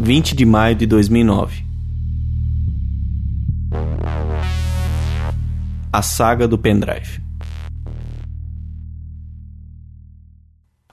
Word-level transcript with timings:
20 0.00 0.36
de 0.36 0.46
maio 0.46 0.76
de 0.76 0.86
2009. 0.86 1.64
A 5.92 6.02
saga 6.02 6.46
do 6.46 6.56
pendrive. 6.56 7.20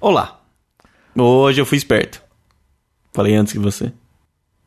Olá. 0.01 0.41
Hoje 1.15 1.61
eu 1.61 1.67
fui 1.67 1.77
esperto. 1.77 2.19
Falei 3.13 3.35
antes 3.35 3.53
que 3.53 3.59
você. 3.59 3.93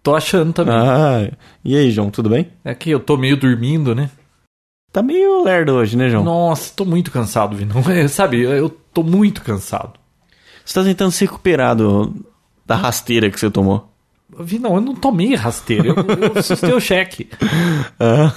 Tô 0.04 0.14
achando 0.14 0.52
também. 0.52 0.72
Ah, 0.72 1.30
e 1.64 1.77
aí, 1.77 1.91
João, 1.91 2.08
tudo 2.08 2.30
bem? 2.30 2.48
É 2.64 2.74
que 2.77 2.91
eu 2.91 3.00
tô 3.00 3.16
meio 3.16 3.36
dormindo, 3.36 3.92
né? 3.92 4.08
Tá 4.92 5.02
meio 5.02 5.42
lerdo 5.42 5.72
hoje, 5.72 5.96
né, 5.96 6.08
João? 6.08 6.22
Nossa, 6.22 6.72
tô 6.77 6.84
muito 6.84 7.10
cansado, 7.10 7.56
Vinão. 7.56 7.82
Sabe, 8.08 8.42
eu 8.42 8.70
tô 8.70 9.02
muito 9.02 9.42
cansado. 9.42 9.98
Você 10.64 10.74
tá 10.74 10.84
tentando 10.84 11.10
se 11.10 11.24
recuperar 11.24 11.74
do, 11.74 12.14
da 12.64 12.77
rasteira 12.77 13.28
que 13.30 13.38
você 13.38 13.50
tomou. 13.50 13.97
Vinão, 14.41 14.74
eu 14.74 14.80
não 14.80 14.95
tomei 14.95 15.34
rasteira. 15.34 15.88
Eu, 15.88 15.95
eu 15.95 16.38
assustei 16.38 16.73
o 16.73 16.80
cheque. 16.80 17.28
Ah. 17.98 18.32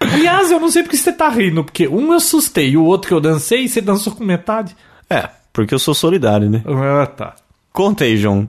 Aliás, 0.00 0.50
eu 0.50 0.58
não 0.58 0.70
sei 0.70 0.82
porque 0.82 0.96
você 0.96 1.12
tá 1.12 1.28
rindo. 1.28 1.64
Porque 1.64 1.86
um 1.86 2.08
eu 2.08 2.14
assustei 2.14 2.70
e 2.70 2.76
o 2.76 2.84
outro 2.84 3.08
que 3.08 3.14
eu 3.14 3.20
dancei, 3.20 3.68
você 3.68 3.80
dançou 3.80 4.14
com 4.14 4.24
metade. 4.24 4.74
É, 5.10 5.28
porque 5.52 5.74
eu 5.74 5.78
sou 5.78 5.94
solidário, 5.94 6.48
né? 6.48 6.62
Ah, 6.66 7.06
tá. 7.06 7.34
Conta 7.72 8.04
aí, 8.04 8.16
João. 8.16 8.48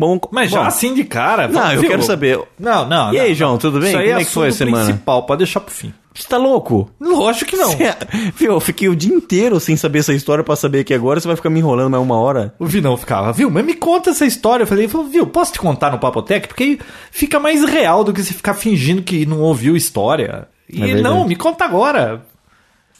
Bom, 0.00 0.18
Mas 0.30 0.50
já 0.50 0.60
bom, 0.62 0.66
assim 0.66 0.94
de 0.94 1.04
cara. 1.04 1.46
Não, 1.46 1.72
eu 1.74 1.80
viu? 1.82 1.90
quero 1.90 2.02
saber. 2.02 2.40
Não, 2.58 2.88
não. 2.88 3.12
E 3.12 3.18
não, 3.18 3.22
aí. 3.22 3.34
João, 3.34 3.58
tudo 3.58 3.78
bem? 3.80 3.90
Isso 3.90 3.98
aí 3.98 4.06
Como 4.06 4.18
é 4.18 4.22
é 4.22 4.24
que 4.24 4.30
foi 4.30 4.48
a 4.48 4.52
semana? 4.52 4.84
principal, 4.86 5.22
pode 5.26 5.38
deixar 5.40 5.60
pro 5.60 5.74
fim. 5.74 5.92
Você 6.14 6.26
tá 6.26 6.38
louco? 6.38 6.90
Lógico 6.98 7.50
que 7.50 7.56
não. 7.58 7.72
Você- 7.72 7.94
Viu, 8.34 8.52
eu 8.52 8.60
fiquei 8.60 8.88
o 8.88 8.96
dia 8.96 9.14
inteiro 9.14 9.60
sem 9.60 9.76
saber 9.76 9.98
essa 9.98 10.14
história 10.14 10.42
pra 10.42 10.56
saber 10.56 10.84
que 10.84 10.94
agora 10.94 11.20
você 11.20 11.26
vai 11.26 11.36
ficar 11.36 11.50
me 11.50 11.58
enrolando 11.60 11.90
mais 11.90 12.02
uma 12.02 12.16
hora. 12.16 12.54
O 12.58 12.64
Vinão 12.64 12.96
ficava, 12.96 13.30
viu, 13.30 13.50
mas 13.50 13.62
me 13.62 13.74
conta 13.74 14.08
essa 14.08 14.24
história. 14.24 14.62
Eu 14.62 14.66
falei, 14.66 14.86
viu, 14.86 15.26
posso 15.26 15.52
te 15.52 15.58
contar 15.58 15.90
no 15.92 15.98
Papotec? 15.98 16.48
Porque 16.48 16.78
fica 17.10 17.38
mais 17.38 17.62
real 17.62 18.02
do 18.02 18.12
que 18.14 18.22
você 18.22 18.32
ficar 18.32 18.54
fingindo 18.54 19.02
que 19.02 19.26
não 19.26 19.40
ouviu 19.40 19.76
história. 19.76 20.48
E 20.66 20.80
verdade. 20.80 21.02
não, 21.02 21.28
me 21.28 21.36
conta 21.36 21.66
agora. 21.66 22.24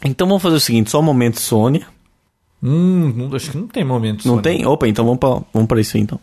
Então 0.05 0.27
vamos 0.27 0.43
fazer 0.43 0.57
o 0.57 0.59
seguinte, 0.59 0.91
só 0.91 0.99
um 0.99 1.03
momento 1.03 1.39
Sônia. 1.41 1.87
Hum, 2.63 3.27
acho 3.33 3.49
que 3.51 3.57
não 3.57 3.67
tem 3.67 3.83
momento. 3.83 4.17
Não 4.27 4.35
Sônia. 4.35 4.43
tem? 4.43 4.65
Opa, 4.67 4.87
então 4.87 5.03
vamos 5.03 5.19
pra, 5.19 5.41
vamos 5.51 5.67
pra 5.67 5.81
isso 5.81 5.97
aí, 5.97 6.03
então. 6.03 6.19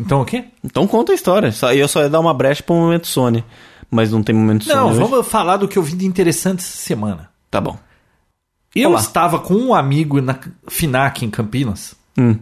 Então 0.00 0.22
o 0.22 0.24
quê? 0.24 0.46
Então 0.64 0.86
conta 0.86 1.12
a 1.12 1.14
história. 1.14 1.52
Eu 1.76 1.86
só 1.88 2.00
ia 2.02 2.08
dar 2.08 2.20
uma 2.20 2.32
brecha 2.34 2.62
pro 2.62 2.74
momento 2.74 3.06
Sônia. 3.06 3.44
Mas 3.90 4.12
não 4.12 4.22
tem 4.22 4.34
momento 4.34 4.68
Não, 4.68 4.90
hoje. 4.90 5.00
vamos 5.00 5.26
falar 5.26 5.56
do 5.56 5.66
que 5.66 5.76
eu 5.76 5.82
vi 5.82 5.94
de 5.96 6.06
interessante 6.06 6.60
essa 6.60 6.76
semana. 6.78 7.28
Tá 7.50 7.60
bom. 7.60 7.76
Eu 8.74 8.90
Olá. 8.90 9.00
estava 9.00 9.40
com 9.40 9.54
um 9.54 9.74
amigo 9.74 10.20
na 10.20 10.38
FINAC 10.68 11.24
em 11.24 11.30
Campinas. 11.30 11.94
Hum. 12.18 12.36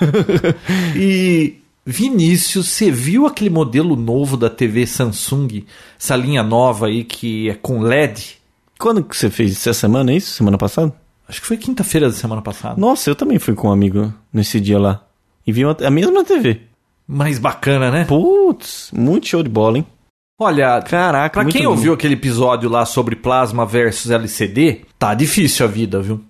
E 0.96 1.58
Vinícius, 1.84 2.68
você 2.68 2.90
viu 2.90 3.26
aquele 3.26 3.50
modelo 3.50 3.94
novo 3.94 4.36
da 4.36 4.50
TV 4.50 4.86
Samsung? 4.86 5.64
Essa 5.98 6.16
linha 6.16 6.42
nova 6.42 6.86
aí 6.86 7.04
que 7.04 7.48
é 7.48 7.54
com 7.54 7.80
LED? 7.80 8.38
Quando 8.78 9.02
que 9.04 9.16
você 9.16 9.30
fez? 9.30 9.52
Essa 9.52 9.72
semana, 9.72 10.12
é 10.12 10.16
isso? 10.16 10.32
Semana 10.32 10.58
passada? 10.58 10.92
Acho 11.28 11.40
que 11.40 11.46
foi 11.46 11.56
quinta-feira 11.56 12.08
da 12.08 12.14
semana 12.14 12.42
passada. 12.42 12.80
Nossa, 12.80 13.08
eu 13.10 13.14
também 13.14 13.38
fui 13.38 13.54
com 13.54 13.68
um 13.68 13.72
amigo 13.72 14.12
nesse 14.32 14.60
dia 14.60 14.78
lá. 14.78 15.04
E 15.46 15.52
vi 15.52 15.64
uma- 15.64 15.76
a 15.82 15.90
mesma 15.90 16.24
TV. 16.24 16.60
Mais 17.06 17.38
bacana, 17.38 17.90
né? 17.90 18.04
Putz, 18.04 18.90
muito 18.92 19.26
show 19.28 19.42
de 19.42 19.48
bola, 19.48 19.78
hein? 19.78 19.86
Olha, 20.40 20.80
Caraca, 20.82 21.40
pra 21.42 21.50
quem 21.50 21.64
bom. 21.64 21.70
ouviu 21.70 21.92
aquele 21.92 22.14
episódio 22.14 22.68
lá 22.68 22.84
sobre 22.86 23.14
plasma 23.14 23.64
versus 23.66 24.10
LCD, 24.10 24.80
tá 24.98 25.14
difícil 25.14 25.64
a 25.66 25.68
vida, 25.68 26.00
viu? 26.00 26.20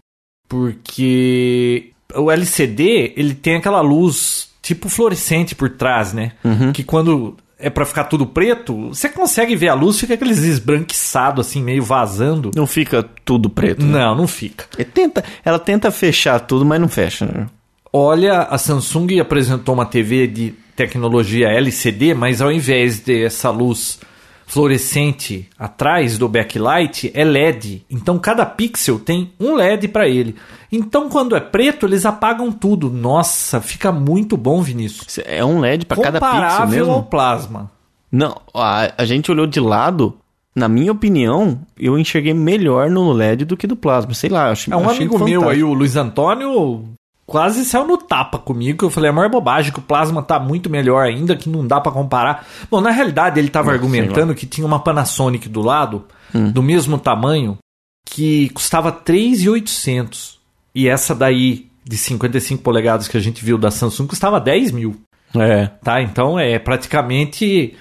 Porque 0.48 1.90
o 2.14 2.30
LCD, 2.30 3.14
ele 3.16 3.34
tem 3.34 3.56
aquela 3.56 3.80
luz 3.80 4.50
tipo 4.60 4.88
fluorescente 4.88 5.54
por 5.54 5.70
trás, 5.70 6.12
né? 6.12 6.32
Uhum. 6.44 6.72
Que 6.72 6.84
quando 6.84 7.36
é 7.58 7.70
pra 7.70 7.84
ficar 7.86 8.04
tudo 8.04 8.26
preto, 8.26 8.88
você 8.88 9.08
consegue 9.08 9.56
ver 9.56 9.68
a 9.68 9.74
luz, 9.74 9.98
fica 9.98 10.14
aqueles 10.14 10.38
esbranquiçados 10.38 11.46
assim, 11.46 11.62
meio 11.62 11.82
vazando. 11.82 12.50
Não 12.54 12.66
fica 12.66 13.02
tudo 13.24 13.48
preto. 13.48 13.84
né? 13.84 13.98
Não, 14.00 14.14
não 14.14 14.26
fica. 14.26 14.66
É, 14.78 14.84
tenta, 14.84 15.24
ela 15.44 15.58
tenta 15.58 15.90
fechar 15.90 16.38
tudo, 16.40 16.64
mas 16.64 16.80
não 16.80 16.88
fecha, 16.88 17.24
né? 17.26 17.46
Olha, 17.92 18.42
a 18.42 18.56
Samsung 18.56 19.18
apresentou 19.20 19.74
uma 19.74 19.84
TV 19.84 20.26
de 20.26 20.54
tecnologia 20.74 21.48
LCD, 21.48 22.14
mas 22.14 22.40
ao 22.40 22.50
invés 22.50 23.00
dessa 23.00 23.50
luz 23.50 24.00
fluorescente 24.46 25.48
atrás 25.58 26.18
do 26.18 26.28
backlight, 26.28 27.10
é 27.14 27.24
LED. 27.24 27.84
Então 27.90 28.18
cada 28.18 28.44
pixel 28.46 28.98
tem 28.98 29.32
um 29.40 29.54
LED 29.54 29.88
para 29.88 30.08
ele. 30.08 30.36
Então 30.70 31.08
quando 31.08 31.34
é 31.34 31.40
preto, 31.40 31.86
eles 31.86 32.04
apagam 32.06 32.52
tudo. 32.52 32.90
Nossa, 32.90 33.60
fica 33.60 33.90
muito 33.90 34.36
bom, 34.36 34.62
Vinícius. 34.62 35.18
É 35.26 35.44
um 35.44 35.58
LED 35.60 35.86
pra 35.86 35.96
cada 35.96 36.20
pixel 36.20 36.34
Comparável 36.34 36.84
ao 36.84 36.90
mesmo? 36.96 37.02
plasma. 37.04 37.70
Não, 38.10 38.40
a, 38.54 38.92
a 38.98 39.04
gente 39.04 39.30
olhou 39.30 39.46
de 39.46 39.60
lado. 39.60 40.16
Na 40.54 40.68
minha 40.68 40.92
opinião, 40.92 41.60
eu 41.78 41.98
enxerguei 41.98 42.34
melhor 42.34 42.90
no 42.90 43.10
LED 43.10 43.46
do 43.46 43.56
que 43.56 43.66
do 43.66 43.74
plasma. 43.74 44.12
Sei 44.12 44.28
lá, 44.28 44.48
eu 44.48 44.52
achei 44.52 44.70
É 44.70 44.76
um 44.76 44.86
amigo 44.86 45.18
meu 45.18 45.40
fantástico. 45.40 45.48
aí, 45.48 45.64
o 45.64 45.72
Luiz 45.72 45.96
Antônio, 45.96 46.84
quase 47.32 47.64
saiu 47.64 47.86
no 47.86 47.96
tapa 47.96 48.38
comigo. 48.38 48.84
Eu 48.84 48.90
falei, 48.90 49.08
a 49.08 49.12
maior 49.12 49.30
bobagem, 49.30 49.72
que 49.72 49.78
o 49.78 49.82
plasma 49.82 50.22
tá 50.22 50.38
muito 50.38 50.68
melhor 50.68 51.02
ainda, 51.02 51.34
que 51.34 51.48
não 51.48 51.66
dá 51.66 51.80
pra 51.80 51.90
comparar. 51.90 52.46
Bom, 52.70 52.80
na 52.82 52.90
realidade, 52.90 53.40
ele 53.40 53.48
tava 53.48 53.68
Não, 53.68 53.72
argumentando 53.72 54.34
que 54.34 54.46
tinha 54.46 54.66
uma 54.66 54.78
Panasonic 54.78 55.48
do 55.48 55.62
lado, 55.62 56.04
Hum. 56.34 56.50
do 56.50 56.62
mesmo 56.62 56.98
tamanho, 56.98 57.58
que 58.06 58.50
custava 58.50 58.92
3.800. 58.92 60.36
E 60.74 60.88
essa 60.88 61.14
daí, 61.14 61.66
de 61.84 61.96
55 61.96 62.62
polegadas 62.62 63.08
que 63.08 63.16
a 63.16 63.20
gente 63.20 63.44
viu 63.44 63.56
da 63.58 63.70
Samsung, 63.70 64.06
custava 64.06 64.38
10 64.38 64.70
mil. 64.72 65.00
É. 65.34 65.66
Tá? 65.82 66.00
Então 66.02 66.38
é 66.38 66.58
praticamente 66.58 67.74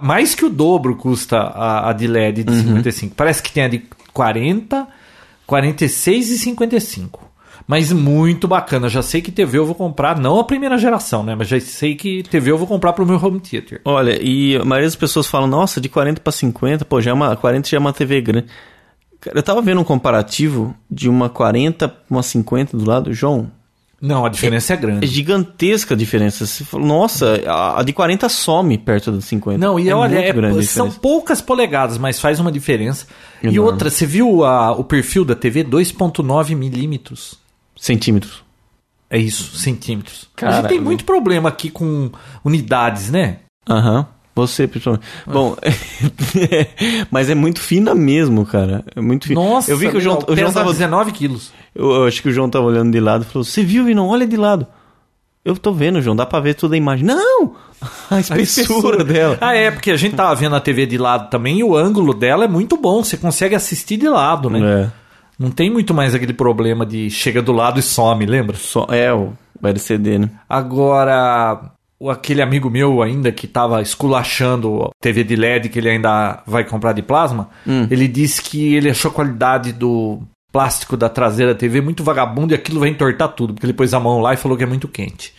mais 0.00 0.34
que 0.34 0.44
o 0.44 0.50
dobro 0.50 0.96
custa 0.96 1.38
a, 1.38 1.90
a 1.90 1.92
de 1.92 2.06
LED 2.06 2.44
de 2.44 2.54
55. 2.54 3.14
Parece 3.14 3.42
que 3.42 3.52
tem 3.52 3.64
a 3.64 3.68
de 3.68 3.82
40, 4.12 4.86
46 5.46 6.30
e 6.30 6.38
55. 6.38 7.26
Mas 7.66 7.92
muito 7.92 8.46
bacana. 8.46 8.88
Já 8.88 9.02
sei 9.02 9.20
que 9.20 9.32
TV 9.32 9.58
eu 9.58 9.66
vou 9.66 9.74
comprar, 9.74 10.18
não 10.20 10.38
a 10.38 10.44
primeira 10.44 10.78
geração, 10.78 11.22
né? 11.24 11.34
Mas 11.34 11.48
já 11.48 11.58
sei 11.58 11.96
que 11.96 12.22
TV 12.22 12.50
eu 12.52 12.58
vou 12.58 12.66
comprar 12.66 12.92
pro 12.92 13.04
meu 13.04 13.16
home 13.22 13.40
theater. 13.40 13.80
Olha, 13.84 14.16
e 14.22 14.56
a 14.56 14.64
maioria 14.64 14.86
das 14.86 14.94
pessoas 14.94 15.26
falam, 15.26 15.48
nossa, 15.48 15.80
de 15.80 15.88
40 15.88 16.20
pra 16.20 16.32
50, 16.32 16.84
pô, 16.84 17.00
já 17.00 17.10
é 17.10 17.14
uma, 17.14 17.34
40 17.34 17.68
já 17.68 17.76
é 17.76 17.80
uma 17.80 17.92
TV 17.92 18.20
grande. 18.20 18.46
Cara, 19.20 19.38
eu 19.38 19.42
tava 19.42 19.60
vendo 19.62 19.80
um 19.80 19.84
comparativo 19.84 20.76
de 20.88 21.08
uma 21.08 21.28
40 21.28 21.88
pra 21.88 21.98
uma 22.08 22.22
50 22.22 22.76
do 22.76 22.88
lado. 22.88 23.12
João, 23.12 23.50
Não, 24.00 24.24
a 24.24 24.28
diferença 24.28 24.72
é, 24.72 24.76
é 24.76 24.78
grande. 24.78 25.06
gigantesca 25.08 25.94
a 25.94 25.96
diferença. 25.96 26.44
Nossa, 26.78 27.42
a, 27.48 27.80
a 27.80 27.82
de 27.82 27.92
40 27.92 28.28
some 28.28 28.78
perto 28.78 29.10
da 29.10 29.20
50. 29.20 29.58
Não, 29.58 29.80
e 29.80 29.88
é 29.88 29.94
olha, 29.94 30.18
é- 30.18 30.62
são 30.62 30.88
poucas 30.88 31.40
polegadas, 31.40 31.98
mas 31.98 32.20
faz 32.20 32.38
uma 32.38 32.52
diferença. 32.52 33.06
E 33.42 33.48
Enorme. 33.48 33.58
outra, 33.72 33.90
você 33.90 34.06
viu 34.06 34.44
a- 34.44 34.70
o 34.70 34.84
perfil 34.84 35.24
da 35.24 35.34
TV? 35.34 35.64
2.9 35.64 36.54
milímetros. 36.54 37.44
Centímetros. 37.76 38.44
É 39.08 39.18
isso, 39.18 39.56
centímetros. 39.56 40.28
a 40.42 40.50
gente 40.50 40.68
tem 40.68 40.80
muito 40.80 41.04
problema 41.04 41.48
aqui 41.48 41.70
com 41.70 42.10
unidades, 42.44 43.10
né? 43.10 43.38
Aham. 43.68 44.06
Você, 44.34 44.68
principalmente. 44.68 45.06
Bom, 45.26 45.56
mas 47.10 47.30
é 47.30 47.34
muito 47.34 47.58
fina 47.58 47.94
mesmo, 47.94 48.44
cara. 48.44 48.84
É 48.94 49.00
muito 49.00 49.28
fina. 49.28 49.40
Nossa, 49.40 49.70
eu 49.70 49.78
vi 49.78 49.88
que 49.88 49.96
o 49.96 50.00
João, 50.00 50.18
o 50.28 50.36
João 50.36 50.52
tava. 50.52 50.72
19 50.72 51.12
quilos. 51.12 51.52
Eu, 51.74 51.90
eu 51.90 52.04
acho 52.04 52.20
que 52.20 52.28
o 52.28 52.32
João 52.32 52.50
tava 52.50 52.66
olhando 52.66 52.92
de 52.92 53.00
lado 53.00 53.22
e 53.22 53.24
falou: 53.24 53.44
Você 53.44 53.64
viu, 53.64 53.84
não 53.94 54.08
Olha 54.08 54.26
de 54.26 54.36
lado. 54.36 54.66
Eu 55.42 55.56
tô 55.56 55.72
vendo, 55.72 56.02
João, 56.02 56.14
dá 56.14 56.26
pra 56.26 56.40
ver 56.40 56.54
toda 56.54 56.74
a 56.74 56.76
imagem. 56.76 57.06
Não! 57.06 57.54
A 58.10 58.18
espessura, 58.18 59.04
dela. 59.04 59.38
Ah, 59.40 59.54
é, 59.54 59.70
porque 59.70 59.90
a 59.90 59.96
gente 59.96 60.16
tava 60.16 60.34
vendo 60.34 60.56
a 60.56 60.60
TV 60.60 60.86
de 60.86 60.98
lado 60.98 61.30
também 61.30 61.58
e 61.58 61.64
o 61.64 61.76
ângulo 61.76 62.12
dela 62.12 62.44
é 62.44 62.48
muito 62.48 62.76
bom. 62.76 63.04
Você 63.04 63.16
consegue 63.16 63.54
assistir 63.54 63.96
de 63.96 64.08
lado, 64.08 64.50
né? 64.50 64.60
É. 64.60 64.90
Não 65.38 65.50
tem 65.50 65.70
muito 65.70 65.92
mais 65.92 66.14
aquele 66.14 66.32
problema 66.32 66.86
de 66.86 67.10
chega 67.10 67.42
do 67.42 67.52
lado 67.52 67.78
e 67.78 67.82
some, 67.82 68.24
lembra? 68.26 68.56
Só, 68.56 68.86
é, 68.90 69.12
o 69.12 69.32
LCD, 69.62 70.18
né? 70.18 70.30
Agora, 70.48 71.72
o- 71.98 72.10
aquele 72.10 72.40
amigo 72.42 72.70
meu 72.70 73.02
ainda 73.02 73.30
que 73.32 73.46
tava 73.46 73.82
esculachando 73.82 74.90
TV 75.00 75.24
de 75.24 75.36
LED 75.36 75.68
que 75.68 75.78
ele 75.78 75.90
ainda 75.90 76.42
vai 76.46 76.64
comprar 76.64 76.92
de 76.92 77.02
plasma, 77.02 77.48
Hum. 77.66 77.86
ele 77.90 78.06
disse 78.08 78.40
que 78.42 78.74
ele 78.74 78.90
achou 78.90 79.10
a 79.10 79.14
qualidade 79.14 79.72
do 79.72 80.20
plástico 80.52 80.96
da 80.96 81.08
traseira 81.08 81.52
da 81.52 81.58
TV 81.58 81.80
muito 81.82 82.02
vagabundo 82.02 82.54
e 82.54 82.56
aquilo 82.56 82.80
vai 82.80 82.88
entortar 82.88 83.28
tudo, 83.28 83.52
porque 83.52 83.66
ele 83.66 83.72
pôs 83.74 83.92
a 83.92 84.00
mão 84.00 84.20
lá 84.20 84.32
e 84.32 84.36
falou 84.38 84.56
que 84.56 84.64
é 84.64 84.66
muito 84.66 84.88
quente. 84.88 85.34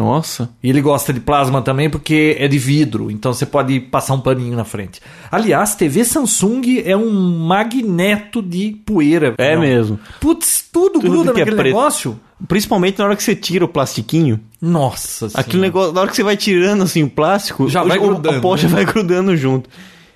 Nossa. 0.00 0.48
E 0.62 0.68
ele 0.70 0.80
gosta 0.80 1.12
de 1.12 1.20
plasma 1.20 1.60
também 1.62 1.90
porque 1.90 2.36
é 2.38 2.48
de 2.48 2.58
vidro, 2.58 3.10
então 3.10 3.32
você 3.34 3.44
pode 3.44 3.78
passar 3.80 4.14
um 4.14 4.20
paninho 4.20 4.56
na 4.56 4.64
frente. 4.64 5.00
Aliás, 5.30 5.74
TV 5.74 6.04
Samsung 6.04 6.82
é 6.84 6.96
um 6.96 7.10
magneto 7.46 8.40
de 8.42 8.72
poeira. 8.86 9.34
É 9.38 9.54
Não. 9.54 9.62
mesmo. 9.62 10.00
Putz, 10.20 10.64
tudo, 10.72 10.94
Tudo 11.00 11.10
gruda 11.10 11.30
é 11.30 11.34
naquele 11.34 11.56
preto. 11.56 11.64
negócio. 11.74 12.18
Principalmente 12.48 12.98
na 12.98 13.04
hora 13.04 13.16
que 13.16 13.22
você 13.22 13.36
tira 13.36 13.64
o 13.66 13.68
plastiquinho. 13.68 14.40
Nossa 14.62 15.26
Aquele 15.26 15.44
Senhora. 15.44 15.60
negócio, 15.66 15.92
na 15.92 16.00
hora 16.00 16.10
que 16.10 16.16
você 16.16 16.22
vai 16.22 16.36
tirando 16.38 16.82
assim 16.82 17.02
o 17.02 17.10
plástico, 17.10 17.68
Já 17.68 17.82
o- 17.82 17.88
vai 17.88 17.98
o- 17.98 18.02
grudando, 18.02 18.38
a 18.38 18.40
poxa 18.40 18.66
né? 18.66 18.74
vai 18.76 18.84
grudando 18.86 19.36
junto. 19.36 19.68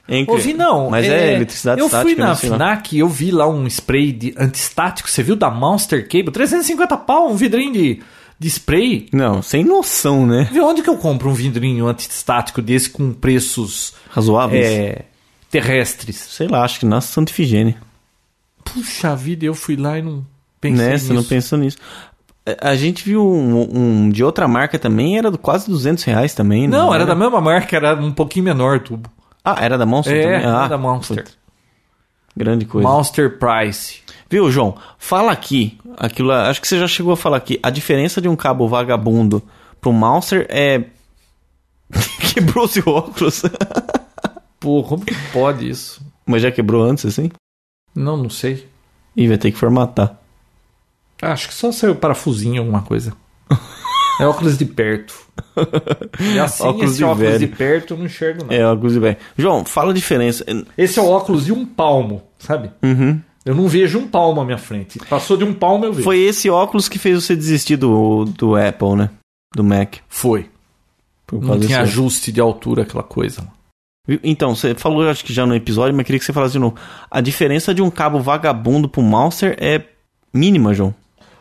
É 0.09 0.19
incrível. 0.19 0.35
Ouvi 0.35 0.53
não. 0.55 0.91
Mas 0.91 1.07
é, 1.07 1.35
eletricidade 1.37 1.81
Eu 1.81 1.87
estática. 1.87 2.11
fui 2.15 2.19
na 2.23 2.29
né. 2.31 2.35
FNAC 2.35 2.95
e 2.97 2.99
eu 2.99 3.09
vi 3.09 3.31
lá 3.31 3.49
um 3.49 3.67
spray 3.67 4.13
de 4.13 4.35
antistático. 4.39 5.09
Você 5.11 5.23
viu 5.23 5.35
da 5.37 5.51
Monster 5.51 6.07
Cable? 6.09 6.31
350 6.31 6.97
pau, 6.97 7.31
um 7.31 7.37
vidrinho 7.37 7.73
de, 7.73 8.01
de 8.39 8.49
spray. 8.49 9.09
Não, 9.13 9.41
sem 9.43 9.65
noção, 9.65 10.27
né? 10.27 10.49
Vê 10.53 10.61
onde 10.61 10.83
que 10.83 10.91
eu 10.91 10.97
compro 10.97 11.31
um 11.31 11.35
vidrinho 11.35 11.87
antistático 11.87 12.61
desse 12.61 12.91
com 12.91 13.13
preços 13.13 13.95
Razoáveis. 14.11 14.67
é, 14.67 15.05
terrestres? 15.51 16.17
Sei 16.17 16.49
lá, 16.49 16.65
acho 16.65 16.81
que 16.81 16.87
na 16.87 17.01
Santa 17.01 17.31
Ifigênia. 17.33 17.77
Puxa 18.65 19.15
vida, 19.15 19.45
eu 19.45 19.55
fui 19.55 19.77
lá 19.77 19.99
e 19.99 20.03
não 20.03 20.25
pensei 20.61 20.85
né? 20.87 20.93
nisso. 20.95 21.07
Você 21.07 21.13
não 21.13 21.25
pensou 21.25 21.59
nisso. 21.59 21.79
A- 22.47 22.71
A 22.71 22.77
gente 22.77 23.05
viu 23.05 23.25
um, 23.27 24.05
um 24.07 24.09
de 24.11 24.25
outra 24.25 24.49
marca 24.49 24.79
também, 24.79 25.17
era 25.19 25.31
do 25.31 25.39
quase 25.39 25.71
200 25.71 26.03
reais 26.05 26.35
também. 26.35 26.67
Não, 26.69 26.93
era 26.95 27.07
da 27.07 27.15
mesma 27.15 27.41
marca, 27.41 27.77
era 27.77 27.95
um 27.95 28.13
pouquinho 28.13 28.45
menor 28.47 28.77
o 28.79 28.81
tubo. 28.81 29.11
Ah, 29.45 29.57
era 29.61 29.77
da 29.79 29.85
Monster 29.87 30.15
É, 30.17 30.23
também? 30.23 30.37
era 30.39 30.65
Ah, 30.65 30.69
da 30.69 30.79
Monster. 30.79 31.23
putz, 31.25 31.37
Grande 32.37 32.65
coisa. 32.65 32.89
Monster 32.89 33.39
Price. 33.39 34.01
Viu, 34.35 34.51
João? 34.51 34.77
Fala 34.99 35.31
aqui. 35.31 35.79
Aquilo, 35.97 36.33
acho 36.33 36.61
que 36.61 36.67
você 36.67 36.77
já 36.77 36.89
chegou 36.89 37.13
a 37.13 37.17
falar 37.17 37.37
aqui. 37.37 37.61
A 37.63 37.71
diferença 37.71 38.21
de 38.21 38.29
um 38.29 38.35
cabo 38.35 38.67
vagabundo 38.67 39.41
pro 39.81 39.93
Monster 39.93 40.45
é. 40.51 40.83
Quebrou-se 42.35 42.81
o 42.81 42.89
óculos. 42.89 43.43
Pô, 44.59 44.83
como 44.83 45.05
que 45.05 45.15
pode 45.33 45.71
isso? 45.71 46.05
Mas 46.27 46.43
já 46.43 46.51
quebrou 46.51 46.83
antes, 46.83 47.07
assim? 47.07 47.31
Não, 47.95 48.17
não 48.17 48.29
sei. 48.29 48.67
Ih, 49.17 49.29
vai 49.29 49.39
ter 49.39 49.53
que 49.53 49.57
formatar. 49.59 50.19
Acho 51.23 51.47
que 51.47 51.55
só 51.55 51.71
saiu 51.71 51.95
parafusinho, 51.95 52.61
alguma 52.61 52.83
coisa. 52.83 53.15
É 54.21 54.27
óculos 54.29 54.57
de 54.57 54.65
perto. 54.65 55.13
E 56.21 56.39
assim, 56.39 56.63
Óculos 56.63 56.91
esse 56.91 56.99
de 56.99 57.05
óculos 57.05 57.21
velho. 57.31 57.39
de 57.41 57.47
perto 57.49 57.95
eu 57.95 57.99
não 57.99 58.07
enxergo 58.07 58.43
nada. 58.45 58.55
É, 58.55 58.65
óculos 58.65 58.93
de 58.93 59.01
velho. 59.01 59.17
João, 59.37 59.65
fala 59.65 59.91
a 59.91 59.95
diferença. 59.95 60.45
Esse 60.79 61.01
é 61.01 61.03
o 61.03 61.09
óculos 61.09 61.47
de 61.47 61.53
um 61.53 61.67
palmo, 61.67 62.23
sabe? 62.39 62.71
Uhum. 62.81 63.21
Eu 63.44 63.55
não 63.55 63.69
vejo 63.69 63.99
um 63.99 64.08
palmo 64.08 64.41
à 64.41 64.44
minha 64.44 64.58
frente. 64.58 64.99
Passou 65.08 65.37
de 65.37 65.44
um 65.44 65.52
palmo, 65.52 65.85
eu 65.85 65.93
vejo. 65.93 66.05
Foi 66.05 66.19
esse 66.19 66.49
óculos 66.49 66.88
que 66.88 66.99
fez 66.99 67.23
você 67.23 67.37
desistir 67.37 67.76
do, 67.76 68.25
do 68.25 68.56
Apple, 68.56 68.96
né? 68.96 69.11
Do 69.55 69.62
Mac. 69.62 69.96
Foi. 70.08 70.49
Por 71.26 71.41
Não 71.41 71.49
causa 71.49 71.67
tinha 71.67 71.81
ajuste 71.81 72.32
de 72.32 72.41
altura, 72.41 72.82
aquela 72.82 73.02
coisa. 73.02 73.46
Então, 74.23 74.55
você 74.55 74.75
falou, 74.75 75.08
acho 75.08 75.25
que 75.25 75.32
já 75.32 75.46
no 75.46 75.55
episódio, 75.55 75.96
mas 75.96 76.05
queria 76.05 76.19
que 76.19 76.25
você 76.25 76.32
falasse 76.32 76.52
de 76.52 76.58
novo. 76.58 76.76
A 77.11 77.20
diferença 77.20 77.75
de 77.75 77.81
um 77.81 77.91
cabo 77.91 78.20
vagabundo 78.20 78.88
pro 78.88 79.02
Monster 79.02 79.56
é 79.58 79.82
mínima, 80.32 80.75
João. 80.75 80.94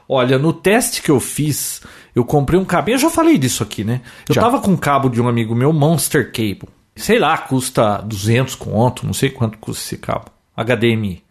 Olha, 0.07 0.37
no 0.37 0.53
teste 0.53 1.01
que 1.01 1.11
eu 1.11 1.19
fiz, 1.19 1.81
eu 2.15 2.23
comprei 2.23 2.59
um 2.59 2.65
cabo. 2.65 2.89
Eu 2.89 2.97
já 2.97 3.09
falei 3.09 3.37
disso 3.37 3.63
aqui, 3.63 3.83
né? 3.83 4.01
Eu 4.27 4.35
Já. 4.35 4.41
tava 4.41 4.59
com 4.61 4.71
um 4.71 4.77
cabo 4.77 5.09
de 5.09 5.21
um 5.21 5.27
amigo 5.27 5.55
meu, 5.55 5.73
Monster 5.73 6.31
Cable. 6.31 6.69
Sei 6.95 7.17
lá, 7.17 7.37
custa 7.37 7.97
200 8.01 8.55
conto, 8.55 9.05
não 9.05 9.13
sei 9.13 9.29
quanto 9.29 9.57
custa 9.57 9.83
esse 9.83 9.97
cabo. 9.97 10.25
HDMI. 10.55 11.22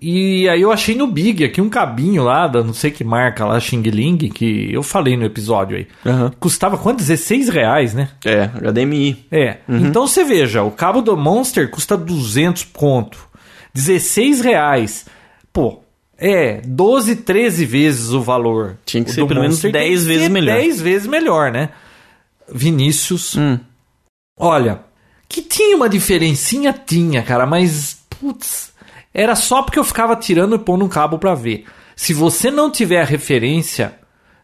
E 0.00 0.48
aí 0.48 0.60
eu 0.60 0.70
achei 0.70 0.94
no 0.94 1.06
Big 1.06 1.44
aqui 1.44 1.60
um 1.60 1.68
cabinho 1.68 2.22
lá, 2.22 2.46
da 2.46 2.62
não 2.62 2.74
sei 2.74 2.90
que 2.90 3.02
marca 3.02 3.44
lá, 3.44 3.58
Xing 3.58 3.82
Ling, 3.82 4.18
que 4.28 4.72
eu 4.72 4.82
falei 4.82 5.16
no 5.16 5.24
episódio 5.24 5.76
aí. 5.78 5.86
Aham. 6.04 6.32
Custava 6.38 6.76
quanto? 6.76 6.98
16 6.98 7.48
reais, 7.48 7.94
né? 7.94 8.10
É, 8.24 8.44
HDMI. 8.44 9.26
É. 9.30 9.58
Então 9.68 10.06
você 10.06 10.24
veja, 10.24 10.62
o 10.62 10.70
cabo 10.70 11.00
do 11.00 11.16
Monster 11.16 11.70
custa 11.70 11.96
200 11.96 12.64
conto. 12.64 13.26
16 13.74 14.40
reais. 14.40 15.06
Pô, 15.52 15.80
é 16.18 16.60
12, 16.64 17.16
13 17.16 17.64
vezes 17.64 18.10
o 18.10 18.20
valor. 18.22 18.76
Tinha 18.84 19.04
que 19.04 19.10
O 19.10 19.12
ser 19.12 19.26
pelo 19.26 19.40
menos 19.40 19.56
Monster 19.56 19.72
tem 19.72 19.82
10 19.88 20.00
que 20.00 20.08
vezes 20.08 20.28
melhor. 20.28 20.56
10 20.56 20.80
vezes 20.80 21.06
melhor, 21.06 21.52
né? 21.52 21.70
Vinícius. 22.52 23.36
Hum. 23.36 23.58
Olha, 24.38 24.80
que 25.28 25.42
tinha 25.42 25.76
uma 25.76 25.88
diferencinha, 25.88 26.72
tinha, 26.72 27.22
cara, 27.22 27.46
mas, 27.46 28.02
putz, 28.08 28.72
era 29.18 29.34
só 29.34 29.62
porque 29.62 29.78
eu 29.78 29.84
ficava 29.84 30.14
tirando 30.14 30.54
e 30.54 30.58
pondo 30.58 30.84
um 30.84 30.88
cabo 30.88 31.18
pra 31.18 31.34
ver. 31.34 31.64
Se 31.96 32.12
você 32.12 32.50
não 32.50 32.70
tiver 32.70 33.00
a 33.00 33.04
referência, 33.04 33.94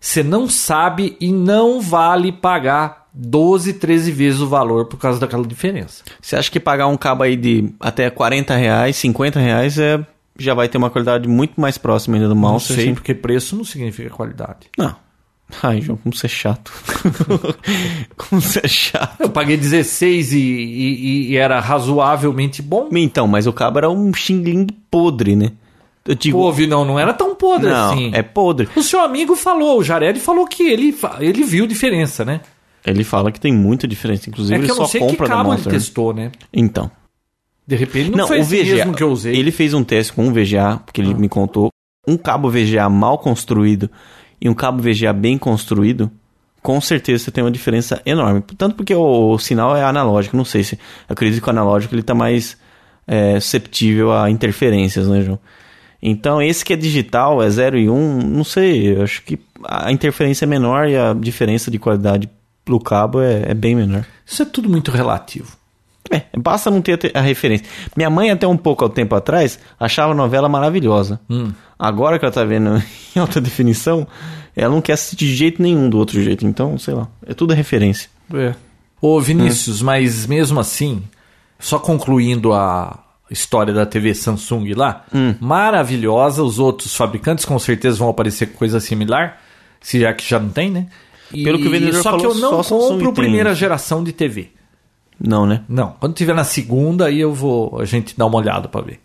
você 0.01 0.23
não 0.23 0.49
sabe 0.49 1.17
e 1.21 1.31
não 1.31 1.81
vale 1.81 2.33
pagar 2.33 3.07
12, 3.13 3.75
13 3.75 4.11
vezes 4.11 4.41
o 4.41 4.49
valor 4.49 4.87
por 4.87 4.97
causa 4.99 5.21
daquela 5.21 5.47
diferença. 5.47 6.03
Você 6.21 6.35
acha 6.37 6.51
que 6.51 6.59
pagar 6.59 6.87
um 6.87 6.97
cabo 6.97 7.23
aí 7.23 7.37
de 7.37 7.69
até 7.79 8.09
40 8.09 8.57
reais, 8.57 8.97
50 8.97 9.39
reais, 9.39 9.79
é, 9.79 10.05
já 10.39 10.55
vai 10.55 10.67
ter 10.69 10.79
uma 10.79 10.89
qualidade 10.89 11.29
muito 11.29 11.61
mais 11.61 11.77
próxima 11.77 12.17
ainda 12.17 12.29
do 12.29 12.35
Não 12.35 12.41
Monster? 12.41 12.75
sei, 12.77 12.85
assim? 12.87 12.95
porque 12.95 13.13
preço 13.15 13.55
não 13.55 13.65
significa 13.65 14.09
qualidade. 14.09 14.71
Não. 14.79 14.97
Ai, 15.63 15.81
João, 15.81 15.99
como 15.99 16.15
você 16.15 16.27
é 16.27 16.29
chato. 16.29 16.73
como 18.17 18.41
você 18.41 18.61
é 18.65 18.69
chato. 18.69 19.21
Eu 19.21 19.31
paguei 19.31 19.57
16 19.57 20.33
e, 20.33 20.39
e- 20.39 21.31
e 21.33 21.37
era 21.37 21.61
razoavelmente 21.61 22.63
bom. 22.63 22.89
Então, 22.93 23.27
mas 23.27 23.47
o 23.47 23.53
cabo 23.53 23.79
era 23.79 23.91
um 23.91 24.13
xingling 24.15 24.67
podre, 24.91 25.37
né? 25.37 25.53
Eu 26.05 26.15
digo, 26.17 26.37
Pô, 26.39 26.51
Vi, 26.53 26.67
não, 26.67 26.85
não 26.85 26.99
era 26.99 27.13
tão 27.13 27.35
podre 27.35 27.71
não, 27.71 27.93
assim. 27.93 28.11
é 28.13 28.23
podre. 28.23 28.69
O 28.75 28.83
seu 28.83 29.01
amigo 29.01 29.37
falou, 29.37 29.79
o 29.79 29.85
Jared 29.85 30.19
falou 30.19 30.47
que 30.47 30.65
ele, 30.65 30.97
ele 31.21 31.45
viu 31.45 31.67
diferença, 31.67 32.25
né? 32.25 32.41
Ele 32.85 33.05
fala 33.05 33.31
que 33.31 33.39
tem 33.39 33.53
muita 33.53 33.87
diferença. 33.87 34.29
Inclusive, 34.29 34.55
é 34.57 34.59
que 34.59 34.65
ele 34.65 34.73
eu 34.73 34.77
não 34.77 34.85
só 34.85 34.91
sei 34.91 35.01
que 35.01 35.07
compra 35.07 35.29
da 35.29 35.35
cabo 35.37 35.51
ele 35.51 35.53
Monster. 35.57 35.73
né? 35.73 35.79
testou, 35.79 36.13
né? 36.13 36.33
Então. 36.53 36.91
De 37.65 37.77
repente 37.77 38.11
não, 38.11 38.19
Não, 38.19 38.27
foi 38.27 38.41
o 38.41 38.45
VGA. 38.45 38.65
mesmo 38.75 38.95
que 38.95 39.03
eu 39.05 39.11
usei. 39.13 39.37
Ele 39.37 39.53
fez 39.53 39.73
um 39.73 39.85
teste 39.85 40.13
com 40.13 40.27
um 40.27 40.33
VGA, 40.33 40.81
porque 40.85 41.01
ele 41.01 41.15
me 41.15 41.29
contou. 41.29 41.69
Um 42.09 42.17
cabo 42.17 42.51
VGA 42.51 42.89
mal 42.89 43.17
construído 43.19 43.89
e 44.43 44.49
um 44.49 44.55
cabo 44.55 44.83
VGA 44.83 45.13
bem 45.13 45.39
construído, 45.39 46.11
com 46.61 46.81
certeza 46.81 47.25
você 47.25 47.31
tem 47.31 47.45
uma 47.45 47.51
diferença 47.51 48.03
enorme. 48.05 48.43
Tanto 48.59 48.75
porque 48.75 48.93
o, 48.93 49.31
o 49.31 49.39
sinal 49.39 49.77
é 49.77 49.85
analógico. 49.85 50.37
Não 50.37 50.45
sei 50.45 50.65
se. 50.65 50.75
Eu 51.09 51.13
acredito 51.13 51.41
que 51.41 51.47
o 51.47 51.51
analógico 51.51 51.95
ele 51.95 52.03
tá 52.03 52.13
mais 52.13 52.57
é, 53.07 53.39
susceptível 53.39 54.13
a 54.13 54.29
interferências, 54.29 55.07
né, 55.07 55.23
João? 55.23 55.39
Então, 56.03 56.43
esse 56.43 56.65
que 56.65 56.73
é 56.73 56.77
digital, 56.77 57.41
é 57.41 57.49
0 57.49 57.79
e 57.79 57.89
1, 57.89 57.95
um, 57.95 58.19
não 58.19 58.43
sei. 58.43 58.97
Eu 58.97 59.05
acho 59.05 59.23
que 59.23 59.39
a 59.65 59.93
interferência 59.93 60.45
é 60.45 60.49
menor 60.49 60.89
e 60.89 60.97
a 60.97 61.15
diferença 61.15 61.71
de 61.71 61.79
qualidade 61.79 62.29
pro 62.65 62.81
cabo 62.81 63.21
é, 63.21 63.45
é 63.51 63.55
bem 63.55 63.77
menor. 63.77 64.05
Isso 64.27 64.43
é 64.43 64.45
tudo 64.45 64.69
muito 64.69 64.91
relativo. 64.91 65.57
É, 66.11 66.23
basta 66.39 66.71
não 66.71 66.83
ter 66.83 67.11
a 67.15 67.21
referência. 67.21 67.67
Minha 67.97 68.11
mãe, 68.11 68.31
até 68.31 68.47
um 68.47 68.57
pouco 68.57 68.85
ao 68.85 68.91
tempo 68.91 69.15
atrás, 69.15 69.59
achava 69.79 70.13
a 70.13 70.15
novela 70.15 70.49
maravilhosa. 70.49 71.21
Hum. 71.31 71.53
Agora 71.79 72.19
que 72.19 72.25
ela 72.25 72.33
tá 72.33 72.45
vendo 72.45 72.83
em 73.17 73.19
alta 73.19 73.41
definição, 73.41 74.07
ela 74.55 74.73
não 74.75 74.81
quer 74.81 74.93
assistir 74.95 75.17
de 75.17 75.35
jeito 75.35 75.63
nenhum 75.63 75.89
do 75.89 75.99
outro 75.99 76.21
jeito. 76.23 76.45
Então, 76.47 76.77
sei 76.79 76.95
lá, 76.95 77.09
é 77.27 77.35
tudo 77.35 77.55
referência. 77.55 78.09
É. 78.35 78.55
Ô, 79.01 79.21
Vinícius, 79.21 79.81
mas 79.83 80.27
mesmo 80.27 80.61
assim, 80.61 81.03
só 81.59 81.79
concluindo 81.79 82.53
a 82.53 82.99
história 83.31 83.73
da 83.73 83.87
TV 83.87 84.15
Samsung 84.15 84.75
lá, 84.75 85.05
Hum. 85.15 85.35
maravilhosa. 85.41 86.43
Os 86.43 86.59
outros 86.59 86.95
fabricantes 86.95 87.45
com 87.45 87.59
certeza 87.59 87.97
vão 87.97 88.09
aparecer 88.11 88.47
com 88.47 88.59
coisa 88.59 88.79
similar, 88.79 89.41
se 89.81 90.01
já 90.01 90.13
que 90.13 90.29
já 90.29 90.39
não 90.39 90.51
tem, 90.51 90.71
né? 90.71 90.87
E- 91.33 91.43
Pelo 91.43 91.59
que 91.59 91.67
o 91.67 91.71
vendedor 91.71 92.03
só 92.03 92.13
que 92.17 92.23
falou, 92.23 92.37
eu 92.37 92.41
não 92.41 92.63
compro 92.63 93.13
primeira 93.15 93.55
geração 93.55 94.05
de 94.05 94.13
TV. 94.13 94.51
Não, 95.25 95.47
né? 95.47 95.63
Não, 95.69 95.95
quando 96.01 96.15
tiver 96.15 96.35
na 96.35 96.45
segunda, 96.45 97.07
aí 97.07 97.21
eu 97.21 97.33
vou 97.33 97.81
a 97.81 97.85
gente 97.85 98.19
dá 98.19 98.27
uma 98.27 98.39
olhada 98.39 98.69
pra 98.69 98.81
ver. 98.81 99.01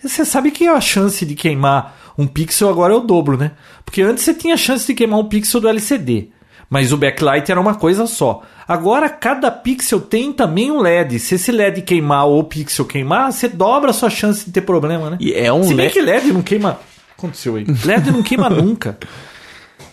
Você 0.00 0.24
sabe 0.24 0.50
que 0.52 0.66
a 0.66 0.80
chance 0.80 1.26
de 1.26 1.34
queimar 1.34 2.12
um 2.16 2.26
pixel 2.26 2.68
agora 2.68 2.94
é 2.94 2.96
o 2.96 3.00
dobro, 3.00 3.36
né? 3.36 3.52
Porque 3.84 4.00
antes 4.00 4.24
você 4.24 4.32
tinha 4.32 4.54
a 4.54 4.56
chance 4.56 4.86
de 4.86 4.94
queimar 4.94 5.18
um 5.18 5.24
pixel 5.24 5.60
do 5.60 5.68
LCD, 5.68 6.28
mas 6.70 6.92
o 6.92 6.96
backlight 6.96 7.50
era 7.50 7.60
uma 7.60 7.74
coisa 7.74 8.06
só. 8.06 8.42
Agora 8.66 9.08
cada 9.10 9.50
pixel 9.50 10.00
tem 10.00 10.32
também 10.32 10.70
um 10.70 10.80
LED. 10.80 11.18
Se 11.18 11.34
esse 11.34 11.50
LED 11.50 11.82
queimar 11.82 12.26
ou 12.26 12.38
o 12.40 12.44
pixel 12.44 12.84
queimar, 12.84 13.32
você 13.32 13.48
dobra 13.48 13.90
a 13.90 13.94
sua 13.94 14.08
chance 14.08 14.44
de 14.46 14.52
ter 14.52 14.60
problema, 14.60 15.10
né? 15.10 15.16
E 15.20 15.32
é 15.32 15.52
um 15.52 15.64
Se 15.64 15.74
bem 15.74 15.86
LED, 15.86 15.92
que 15.92 16.00
LED 16.00 16.32
não 16.32 16.42
queima. 16.42 16.78
Aconteceu 17.16 17.56
aí. 17.56 17.64
LED 17.84 18.12
não 18.12 18.22
queima 18.22 18.48
nunca. 18.48 18.96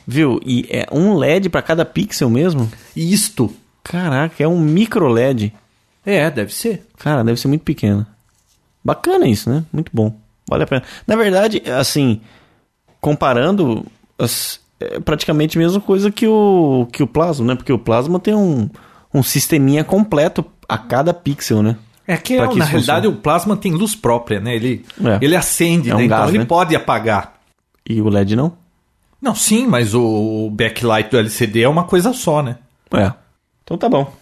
viu? 0.08 0.40
E 0.46 0.68
é 0.70 0.86
um 0.92 1.16
LED 1.16 1.50
pra 1.50 1.64
cada 1.64 1.84
pixel 1.84 2.30
mesmo? 2.30 2.72
Isto. 2.96 3.52
Caraca, 3.84 4.44
é 4.44 4.48
um 4.48 4.60
micro 4.60 5.08
LED. 5.08 5.52
É, 6.06 6.30
deve 6.30 6.54
ser. 6.54 6.86
Cara, 6.98 7.24
deve 7.24 7.40
ser 7.40 7.48
muito 7.48 7.64
pequeno. 7.64 8.06
Bacana 8.84 9.28
isso, 9.28 9.50
né? 9.50 9.64
Muito 9.74 9.90
bom. 9.94 10.14
Vale 10.48 10.64
a 10.64 10.68
pena. 10.68 10.84
Na 11.08 11.16
verdade, 11.16 11.62
assim, 11.70 12.22
comparando, 13.02 13.86
as- 14.18 14.60
é 14.80 15.00
praticamente 15.00 15.58
a 15.58 15.62
mesma 15.62 15.80
coisa 15.82 16.12
que 16.12 16.28
o, 16.28 16.88
que 16.92 17.02
o 17.02 17.08
Plasma, 17.08 17.46
né? 17.48 17.56
Porque 17.56 17.74
o 17.74 17.80
Plasma 17.80 18.20
tem 18.20 18.36
um, 18.36 18.70
um 19.14 19.24
sisteminha 19.24 19.84
completo 19.84 20.46
a 20.68 20.78
cada 20.78 21.14
pixel, 21.14 21.64
né? 21.64 21.78
É 22.08 22.18
que, 22.18 22.38
Pra 22.38 22.48
que 22.50 22.60
na 22.60 22.66
realidade 22.66 23.08
o 23.08 23.14
plasma 23.16 23.58
tem 23.58 23.72
luz 23.72 23.96
própria, 23.96 24.40
né? 24.40 24.56
Ele, 24.56 24.86
É. 25.04 25.18
ele 25.26 25.36
acende, 25.36 25.90
É 25.90 25.96
um 25.96 25.98
né? 25.98 26.08
gás, 26.08 26.20
então 26.22 26.30
ele 26.30 26.38
né? 26.40 26.46
pode 26.46 26.76
apagar. 26.76 27.40
E 27.90 28.00
o 28.00 28.08
LED 28.10 28.36
não? 28.36 28.54
Não, 29.20 29.34
sim, 29.34 29.66
mas 29.66 29.96
o 29.96 30.52
backlight 30.52 31.10
do 31.10 31.18
LCD 31.18 31.64
é 31.64 31.68
uma 31.70 31.84
coisa 31.86 32.14
só, 32.14 32.44
né? 32.44 32.58
É. 32.94 33.12
Então 33.64 33.76
tá 33.76 33.90
bom. 33.90 34.14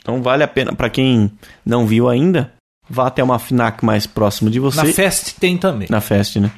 Então 0.00 0.22
vale 0.22 0.42
a 0.42 0.48
pena. 0.48 0.74
Pra 0.74 0.90
quem 0.90 1.30
não 1.64 1.86
viu 1.86 2.08
ainda, 2.08 2.52
vá 2.88 3.06
até 3.06 3.22
uma 3.22 3.38
FNAC 3.38 3.84
mais 3.84 4.06
próximo 4.06 4.50
de 4.50 4.58
você. 4.58 4.78
Na 4.78 4.92
Fest 4.92 5.34
tem 5.38 5.56
também. 5.56 5.88
Na 5.90 6.00
Fest, 6.00 6.36
né? 6.36 6.50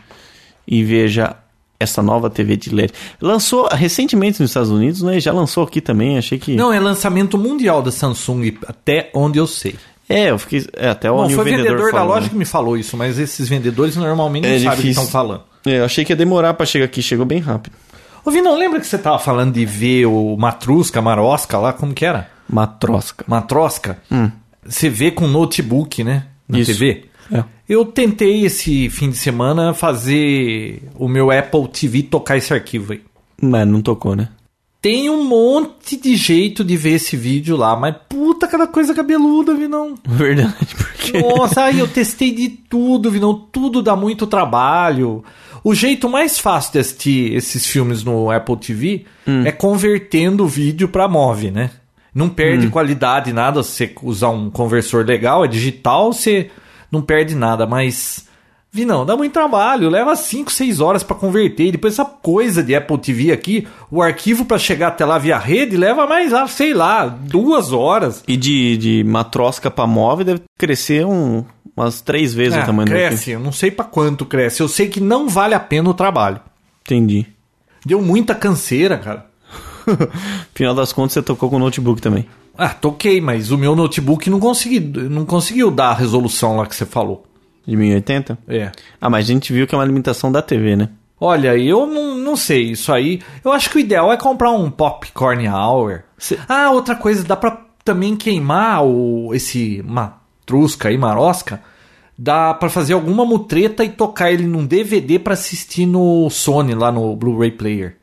E 0.66 0.82
veja 0.84 1.36
essa 1.82 2.02
nova 2.02 2.30
TV 2.30 2.56
de 2.56 2.70
LED. 2.74 2.92
Lançou 3.20 3.68
recentemente 3.70 4.40
nos 4.40 4.50
Estados 4.50 4.70
Unidos, 4.70 5.02
né? 5.02 5.18
Já 5.20 5.32
lançou 5.32 5.64
aqui 5.64 5.80
também, 5.80 6.16
achei 6.16 6.38
que... 6.38 6.54
Não, 6.54 6.72
é 6.72 6.78
lançamento 6.78 7.36
mundial 7.36 7.82
da 7.82 7.90
Samsung, 7.90 8.56
até 8.66 9.10
onde 9.14 9.38
eu 9.38 9.46
sei. 9.46 9.74
É, 10.08 10.30
eu 10.30 10.38
fiquei... 10.38 10.64
É, 10.74 10.90
até 10.90 11.10
o 11.10 11.16
Bom, 11.16 11.28
foi 11.28 11.34
o 11.34 11.44
vendedor, 11.44 11.64
vendedor 11.64 11.92
da 11.92 11.98
falou, 11.98 12.14
loja 12.14 12.26
né? 12.26 12.28
que 12.28 12.36
me 12.36 12.44
falou 12.44 12.76
isso, 12.76 12.96
mas 12.96 13.18
esses 13.18 13.48
vendedores 13.48 13.96
normalmente 13.96 14.46
É 14.46 14.52
não 14.52 14.58
sabem 14.60 14.78
o 14.78 14.82
que 14.82 14.88
estão 14.88 15.06
falando. 15.06 15.42
É, 15.66 15.78
eu 15.78 15.84
achei 15.84 16.04
que 16.04 16.12
ia 16.12 16.16
demorar 16.16 16.54
pra 16.54 16.64
chegar 16.64 16.84
aqui, 16.84 17.02
chegou 17.02 17.26
bem 17.26 17.40
rápido. 17.40 17.74
Ô, 18.24 18.30
Vinão, 18.30 18.56
lembra 18.56 18.78
que 18.78 18.86
você 18.86 18.98
tava 18.98 19.18
falando 19.18 19.52
de 19.52 19.64
ver 19.64 20.06
o 20.06 20.36
Matrusca, 20.36 21.02
Marosca 21.02 21.58
lá, 21.58 21.72
como 21.72 21.92
que 21.92 22.04
era? 22.04 22.30
Matrosca. 22.52 23.24
Matrosca? 23.26 23.98
Você 24.64 24.88
vê 24.88 25.10
com 25.10 25.26
notebook, 25.26 26.04
né? 26.04 26.26
Na 26.48 26.58
Hum. 26.58 26.60
Isso. 26.60 26.72
TV. 26.72 27.04
É. 27.32 27.44
Eu 27.68 27.84
tentei 27.86 28.44
esse 28.44 28.90
fim 28.90 29.10
de 29.10 29.16
semana 29.16 29.72
fazer 29.72 30.82
o 30.96 31.08
meu 31.08 31.30
Apple 31.30 31.66
TV 31.68 32.02
tocar 32.02 32.36
esse 32.36 32.52
arquivo 32.52 32.92
aí. 32.92 33.00
Mas 33.40 33.66
não 33.66 33.80
tocou, 33.80 34.14
né? 34.14 34.28
Tem 34.82 35.08
um 35.08 35.24
monte 35.24 35.96
de 35.96 36.16
jeito 36.16 36.64
de 36.64 36.76
ver 36.76 36.94
esse 36.94 37.16
vídeo 37.16 37.56
lá, 37.56 37.76
mas 37.76 37.94
puta, 38.08 38.48
cada 38.48 38.66
coisa 38.66 38.92
cabeluda, 38.92 39.54
Vinão. 39.54 39.94
Verdade, 40.06 40.74
porque... 40.76 41.20
Nossa, 41.22 41.62
aí 41.62 41.78
eu 41.78 41.86
testei 41.86 42.32
de 42.34 42.48
tudo, 42.48 43.10
Vinão. 43.10 43.32
Tudo 43.50 43.80
dá 43.80 43.94
muito 43.94 44.26
trabalho. 44.26 45.24
O 45.64 45.72
jeito 45.74 46.08
mais 46.08 46.38
fácil 46.40 46.72
de 46.72 46.78
assistir 46.80 47.32
esses 47.34 47.64
filmes 47.64 48.02
no 48.02 48.28
Apple 48.30 48.56
TV 48.56 49.04
é 49.44 49.52
convertendo 49.52 50.42
o 50.44 50.48
vídeo 50.48 50.88
pra 50.88 51.06
MOV, 51.08 51.52
né? 51.52 51.70
Não 52.14 52.28
perde 52.28 52.68
qualidade, 52.68 53.32
nada. 53.32 53.62
Se 53.62 53.70
você 53.86 53.94
usar 54.02 54.28
um 54.30 54.50
conversor 54.50 55.04
legal, 55.06 55.44
é 55.44 55.48
digital, 55.48 56.12
você 56.12 56.50
não 56.90 57.00
perde 57.00 57.34
nada. 57.34 57.66
Mas, 57.66 58.26
Vinão, 58.70 59.06
dá 59.06 59.16
muito 59.16 59.32
trabalho. 59.32 59.88
Leva 59.88 60.14
5, 60.14 60.52
6 60.52 60.80
horas 60.80 61.02
pra 61.02 61.16
converter. 61.16 61.68
E 61.68 61.72
depois 61.72 61.94
essa 61.94 62.04
coisa 62.04 62.62
de 62.62 62.74
Apple 62.74 62.98
TV 62.98 63.32
aqui, 63.32 63.66
o 63.90 64.02
arquivo 64.02 64.44
pra 64.44 64.58
chegar 64.58 64.88
até 64.88 65.04
lá 65.06 65.16
via 65.18 65.38
rede 65.38 65.76
leva 65.76 66.06
mais, 66.06 66.34
ah, 66.34 66.46
sei 66.46 66.74
lá, 66.74 67.06
duas 67.06 67.72
horas. 67.72 68.22
E 68.28 68.36
de, 68.36 68.76
de 68.76 69.04
matrosca 69.04 69.70
pra 69.70 69.86
móvel 69.86 70.24
deve 70.26 70.42
crescer 70.58 71.06
um, 71.06 71.42
umas 71.74 72.02
três 72.02 72.34
vezes 72.34 72.58
o 72.58 72.60
Ah, 72.60 72.66
tamanho 72.66 72.86
do 72.86 72.92
cresce, 72.92 73.30
eu 73.30 73.40
não 73.40 73.52
sei 73.52 73.70
pra 73.70 73.86
quanto 73.86 74.26
cresce. 74.26 74.60
Eu 74.60 74.68
sei 74.68 74.88
que 74.88 75.00
não 75.00 75.28
vale 75.30 75.54
a 75.54 75.60
pena 75.60 75.88
o 75.88 75.94
trabalho. 75.94 76.40
Entendi. 76.84 77.26
Deu 77.86 78.02
muita 78.02 78.34
canseira, 78.34 78.98
cara. 78.98 79.31
Final 80.54 80.74
das 80.74 80.92
contas, 80.92 81.12
você 81.12 81.22
tocou 81.22 81.48
com 81.50 81.56
o 81.56 81.58
notebook 81.58 82.00
também. 82.00 82.26
Ah, 82.56 82.68
toquei, 82.68 83.20
mas 83.20 83.50
o 83.50 83.58
meu 83.58 83.74
notebook 83.74 84.28
não, 84.28 84.38
consegui, 84.40 84.80
não 84.80 85.24
conseguiu 85.24 85.70
dar 85.70 85.90
a 85.90 85.94
resolução 85.94 86.56
lá 86.58 86.66
que 86.66 86.74
você 86.76 86.84
falou. 86.84 87.24
De 87.66 87.76
1080? 87.76 88.38
É. 88.48 88.72
Ah, 89.00 89.08
mas 89.08 89.24
a 89.24 89.32
gente 89.32 89.52
viu 89.52 89.66
que 89.66 89.74
é 89.74 89.78
uma 89.78 89.84
limitação 89.84 90.30
da 90.32 90.42
TV, 90.42 90.76
né? 90.76 90.88
Olha, 91.20 91.56
eu 91.56 91.86
não, 91.86 92.16
não 92.16 92.36
sei, 92.36 92.72
isso 92.72 92.92
aí. 92.92 93.20
Eu 93.44 93.52
acho 93.52 93.70
que 93.70 93.76
o 93.76 93.80
ideal 93.80 94.12
é 94.12 94.16
comprar 94.16 94.50
um 94.50 94.70
popcorn 94.70 95.46
hour. 95.48 96.00
Cê- 96.18 96.38
Ah, 96.48 96.70
outra 96.72 96.96
coisa, 96.96 97.22
dá 97.22 97.36
pra 97.36 97.64
também 97.84 98.16
queimar 98.16 98.84
o, 98.84 99.32
esse 99.32 99.82
matrusca 99.86 100.88
aí, 100.88 100.98
marosca. 100.98 101.62
Dá 102.18 102.52
pra 102.52 102.68
fazer 102.68 102.92
alguma 102.92 103.24
mutreta 103.24 103.84
e 103.84 103.88
tocar 103.88 104.30
ele 104.32 104.46
num 104.46 104.66
DVD 104.66 105.18
pra 105.18 105.34
assistir 105.34 105.86
no 105.86 106.28
Sony, 106.28 106.74
lá 106.74 106.90
no 106.92 107.14
Blu-ray 107.16 107.52
Player. 107.52 107.96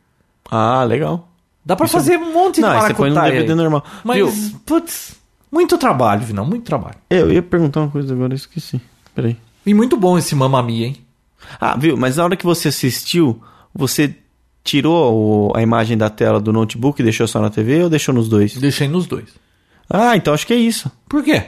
Ah, 0.49 0.83
legal. 0.83 1.28
Dá 1.69 1.75
pra 1.75 1.87
fazer 1.87 2.17
um 2.17 2.33
monte 2.33 2.59
Não, 2.61 2.69
de 2.69 2.75
aí 2.75 2.81
você 2.81 2.93
põe 2.95 3.09
maracutaia 3.11 3.31
DVD 3.31 3.51
aí. 3.51 3.55
normal. 3.57 3.83
Mas, 4.03 4.55
putz, 4.65 5.15
muito 5.51 5.77
trabalho, 5.77 6.21
Vinão, 6.25 6.43
muito 6.45 6.63
trabalho. 6.65 6.95
Eu 7.09 7.31
ia 7.31 7.43
perguntar 7.43 7.81
uma 7.81 7.89
coisa 7.91 8.11
agora, 8.13 8.33
eu 8.33 8.35
esqueci. 8.37 8.81
Peraí. 9.13 9.37
E 9.65 9.73
muito 9.73 9.95
bom 9.95 10.17
esse 10.17 10.33
Mamma 10.35 10.63
Mia, 10.63 10.87
hein? 10.87 10.97
Ah, 11.61 11.77
viu? 11.77 11.95
Mas 11.95 12.17
na 12.17 12.23
hora 12.23 12.35
que 12.35 12.43
você 12.45 12.69
assistiu, 12.69 13.39
você 13.73 14.15
tirou 14.63 15.51
o- 15.51 15.55
a 15.55 15.61
imagem 15.61 15.95
da 15.95 16.09
tela 16.09 16.39
do 16.39 16.51
notebook 16.51 16.99
e 16.99 17.03
deixou 17.03 17.27
só 17.27 17.39
na 17.39 17.49
TV 17.51 17.83
ou 17.83 17.89
deixou 17.89 18.13
nos 18.15 18.27
dois? 18.27 18.55
Deixei 18.57 18.87
nos 18.87 19.05
dois. 19.05 19.29
Ah, 19.89 20.15
então 20.17 20.33
acho 20.33 20.45
que 20.47 20.53
é 20.53 20.57
isso. 20.57 20.91
Por 21.07 21.23
quê? 21.23 21.43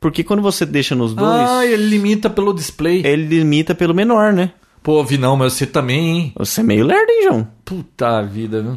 Porque 0.00 0.22
quando 0.22 0.40
você 0.42 0.64
deixa 0.64 0.94
nos 0.94 1.14
dois, 1.14 1.48
Ah, 1.50 1.66
ele 1.66 1.84
limita 1.88 2.30
pelo 2.30 2.52
display. 2.54 3.04
ele 3.04 3.26
limita 3.26 3.74
pelo 3.74 3.92
menor, 3.92 4.32
né? 4.32 4.52
Pô, 4.82 5.02
Vinão, 5.04 5.36
mas 5.36 5.54
você 5.54 5.66
também, 5.66 6.08
hein? 6.18 6.32
Você 6.36 6.60
é 6.60 6.64
meio 6.64 6.84
lerdo, 6.86 7.10
hein, 7.10 7.22
João? 7.24 7.48
Puta 7.64 8.22
vida, 8.22 8.62
viu? 8.62 8.76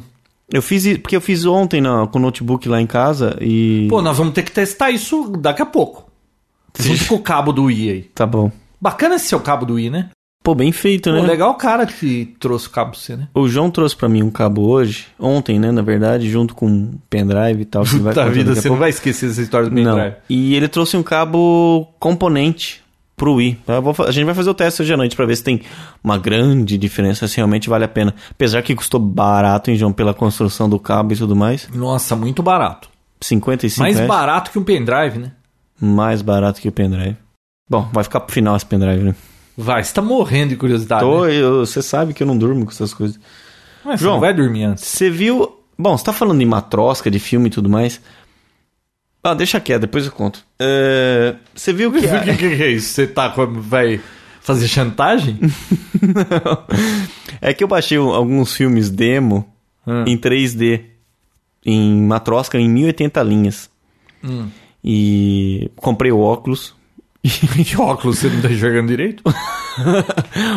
Eu 0.51 0.61
fiz 0.61 0.85
isso, 0.85 0.99
porque 0.99 1.15
eu 1.15 1.21
fiz 1.21 1.45
ontem 1.45 1.79
na- 1.81 2.05
com 2.07 2.19
o 2.19 2.21
notebook 2.21 2.67
lá 2.67 2.81
em 2.81 2.87
casa 2.87 3.37
e. 3.41 3.87
Pô, 3.89 4.01
nós 4.01 4.17
vamos 4.17 4.33
ter 4.33 4.43
que 4.43 4.51
testar 4.51 4.91
isso 4.91 5.29
daqui 5.39 5.61
a 5.61 5.65
pouco. 5.65 6.09
Junto 6.79 7.05
com 7.07 7.15
o 7.15 7.19
cabo 7.19 7.51
do 7.53 7.69
i 7.71 7.89
aí. 7.89 8.01
Tá 8.15 8.25
bom. 8.25 8.51
Bacana 8.79 9.15
esse 9.15 9.27
seu 9.27 9.39
cabo 9.39 9.65
do 9.65 9.79
i, 9.79 9.89
né? 9.89 10.09
Pô, 10.43 10.55
bem 10.55 10.71
feito, 10.71 11.09
Pô, 11.11 11.15
né? 11.15 11.21
legal 11.21 11.51
o 11.51 11.55
cara 11.55 11.85
que 11.85 12.33
trouxe 12.39 12.65
o 12.67 12.71
cabo 12.71 12.91
pra 12.91 12.99
você, 12.99 13.15
né? 13.15 13.27
O 13.35 13.47
João 13.47 13.69
trouxe 13.69 13.95
pra 13.95 14.09
mim 14.09 14.23
um 14.23 14.31
cabo 14.31 14.63
hoje, 14.67 15.05
ontem, 15.19 15.59
né, 15.59 15.71
na 15.71 15.83
verdade, 15.83 16.27
junto 16.31 16.55
com 16.55 16.65
um 16.65 16.93
pendrive 17.09 17.61
e 17.61 17.65
tal. 17.65 17.83
vai 17.83 18.11
Puta 18.13 18.27
vida, 18.31 18.55
você 18.55 18.67
não 18.67 18.77
vai 18.77 18.89
esquecer 18.89 19.29
essa 19.29 19.39
história 19.41 19.69
do 19.69 19.75
Não. 19.79 19.93
pendrive. 19.95 20.15
E 20.27 20.55
ele 20.55 20.67
trouxe 20.67 20.97
um 20.97 21.03
cabo 21.03 21.87
componente 21.99 22.81
pro 23.21 23.35
Wii. 23.35 23.59
Eu 23.67 23.81
vou 23.83 23.93
a 24.07 24.09
gente 24.09 24.25
vai 24.25 24.33
fazer 24.33 24.49
o 24.49 24.53
teste 24.55 24.81
hoje 24.81 24.91
à 24.91 24.97
noite 24.97 25.15
pra 25.15 25.27
ver 25.27 25.35
se 25.35 25.43
tem 25.43 25.61
uma 26.03 26.17
grande 26.17 26.75
diferença, 26.75 27.27
se 27.27 27.37
realmente 27.37 27.69
vale 27.69 27.85
a 27.85 27.87
pena. 27.87 28.15
Apesar 28.31 28.63
que 28.63 28.73
custou 28.75 28.99
barato, 28.99 29.69
hein, 29.69 29.77
João, 29.77 29.93
pela 29.93 30.11
construção 30.11 30.67
do 30.67 30.79
cabo 30.79 31.13
e 31.13 31.15
tudo 31.15 31.35
mais. 31.35 31.69
Nossa, 31.71 32.15
muito 32.15 32.41
barato. 32.41 32.89
55 33.21 33.79
Mais 33.79 33.95
reais. 33.97 34.09
barato 34.09 34.49
que 34.49 34.57
um 34.57 34.63
pendrive, 34.63 35.19
né? 35.19 35.33
Mais 35.79 36.23
barato 36.23 36.59
que 36.59 36.67
o 36.67 36.71
pendrive. 36.71 37.15
Bom, 37.69 37.87
vai 37.93 38.03
ficar 38.03 38.21
pro 38.21 38.33
final 38.33 38.55
esse 38.55 38.65
pendrive, 38.65 39.03
né? 39.03 39.15
Vai, 39.55 39.83
você 39.83 39.93
tá 39.93 40.01
morrendo 40.01 40.49
de 40.49 40.55
curiosidade. 40.55 41.01
Tô, 41.01 41.25
né? 41.25 41.35
eu- 41.35 41.63
você 41.63 41.83
sabe 41.83 42.15
que 42.15 42.23
eu 42.23 42.27
não 42.27 42.35
durmo 42.35 42.65
com 42.65 42.71
essas 42.71 42.91
coisas. 42.91 43.19
Mas 43.85 43.99
você 43.99 44.05
João. 44.05 44.19
vai 44.19 44.33
dormir 44.33 44.63
antes. 44.63 44.83
Você 44.83 45.11
viu. 45.11 45.57
Bom, 45.77 45.95
você 45.95 46.03
tá 46.03 46.13
falando 46.13 46.39
de 46.39 46.45
matrosca, 46.45 47.09
de 47.11 47.19
filme 47.19 47.47
e 47.47 47.51
tudo 47.51 47.69
mais. 47.69 48.01
Ah, 49.23 49.33
deixa 49.35 49.59
quieto, 49.59 49.81
depois 49.81 50.05
eu 50.05 50.11
conto. 50.11 50.43
É, 50.59 51.35
Você 51.55 51.71
viu 51.73 51.91
que. 51.91 51.99
O 52.05 52.23
que, 52.23 52.37
que 52.57 52.63
é 52.63 52.69
isso? 52.71 52.89
Você 52.93 53.05
tá 53.07 53.27
vai 53.27 53.99
fazer 54.41 54.67
chantagem? 54.67 55.39
é 57.41 57.53
que 57.53 57.63
eu 57.63 57.67
baixei 57.67 57.97
alguns 57.97 58.53
filmes 58.55 58.89
demo 58.89 59.47
Hum. 59.85 60.03
em 60.07 60.17
3D. 60.17 60.81
Em 61.65 62.01
matrosca 62.03 62.57
em 62.59 62.69
1080 62.69 63.21
linhas. 63.23 63.69
Hum. 64.23 64.47
E 64.83 65.71
comprei 65.75 66.11
o 66.11 66.19
óculos. 66.19 66.75
Que 67.23 67.77
óculos 67.79 68.17
você 68.19 68.29
não 68.29 68.41
tá 68.41 68.49
enxergando 68.51 68.87
direito? 68.87 69.23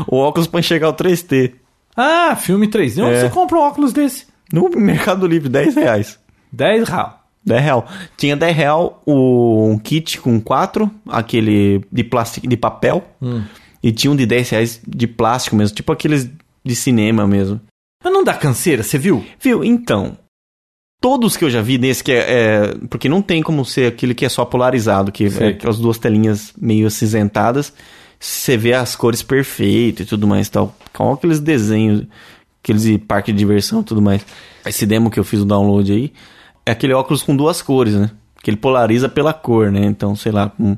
o 0.09 0.17
óculos 0.17 0.47
pra 0.47 0.61
enxergar 0.61 0.89
o 0.89 0.95
3D. 0.95 1.53
Ah, 1.97 2.35
filme 2.37 2.67
3D. 2.69 3.03
Onde 3.03 3.17
É. 3.17 3.21
você 3.21 3.31
compra 3.31 3.59
um 3.59 3.63
óculos 3.63 3.93
desse? 3.93 4.27
No 4.53 4.69
Mercado 4.71 5.27
Livre, 5.27 5.49
10 5.49 5.75
reais. 5.77 6.19
10 6.53 6.89
real. 6.89 7.24
10 7.45 7.63
real. 7.63 7.87
Tinha 8.17 8.37
10 8.37 8.57
real 8.57 9.03
o, 9.07 9.69
um 9.69 9.79
kit 9.79 10.21
com 10.21 10.41
quatro, 10.41 10.91
aquele 11.09 11.83
de 11.93 12.03
plástico, 12.05 12.47
de 12.49 12.57
papel. 12.57 13.05
E 13.83 13.93
tinha 13.93 14.11
um 14.11 14.17
de 14.17 14.25
10 14.25 14.51
reais 14.51 14.81
de 14.87 15.07
plástico 15.07 15.57
mesmo, 15.57 15.77
tipo 15.77 15.93
aqueles 15.93 16.31
de 16.65 16.75
cinema 16.75 17.27
mesmo. 17.27 17.61
Mas 18.03 18.13
não 18.13 18.25
dá 18.25 18.35
canseira, 18.35 18.83
você 18.83 18.99
viu? 18.99 19.25
Viu? 19.41 19.63
Então, 19.65 20.17
todos 21.01 21.37
que 21.37 21.45
eu 21.45 21.51
já 21.51 21.61
vi 21.61 21.77
desse 21.77 22.03
que 22.03 22.13
é, 22.13 22.17
é- 22.19 22.75
Porque 22.89 23.09
não 23.09 23.21
tem 23.21 23.43
como 23.43 23.65
ser 23.65 23.89
aquele 23.89 24.15
que 24.15 24.25
é 24.25 24.29
só 24.29 24.45
polarizado, 24.45 25.13
que 25.13 25.29
Sei. 25.29 25.47
é 25.47 25.51
aquelas 25.51 25.79
duas 25.79 25.99
telinhas 25.99 26.53
meio 26.59 26.87
acinzentadas. 26.87 27.73
Você 28.19 28.57
vê 28.57 28.73
as 28.73 28.97
cores 28.97 29.23
perfeitas 29.23 30.07
e 30.07 30.09
tudo 30.09 30.27
mais 30.27 30.47
e 30.47 30.51
tal. 30.51 30.75
Com 30.95 31.13
aqueles 31.13 31.41
desenhos, 31.41 32.07
aqueles 32.63 32.85
de 32.85 32.97
parque 32.97 33.33
de 33.33 33.39
diversão 33.39 33.81
e 33.83 33.85
tudo 33.85 34.01
mais. 34.01 34.25
Esse 34.65 34.87
demo 34.87 35.11
que 35.11 35.21
eu 35.21 35.25
fiz 35.25 35.41
o 35.41 35.45
download 35.45 35.93
aí 35.93 36.13
é 36.67 36.71
aquele 36.73 36.93
óculos 36.93 37.23
com 37.23 37.35
duas 37.37 37.61
cores, 37.63 37.95
né? 37.95 38.11
Que 38.43 38.51
ele 38.51 38.57
polariza 38.57 39.09
pela 39.09 39.33
cor, 39.33 39.71
né? 39.71 39.85
Então, 39.85 40.15
sei 40.17 40.33
lá, 40.33 40.49
com... 40.49 40.77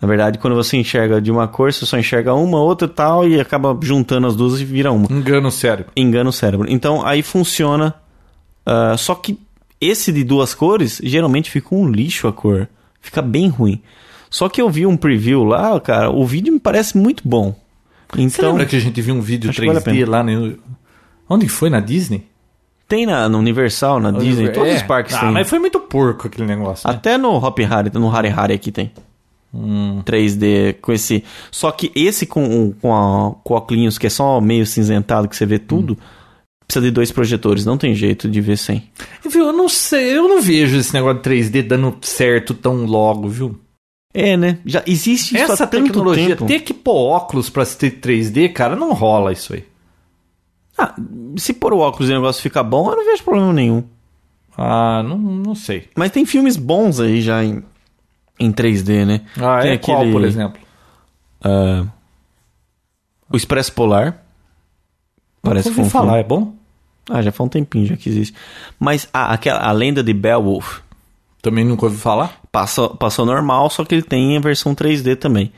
Na 0.00 0.06
verdade, 0.06 0.38
quando 0.38 0.54
você 0.54 0.76
enxerga 0.76 1.20
de 1.20 1.30
uma 1.30 1.48
cor, 1.48 1.72
você 1.72 1.84
só 1.84 1.98
enxerga 1.98 2.32
uma, 2.32 2.60
outra 2.60 2.86
e 2.86 2.90
tal, 2.90 3.26
e 3.28 3.40
acaba 3.40 3.76
juntando 3.82 4.28
as 4.28 4.36
duas 4.36 4.60
e 4.60 4.64
vira 4.64 4.92
uma 4.92 5.08
Engana 5.10 5.48
o 5.48 5.50
cérebro. 5.50 5.92
engana 5.96 6.30
o 6.30 6.32
cérebro. 6.32 6.70
Então 6.70 7.04
aí 7.04 7.20
funciona. 7.20 7.94
ah, 8.64 8.96
só 8.96 9.14
que 9.16 9.36
esse 9.80 10.12
de 10.12 10.22
duas 10.22 10.54
cores, 10.54 11.00
geralmente 11.02 11.50
fica 11.50 11.74
um 11.74 11.88
lixo 11.90 12.28
a 12.28 12.32
cor. 12.32 12.68
Fica 13.00 13.20
bem 13.20 13.48
ruim. 13.48 13.80
Só 14.30 14.48
que 14.48 14.60
eu 14.60 14.68
vi 14.70 14.86
um 14.86 14.96
preview 14.96 15.42
lá, 15.42 15.80
cara, 15.80 16.10
o 16.10 16.24
vídeo 16.26 16.52
me 16.52 16.60
parece 16.60 16.96
muito 16.96 17.26
bom. 17.26 17.56
Você 18.12 18.22
Então, 18.22 18.50
lembra 18.50 18.66
que 18.66 18.76
a 18.76 18.80
gente 18.80 19.00
viu 19.00 19.14
um 19.14 19.20
vídeo 19.20 19.50
acho 19.50 19.60
que 19.60 19.66
vale 19.66 19.78
a 19.78 19.82
3D 19.82 19.84
pena. 19.84 20.10
lá 20.10 20.22
no... 20.22 20.56
Onde 21.28 21.48
foi? 21.48 21.70
Na 21.70 21.80
Disney? 21.80 22.24
Tem 22.88 23.04
na, 23.06 23.28
no 23.28 23.38
Universal, 23.38 24.00
na 24.00 24.10
Disney, 24.10 24.48
todos 24.50 24.70
É. 24.70 24.76
os 24.76 24.82
parques 24.82 25.14
ah, 25.14 25.20
tem. 25.20 25.30
mas 25.30 25.48
foi 25.48 25.58
muito 25.58 25.78
porco 25.78 26.26
aquele 26.26 26.46
negócio. 26.46 26.88
né? 26.88 26.94
Até 26.94 27.18
no 27.18 27.36
Hop 27.36 27.58
Harry, 27.60 27.90
no 27.94 28.08
Harry 28.08 28.28
Harry 28.28 28.54
aqui 28.54 28.72
tem. 28.72 28.90
Hum. 29.54 30.02
3D 30.04 30.76
com 30.80 30.92
esse. 30.92 31.24
Só 31.50 31.70
que 31.70 31.90
esse 31.94 32.26
com, 32.26 32.72
com, 32.72 32.94
a, 32.94 33.34
com 33.42 33.54
óculos 33.54 33.98
que 33.98 34.06
é 34.06 34.10
só 34.10 34.40
meio 34.40 34.66
cinzentado 34.66 35.28
que 35.28 35.36
você 35.36 35.46
vê 35.46 35.58
tudo, 35.58 35.96
precisa 36.66 36.84
de 36.84 36.90
dois 36.90 37.10
projetores, 37.10 37.64
não 37.64 37.78
tem 37.78 37.94
jeito 37.94 38.28
de 38.28 38.40
ver 38.40 38.58
sem. 38.58 38.84
Viu, 39.26 39.46
eu 39.46 39.52
não 39.52 39.68
sei, 39.68 40.16
eu 40.18 40.28
não 40.28 40.42
vejo 40.42 40.76
esse 40.76 40.92
negócio 40.92 41.22
de 41.22 41.30
3D 41.30 41.62
dando 41.66 41.96
certo 42.02 42.52
tão 42.52 42.84
logo, 42.84 43.26
viu? 43.28 43.58
É, 44.12 44.36
né? 44.36 44.58
Já 44.66 44.82
existe 44.86 45.34
isso 45.34 45.44
Essa 45.52 45.64
há 45.64 45.66
tanto 45.66 45.84
tecnologia, 45.84 46.28
tempo. 46.36 46.46
ter 46.46 46.60
que 46.60 46.74
pôr 46.74 46.96
óculos 46.96 47.48
pra 47.48 47.62
assistir 47.62 48.00
3D, 48.00 48.52
cara, 48.52 48.74
não 48.76 48.92
rola 48.92 49.32
isso 49.32 49.54
aí. 49.54 49.64
Ah, 50.78 50.94
se 51.36 51.52
pôr 51.52 51.72
o 51.72 51.78
óculos 51.78 52.08
e 52.08 52.12
o 52.12 52.16
negócio 52.16 52.40
ficar 52.42 52.62
bom, 52.62 52.88
eu 52.90 52.96
não 52.96 53.04
vejo 53.04 53.24
problema 53.24 53.52
nenhum. 53.52 53.82
Ah, 54.56 55.02
não, 55.02 55.18
não 55.18 55.54
sei. 55.54 55.88
Mas 55.96 56.10
tem 56.12 56.24
filmes 56.24 56.56
bons 56.56 57.00
aí 57.00 57.20
já 57.20 57.44
em, 57.44 57.62
em 58.38 58.52
3D, 58.52 59.04
né? 59.04 59.22
Ah, 59.40 59.60
tem 59.60 59.72
é 59.72 59.78
qual, 59.78 60.04
por 60.10 60.24
exemplo? 60.24 60.60
ah, 61.44 61.84
o 63.30 63.36
Expresso 63.36 63.72
Polar. 63.72 64.22
Parece 65.42 65.70
que 65.70 65.84
falar, 65.84 66.06
filme. 66.06 66.20
é 66.20 66.24
bom? 66.24 66.54
Ah, 67.10 67.22
já 67.22 67.32
faz 67.32 67.46
um 67.46 67.50
tempinho 67.50 67.86
já 67.86 67.96
que 67.96 68.08
existe. 68.08 68.34
Mas 68.78 69.08
ah, 69.12 69.32
aquela, 69.32 69.60
a 69.60 69.72
lenda 69.72 70.02
de 70.02 70.12
Beowulf 70.12 70.80
Também 71.40 71.64
nunca 71.64 71.86
ouvi 71.86 71.96
falar? 71.96 72.38
passou, 72.52 72.90
passou 72.96 73.24
normal, 73.24 73.70
só 73.70 73.84
que 73.84 73.94
ele 73.94 74.02
tem 74.02 74.36
a 74.36 74.40
versão 74.40 74.74
3D 74.74 75.16
também. 75.16 75.52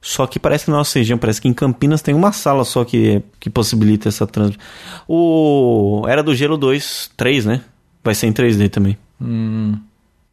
Só 0.00 0.26
que 0.26 0.38
parece 0.38 0.64
que 0.64 0.70
na 0.70 0.76
nossa 0.78 0.98
região, 0.98 1.18
parece 1.18 1.40
que 1.40 1.48
em 1.48 1.52
Campinas 1.52 2.00
tem 2.02 2.14
uma 2.14 2.32
sala 2.32 2.64
só 2.64 2.84
que, 2.84 3.22
que 3.40 3.50
possibilita 3.50 4.08
essa 4.08 4.26
transmissão. 4.26 4.62
O 5.08 6.04
Era 6.06 6.22
do 6.22 6.34
Gelo 6.34 6.56
2, 6.56 7.10
3, 7.16 7.46
né? 7.46 7.62
Vai 8.02 8.14
ser 8.14 8.28
em 8.28 8.32
3D 8.32 8.70
também. 8.70 8.96
Hum. 9.20 9.76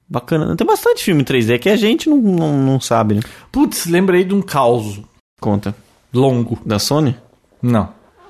Bacana. 0.07 0.55
Tem 0.55 0.67
bastante 0.67 1.03
filme 1.03 1.21
em 1.23 1.25
3D 1.25 1.57
que 1.57 1.69
a 1.69 1.75
gente 1.75 2.07
não, 2.07 2.17
não, 2.17 2.57
não 2.57 2.79
sabe, 2.79 3.15
né? 3.15 3.21
Putz, 3.51 3.87
lembrei 3.87 4.23
de 4.23 4.35
um 4.35 4.41
caos 4.41 5.01
Conta. 5.41 5.75
longo. 6.13 6.59
Da 6.63 6.77
Sony? 6.77 7.15
Não. 7.61 7.89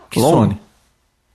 Que 0.10 0.20
Longo? 0.20 0.38
Sony? 0.38 0.62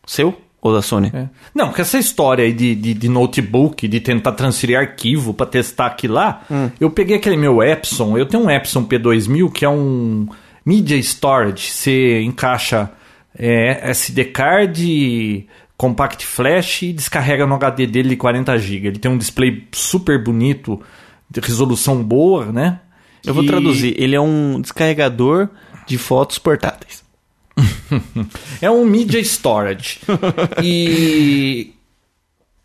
Seu 0.07 0.40
ou 0.62 0.73
da 0.75 0.83
Sony? 0.83 1.11
É. 1.14 1.26
Não, 1.55 1.73
que 1.73 1.81
essa 1.81 1.99
história 1.99 2.45
aí 2.45 2.52
de, 2.52 2.75
de, 2.75 2.93
de 2.95 3.09
notebook, 3.09 3.87
de 3.88 4.00
tentar 4.00 4.33
transferir 4.33 4.79
arquivo 4.79 5.33
pra 5.33 5.47
testar 5.47 5.87
aquilo 5.87 6.14
lá, 6.14 6.43
eu 6.79 6.90
peguei 6.90 7.17
aquele 7.17 7.37
meu 7.37 7.62
Epson, 7.62 8.17
eu 8.19 8.26
tenho 8.26 8.45
um 8.45 8.50
Epson 8.50 8.85
P2000 8.85 9.50
que 9.52 9.64
é 9.64 9.69
um 9.69 10.29
Media 10.64 10.97
Storage, 10.99 11.71
você 11.71 12.21
encaixa 12.21 12.90
é, 13.38 13.90
SD 13.90 14.25
card, 14.26 15.47
compact 15.76 16.26
flash 16.26 16.83
e 16.83 16.93
descarrega 16.93 17.47
no 17.47 17.55
HD 17.55 17.87
dele 17.87 18.11
de 18.11 18.17
40 18.17 18.59
GB. 18.59 18.88
Ele 18.88 18.99
tem 18.99 19.11
um 19.11 19.17
display 19.17 19.67
super 19.73 20.23
bonito, 20.23 20.81
de 21.31 21.40
resolução 21.40 22.02
boa, 22.02 22.47
né? 22.47 22.81
Eu 23.25 23.33
vou 23.33 23.43
E- 23.45 23.47
traduzir. 23.47 23.95
Ele 23.97 24.14
é 24.14 24.21
um 24.21 24.61
descarregador 24.61 25.49
de 25.87 25.97
fotos 25.97 26.38
portáteis. 26.38 27.02
É 28.62 28.71
um 28.71 28.85
media 28.85 29.21
storage. 29.21 29.99
e. 30.62 31.73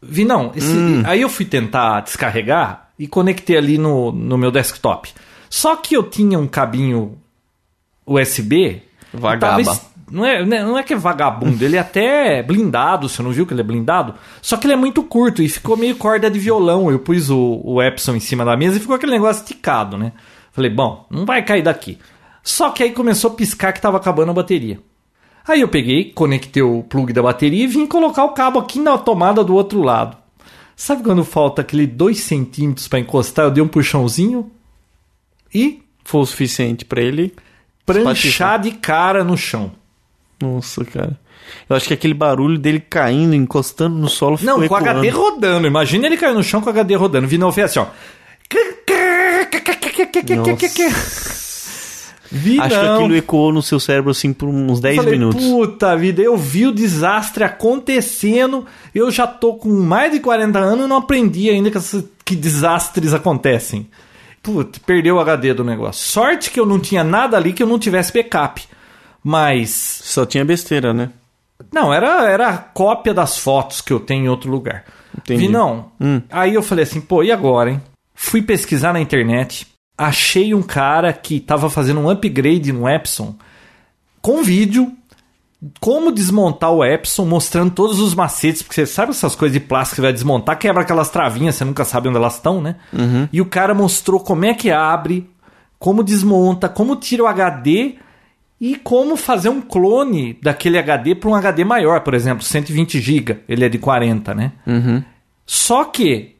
Vi, 0.02 0.24
não. 0.26 0.52
esse- 0.56 0.68
Hum. 0.68 1.04
Aí 1.06 1.22
eu 1.22 1.30
fui 1.30 1.46
tentar 1.46 2.02
descarregar 2.02 2.90
e 2.98 3.08
conectei 3.08 3.58
ali 3.58 3.78
no, 3.78 4.12
no 4.12 4.38
meu 4.38 4.52
desktop. 4.52 5.10
Só 5.50 5.76
que 5.76 5.96
eu 5.96 6.04
tinha 6.04 6.38
um 6.40 6.48
cabinho 6.48 7.18
USB. 8.06 8.82
Vagaba. 9.14 9.58
Não 10.12 10.24
é, 10.24 10.46
né, 10.46 10.64
não 10.64 10.78
é 10.78 10.84
que 10.84 10.94
é 10.94 10.96
vagabundo, 10.96 11.66
ele 11.66 11.78
é 11.78 11.80
até 11.80 12.44
blindado, 12.44 13.10
você 13.10 13.24
não 13.24 13.32
viu 13.32 13.44
que 13.48 13.54
ele 13.56 13.62
é 13.62 13.64
blindado? 13.64 14.14
Só 14.40 14.56
que 14.56 14.68
ele 14.68 14.74
é 14.74 14.78
muito 14.78 15.02
curto 15.02 15.42
e 15.42 15.50
ficou 15.50 15.76
meio 15.76 15.96
corda 15.96 16.30
de 16.30 16.38
violão. 16.38 16.92
Eu 16.92 17.00
pus 17.00 17.32
o, 17.32 17.60
o 17.64 17.82
Epson 17.82 18.16
em 18.16 18.20
cima 18.20 18.46
da 18.46 18.56
mesa 18.56 18.78
e 18.78 18.80
ficou 18.80 18.96
aquele 18.96 19.14
negócio 19.14 19.42
esticado, 19.42 19.98
né? 19.98 20.12
Falei, 20.52 20.70
bom, 20.70 21.08
não 21.10 21.26
vai 21.26 21.44
cair 21.44 21.64
daqui. 21.64 21.98
Só 22.46 22.70
que 22.70 22.84
aí 22.84 22.92
começou 22.92 23.32
a 23.32 23.34
piscar 23.34 23.74
que 23.74 23.82
tava 23.82 23.98
acabando 23.98 24.30
a 24.30 24.34
bateria. 24.36 24.80
Aí 25.48 25.62
eu 25.62 25.68
peguei, 25.68 26.12
conectei 26.12 26.62
o 26.62 26.84
plug 26.84 27.12
da 27.12 27.24
bateria 27.24 27.64
e 27.64 27.68
vim 27.68 27.88
colocar 27.88 28.24
o 28.24 28.34
cabo 28.34 28.60
aqui 28.60 28.80
na 28.80 29.00
tomada 29.00 29.44
do 29.44 29.56
outro 29.56 29.82
lado. 29.82 30.16
Sabe 30.76 31.02
quando 31.02 31.26
falta 31.26 31.64
aquele 31.64 31.88
2 31.88 32.20
centímetros 32.20 32.88
para 32.88 33.00
encostar? 33.00 33.46
Eu 33.46 33.52
dei 33.52 33.64
um 33.64 33.68
puxãozinho 33.68 34.52
e 35.52 35.82
Foi 36.04 36.22
o 36.22 36.26
suficiente 36.26 36.86
pra 36.86 37.02
ele. 37.02 37.34
pranchar 37.84 38.62
de 38.62 38.72
cara 38.72 39.24
no 39.24 39.36
chão. 39.36 39.72
Nossa, 40.40 40.86
cara. 40.86 41.20
Eu 41.68 41.76
acho 41.76 41.88
que 41.88 41.94
aquele 41.96 42.14
barulho 42.14 42.60
dele 42.60 42.80
caindo, 42.80 43.34
encostando 43.34 43.96
no 43.96 44.08
solo 44.08 44.38
ficou 44.38 44.60
Não, 44.60 44.68
com 44.68 44.74
o 44.74 44.78
ecoando. 44.78 45.00
HD 45.00 45.10
rodando. 45.10 45.68
Imagina 45.68 46.06
ele 46.06 46.18
cair 46.18 46.36
no 46.36 46.44
chão 46.44 46.62
com 46.62 46.68
o 46.68 46.70
HD 46.70 46.94
rodando. 46.96 47.28
Vindo 47.28 47.52
fez 47.52 47.72
assim, 47.72 47.80
ó. 47.80 47.88
Vi 52.38 52.60
Acho 52.60 52.78
que 52.80 52.86
não. 52.86 52.96
aquilo 52.96 53.16
ecoou 53.16 53.54
no 53.54 53.62
seu 53.62 53.80
cérebro 53.80 54.12
assim 54.12 54.34
por 54.34 54.50
uns 54.50 54.80
10 54.82 54.98
Falei, 54.98 55.12
minutos. 55.14 55.42
puta 55.44 55.96
vida, 55.96 56.22
eu 56.22 56.36
vi 56.36 56.68
o 56.68 56.72
desastre 56.74 57.44
acontecendo. 57.46 58.66
Eu 58.94 59.10
já 59.10 59.26
tô 59.26 59.54
com 59.56 59.70
mais 59.70 60.12
de 60.12 60.20
40 60.20 60.60
anos 60.60 60.86
e 60.86 60.88
não 60.90 60.98
aprendi 60.98 61.50
ainda 61.50 61.72
que, 61.72 61.78
essas- 61.78 62.04
que 62.26 62.36
desastres 62.36 63.14
acontecem. 63.14 63.88
Puta, 64.44 64.80
perdeu 64.86 65.16
o 65.16 65.20
HD 65.20 65.54
do 65.54 65.64
negócio. 65.64 66.06
Sorte 66.08 66.52
que 66.52 66.60
eu 66.60 66.66
não 66.66 66.78
tinha 66.80 67.04
nada 67.04 67.38
ali 67.38 67.54
que 67.54 67.64
eu 67.64 67.68
não 67.68 67.80
tivesse 67.80 68.12
backup. 68.14 68.64
Mas 69.24 69.70
Só 70.04 70.26
tinha 70.26 70.46
besteira, 70.46 70.94
né? 70.94 71.10
Não, 71.74 71.94
era, 71.94 72.30
era 72.30 72.50
a 72.50 72.58
cópia 72.58 73.14
das 73.14 73.38
fotos 73.40 73.82
que 73.82 73.92
eu 73.94 74.00
tenho 74.00 74.26
em 74.26 74.30
outro 74.30 74.52
lugar. 74.52 74.84
Entendi. 75.18 75.48
Vi, 75.48 75.52
não. 75.52 75.86
Hum. 76.00 76.22
Aí 76.30 76.54
eu 76.54 76.62
falei 76.62 76.84
assim, 76.84 77.00
pô, 77.02 77.24
e 77.24 77.32
agora, 77.32 77.72
hein? 77.72 77.82
Fui 78.14 78.42
pesquisar 78.42 78.94
na 78.94 79.00
internet, 79.00 79.66
achei 79.98 80.54
um 80.54 80.62
cara 80.62 81.14
que 81.14 81.40
tava 81.40 81.70
fazendo 81.70 82.00
um 82.00 82.10
upgrade 82.10 82.72
no 82.72 82.88
Epson 82.88 83.36
com 84.22 84.44
vídeo, 84.44 84.92
como 85.80 86.12
desmontar 86.12 86.72
o 86.72 86.84
Epson, 86.84 87.26
mostrando 87.26 87.72
todos 87.72 88.00
os 88.00 88.14
macetes, 88.14 88.62
porque 88.62 88.76
você 88.76 88.86
sabe 88.86 89.12
essas 89.12 89.36
coisas 89.36 89.54
de 89.54 89.66
plástico 89.66 89.96
que 89.96 90.02
vai 90.02 90.14
desmontar, 90.14 90.58
quebra 90.58 90.82
aquelas 90.82 91.10
travinhas, 91.10 91.56
você 91.56 91.66
nunca 91.66 91.86
sabe 91.86 92.08
onde 92.10 92.18
elas 92.18 92.36
estão, 92.36 92.62
né? 92.62 92.76
E 93.32 93.40
o 93.40 93.46
cara 93.46 93.74
mostrou 93.74 94.20
como 94.20 94.46
é 94.46 94.54
que 94.54 94.72
abre, 94.72 95.30
como 95.80 96.04
desmonta, 96.04 96.68
como 96.68 96.96
tira 96.96 97.24
o 97.24 97.28
HD 97.28 97.96
e 98.60 98.76
como 98.76 99.16
fazer 99.16 99.50
um 99.50 99.62
clone 99.62 100.38
daquele 100.42 100.78
HD 100.78 101.16
para 101.16 101.30
um 101.30 101.36
HD 101.36 101.64
maior, 101.64 102.02
por 102.02 102.14
exemplo, 102.14 102.44
120 102.44 103.00
GB, 103.00 103.40
ele 103.48 103.66
é 103.66 103.70
de 103.70 103.78
40, 103.78 104.34
né? 104.34 104.52
Só 105.46 105.86
que 105.86 106.36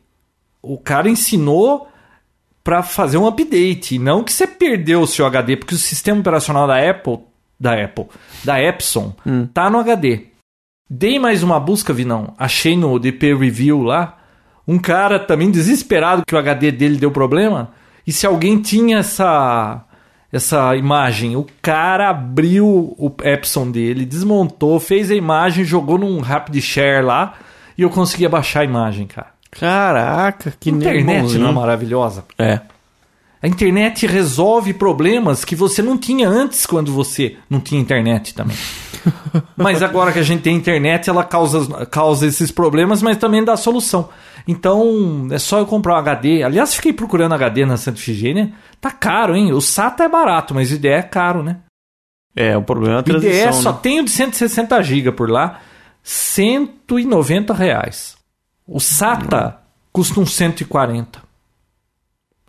o 0.62 0.78
cara 0.78 1.10
ensinou 1.10 1.88
para 2.66 2.82
fazer 2.82 3.20
um 3.20 3.28
update, 3.28 4.00
não 4.00 4.24
que 4.24 4.34
você 4.34 4.48
perdeu 4.48 5.02
o 5.02 5.08
seu 5.08 5.24
HD, 5.28 5.56
porque 5.56 5.76
o 5.76 5.78
sistema 5.78 6.20
operacional 6.20 6.66
da 6.66 6.90
Apple, 6.90 7.20
da 7.60 7.80
Apple, 7.80 8.08
da 8.44 8.60
Epson, 8.60 9.16
tá 9.54 9.70
no 9.70 9.78
HD. 9.78 10.24
Dei 10.90 11.20
mais 11.20 11.44
uma 11.44 11.60
busca, 11.60 11.94
vi 11.94 12.06
não. 12.06 12.34
Achei 12.40 12.76
no 12.76 12.98
DP 12.98 13.36
Review 13.36 13.84
lá 13.84 14.18
um 14.68 14.80
cara 14.80 15.20
também 15.20 15.52
desesperado 15.52 16.24
que 16.26 16.34
o 16.34 16.40
HD 16.40 16.72
dele 16.72 16.98
deu 16.98 17.12
problema. 17.12 17.70
E 18.06 18.12
se 18.12 18.26
alguém 18.26 18.60
tinha 18.60 18.98
essa 18.98 19.86
essa 20.34 20.76
imagem, 20.76 21.36
o 21.36 21.46
cara 21.62 22.10
abriu 22.10 22.66
o 22.98 23.16
Epson 23.24 23.70
dele, 23.70 24.06
desmontou, 24.06 24.80
fez 24.80 25.12
a 25.12 25.16
imagem, 25.16 25.64
jogou 25.64 26.00
num 26.00 26.20
Rapid 26.20 26.62
Share 26.62 27.06
lá 27.06 27.36
e 27.78 27.84
eu 27.84 27.92
conseguia 27.92 28.28
baixar 28.28 28.62
a 28.62 28.66
imagem, 28.66 29.06
cara. 29.06 29.35
Caraca, 29.60 30.54
que 30.60 30.70
internet 30.70 31.38
não 31.38 31.50
é 31.50 31.52
maravilhosa? 31.52 32.26
É. 32.38 32.60
A 33.42 33.48
internet 33.48 34.08
resolve 34.08 34.74
problemas 34.74 35.46
que 35.46 35.56
você 35.56 35.82
não 35.82 35.98
tinha 35.98 36.28
antes 36.28 36.66
quando 36.66 36.92
você 36.92 37.38
não 37.50 37.60
tinha 37.60 37.80
internet 37.80 38.34
também. 38.34 38.58
mas 39.56 39.84
agora 39.84 40.12
que 40.12 40.20
a 40.20 40.24
gente 40.24 40.42
tem 40.42 40.56
internet, 40.56 41.10
ela 41.10 41.24
causa, 41.24 41.86
causa 41.86 42.26
esses 42.26 42.52
problemas, 42.52 43.02
mas 43.02 43.18
também 43.18 43.44
dá 43.44 43.56
solução. 43.56 44.10
Então, 44.48 45.28
é 45.32 45.38
só 45.38 45.60
eu 45.60 45.66
comprar 45.66 45.94
um 45.94 45.98
HD. 45.98 46.44
Aliás, 46.44 46.74
fiquei 46.74 46.92
procurando 46.92 47.34
HD 47.34 47.66
na 47.66 47.78
Santa 47.78 48.00
Ifigênia. 48.00 48.52
Tá 48.82 48.92
caro, 48.92 49.36
hein? 49.36 49.54
O 49.54 49.62
SATA 49.62 50.04
é 50.04 50.10
barato, 50.10 50.54
mas 50.54 50.72
o 50.72 50.74
IDE 50.74 50.88
é 50.88 51.02
caro, 51.02 51.44
né? 51.44 51.58
É, 52.36 52.58
o 52.58 52.64
problema 52.64 52.96
é 52.96 52.98
a 52.98 53.00
O 53.00 53.02
IDE 53.02 53.20
transição, 53.20 53.54
só 53.54 53.72
né? 53.72 53.80
tem 53.82 54.00
o 54.00 54.06
de 54.06 54.12
160 54.12 54.82
GB 54.82 55.12
por 55.12 55.30
lá, 55.30 55.60
190 56.02 57.54
reais. 57.54 58.15
O 58.68 58.80
SATA 58.80 59.60
custa 59.92 60.20
uns 60.20 60.34
140. 60.34 61.22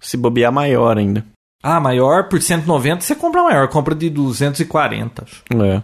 Se 0.00 0.16
bobear 0.16 0.52
maior 0.52 0.96
ainda. 0.96 1.24
Ah, 1.62 1.80
maior 1.80 2.28
por 2.28 2.40
190, 2.40 3.00
você 3.00 3.14
compra 3.14 3.42
maior, 3.42 3.68
compra 3.68 3.94
de 3.94 4.08
240. 4.08 5.24
acho. 5.24 5.42
É. 5.62 5.82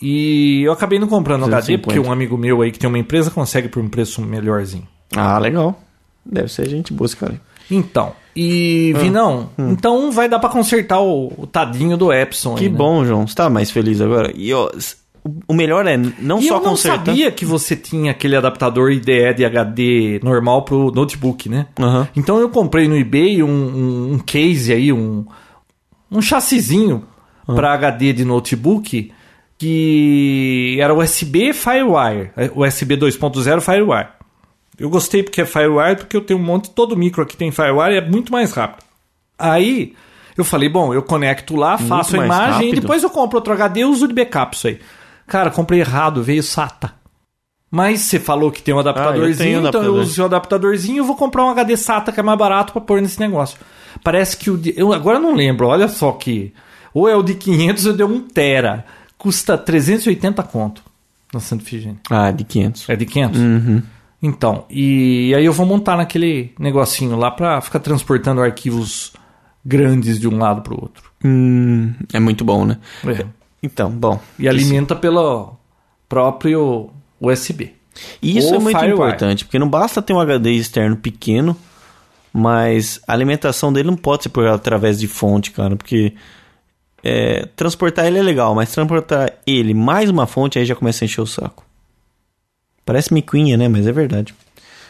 E 0.00 0.62
eu 0.62 0.72
acabei 0.72 0.98
não 0.98 1.08
comprando 1.08 1.44
HD 1.44 1.76
250. 1.76 1.82
porque 1.82 1.98
um 1.98 2.12
amigo 2.12 2.36
meu 2.36 2.60
aí 2.60 2.72
que 2.72 2.78
tem 2.78 2.88
uma 2.88 2.98
empresa 2.98 3.30
consegue 3.30 3.68
por 3.68 3.82
um 3.82 3.88
preço 3.88 4.20
melhorzinho. 4.20 4.86
Ah, 5.16 5.38
legal. 5.38 5.80
Deve 6.24 6.48
ser 6.48 6.68
gente 6.68 6.92
boa 6.92 7.06
esse 7.06 7.16
cara. 7.16 7.40
Então, 7.70 8.12
e 8.34 8.92
vi 8.98 9.10
não. 9.10 9.50
Então 9.58 10.10
vai 10.10 10.28
dar 10.28 10.38
pra 10.38 10.48
consertar 10.48 11.00
o, 11.00 11.32
o 11.36 11.46
tadinho 11.46 11.96
do 11.96 12.12
Epson 12.12 12.52
hum. 12.52 12.56
Que 12.56 12.64
aí, 12.64 12.70
né? 12.70 12.76
bom, 12.76 13.04
João. 13.04 13.26
Você 13.26 13.34
tá 13.34 13.48
mais 13.50 13.70
feliz 13.70 14.00
agora. 14.00 14.32
E 14.34 14.52
ó, 14.52 14.70
o- 15.48 15.54
melhor 15.54 15.86
é 15.86 15.96
não 15.96 16.38
E 16.40 16.48
só 16.48 16.54
eu 16.56 16.60
não 16.60 16.70
consertar. 16.70 17.06
sabia 17.06 17.30
que 17.30 17.44
você 17.44 17.76
tinha 17.76 18.10
aquele 18.10 18.36
adaptador 18.36 18.90
IDE 18.90 19.34
de 19.34 19.44
HD 19.44 20.20
normal 20.22 20.62
pro 20.62 20.90
notebook, 20.90 21.48
né? 21.48 21.66
Aham. 21.78 22.08
Então 22.16 22.38
eu 22.40 22.48
comprei 22.48 22.88
no 22.88 22.96
eBay 22.96 23.42
um, 23.42 23.48
um, 23.48 24.12
um 24.14 24.18
case 24.18 24.72
aí, 24.72 24.92
um, 24.92 25.24
um 26.10 26.20
chassizinho 26.20 27.04
Ah. 27.46 27.54
para 27.54 27.72
HD 27.74 28.12
de 28.12 28.24
notebook 28.24 29.12
que 29.58 30.76
era 30.80 30.92
USB 30.94 31.52
Firewire, 31.52 32.30
é, 32.36 32.50
USB 32.54 32.96
2.0 32.96 33.60
Firewire. 33.60 34.08
Eu 34.78 34.90
gostei 34.90 35.22
porque 35.22 35.40
é 35.42 35.44
Firewire, 35.44 35.96
porque 35.96 36.16
eu 36.16 36.20
tenho 36.22 36.40
um 36.40 36.42
monte, 36.42 36.70
todo 36.70 36.96
micro 36.96 37.22
aqui 37.22 37.36
tem 37.36 37.52
Firewire 37.52 37.94
e 37.94 37.98
é 37.98 38.00
muito 38.00 38.32
mais 38.32 38.52
rápido. 38.52 38.84
Aí 39.38 39.94
eu 40.36 40.44
falei, 40.44 40.68
bom, 40.68 40.92
eu 40.94 41.02
conecto 41.02 41.54
lá, 41.54 41.76
faço 41.78 42.18
a 42.20 42.24
imagem 42.24 42.70
e 42.70 42.74
depois 42.80 43.02
eu 43.02 43.10
compro 43.10 43.38
outro 43.38 43.52
HD 43.52 43.80
e 43.80 43.84
uso 43.84 44.08
de 44.08 44.14
backup 44.14 44.56
isso 44.56 44.66
aí. 44.68 44.80
Cara, 45.32 45.50
comprei 45.50 45.80
errado, 45.80 46.22
veio 46.22 46.42
SATA. 46.42 46.92
Mas 47.70 48.02
você 48.02 48.20
falou 48.20 48.52
que 48.52 48.62
tem 48.62 48.74
um 48.74 48.78
adaptadorzinho, 48.78 49.34
tenho 49.34 49.66
então 49.66 49.82
eu 49.82 49.94
uso 49.94 50.20
o 50.20 50.26
adaptadorzinho 50.26 51.02
e 51.02 51.06
vou 51.06 51.16
comprar 51.16 51.46
um 51.46 51.48
HD 51.48 51.74
SATA 51.74 52.12
que 52.12 52.20
é 52.20 52.22
mais 52.22 52.38
barato 52.38 52.70
pra 52.70 52.82
pôr 52.82 53.00
nesse 53.00 53.18
negócio. 53.18 53.58
Parece 54.04 54.36
que 54.36 54.50
o 54.50 54.58
de, 54.58 54.74
eu 54.76 54.92
agora 54.92 55.18
não 55.18 55.34
lembro, 55.34 55.68
olha 55.68 55.88
só 55.88 56.12
que 56.12 56.52
ou 56.92 57.08
é 57.08 57.16
o 57.16 57.22
de 57.22 57.34
500 57.34 57.86
ou 57.86 57.92
de 57.94 58.04
1 58.04 58.20
tera, 58.28 58.84
custa 59.16 59.56
380 59.56 60.42
conto 60.42 60.82
na 61.32 61.40
Santa 61.40 61.62
Efigênia. 61.62 61.96
Ah, 62.10 62.30
de 62.30 62.44
500. 62.44 62.90
É 62.90 62.94
de 62.94 63.06
500? 63.06 63.40
Uhum. 63.40 63.82
Então, 64.22 64.66
e 64.68 65.34
aí 65.34 65.46
eu 65.46 65.52
vou 65.54 65.64
montar 65.64 65.96
naquele 65.96 66.52
negocinho 66.58 67.16
lá 67.16 67.30
pra 67.30 67.58
ficar 67.62 67.80
transportando 67.80 68.42
arquivos 68.42 69.14
grandes 69.64 70.20
de 70.20 70.28
um 70.28 70.36
lado 70.36 70.60
pro 70.60 70.78
outro. 70.78 71.10
Hum, 71.24 71.94
é 72.12 72.20
muito 72.20 72.44
bom, 72.44 72.66
né? 72.66 72.76
É. 73.06 73.41
Então, 73.62 73.90
bom. 73.90 74.18
E 74.38 74.48
alimenta 74.48 74.96
pelo 74.96 75.54
próprio 76.08 76.90
USB. 77.20 77.72
E 78.20 78.38
isso 78.38 78.48
Ou 78.48 78.56
é 78.56 78.58
muito 78.58 78.78
Firewire. 78.78 78.94
importante, 78.94 79.44
porque 79.44 79.58
não 79.58 79.68
basta 79.68 80.02
ter 80.02 80.12
um 80.12 80.20
HD 80.20 80.52
externo 80.52 80.96
pequeno, 80.96 81.56
mas 82.32 83.00
a 83.06 83.12
alimentação 83.12 83.72
dele 83.72 83.88
não 83.88 83.96
pode 83.96 84.24
ser 84.24 84.28
por 84.30 84.46
através 84.46 84.98
de 84.98 85.06
fonte, 85.06 85.50
cara, 85.50 85.76
porque 85.76 86.14
é, 87.04 87.46
transportar 87.54 88.06
ele 88.06 88.18
é 88.18 88.22
legal, 88.22 88.54
mas 88.54 88.72
transportar 88.72 89.32
ele 89.46 89.74
mais 89.74 90.08
uma 90.08 90.26
fonte 90.26 90.58
aí 90.58 90.64
já 90.64 90.74
começa 90.74 91.04
a 91.04 91.06
encher 91.06 91.20
o 91.20 91.26
saco. 91.26 91.64
Parece 92.84 93.12
miquinha, 93.12 93.56
né? 93.56 93.68
Mas 93.68 93.86
é 93.86 93.92
verdade. 93.92 94.34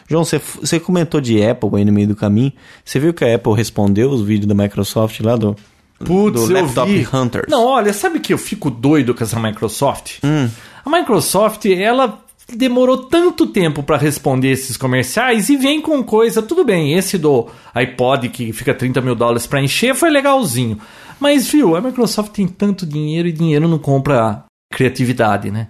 João, 0.07 0.23
você 0.23 0.79
comentou 0.79 1.21
de 1.21 1.43
Apple 1.43 1.69
aí 1.75 1.85
no 1.85 1.91
meio 1.93 2.07
do 2.07 2.15
caminho. 2.15 2.51
Você 2.83 2.99
viu 2.99 3.13
que 3.13 3.23
a 3.23 3.35
Apple 3.35 3.53
respondeu 3.53 4.09
os 4.09 4.21
vídeos 4.21 4.47
da 4.47 4.55
Microsoft 4.55 5.19
lá 5.21 5.35
do, 5.35 5.55
Putz, 6.03 6.47
do 6.47 6.53
Laptop 6.53 6.91
vi. 6.91 7.07
Hunters? 7.15 7.45
Não, 7.49 7.65
olha, 7.65 7.93
sabe 7.93 8.19
que 8.19 8.33
eu 8.33 8.37
fico 8.37 8.69
doido 8.69 9.13
com 9.13 9.23
essa 9.23 9.39
Microsoft? 9.39 10.19
Hum. 10.23 10.49
A 10.85 10.89
Microsoft, 10.89 11.65
ela 11.65 12.19
demorou 12.53 12.97
tanto 12.97 13.47
tempo 13.47 13.81
para 13.83 13.97
responder 13.97 14.51
esses 14.51 14.75
comerciais 14.75 15.49
e 15.49 15.55
vem 15.55 15.81
com 15.81 16.03
coisa, 16.03 16.41
tudo 16.41 16.63
bem, 16.65 16.93
esse 16.93 17.17
do 17.17 17.47
iPod 17.73 18.29
que 18.29 18.51
fica 18.51 18.73
30 18.73 18.99
mil 19.01 19.15
dólares 19.15 19.47
para 19.47 19.61
encher 19.61 19.95
foi 19.95 20.09
legalzinho. 20.09 20.77
Mas, 21.19 21.47
viu, 21.47 21.75
a 21.75 21.81
Microsoft 21.81 22.31
tem 22.33 22.47
tanto 22.47 22.85
dinheiro 22.85 23.27
e 23.27 23.31
dinheiro 23.31 23.67
não 23.67 23.79
compra 23.79 24.43
criatividade, 24.73 25.49
né? 25.51 25.69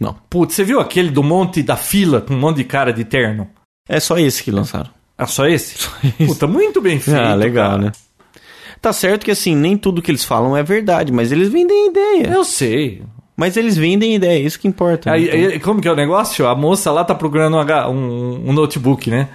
Não. 0.00 0.16
Putz, 0.30 0.54
você 0.54 0.64
viu 0.64 0.80
aquele 0.80 1.10
do 1.10 1.22
monte 1.22 1.62
da 1.62 1.76
fila 1.76 2.20
com 2.20 2.34
um 2.34 2.38
monte 2.38 2.58
de 2.58 2.64
cara 2.64 2.92
de 2.92 3.04
terno? 3.04 3.48
É 3.88 4.00
só 4.00 4.18
esse 4.18 4.42
que 4.42 4.50
lançaram. 4.50 4.90
Ah, 5.18 5.26
só 5.26 5.46
esse? 5.46 5.76
Puta, 6.26 6.46
muito 6.46 6.80
bem 6.80 6.98
feito. 6.98 7.18
ah, 7.18 7.34
legal, 7.34 7.72
cara. 7.72 7.82
né? 7.82 7.92
Tá 8.80 8.92
certo 8.92 9.24
que 9.24 9.30
assim, 9.30 9.54
nem 9.56 9.76
tudo 9.76 10.00
que 10.02 10.10
eles 10.10 10.24
falam 10.24 10.56
é 10.56 10.62
verdade, 10.62 11.12
mas 11.12 11.32
eles 11.32 11.48
vendem 11.48 11.88
ideia. 11.88 12.28
Eu 12.32 12.44
sei. 12.44 13.02
Mas 13.36 13.56
eles 13.56 13.76
vendem 13.76 14.14
ideia, 14.14 14.38
isso 14.42 14.58
que 14.58 14.66
importa. 14.68 15.10
né? 15.10 15.16
Aí, 15.16 15.26
Então, 15.28 15.38
aí, 15.50 15.60
como 15.60 15.80
que 15.80 15.88
é 15.88 15.92
o 15.92 15.96
negócio? 15.96 16.46
A 16.46 16.54
moça 16.54 16.90
lá 16.90 17.04
tá 17.04 17.14
procurando 17.14 17.56
um, 17.56 17.90
um- 17.90 18.48
um 18.50 18.52
notebook, 18.52 19.10
né? 19.10 19.28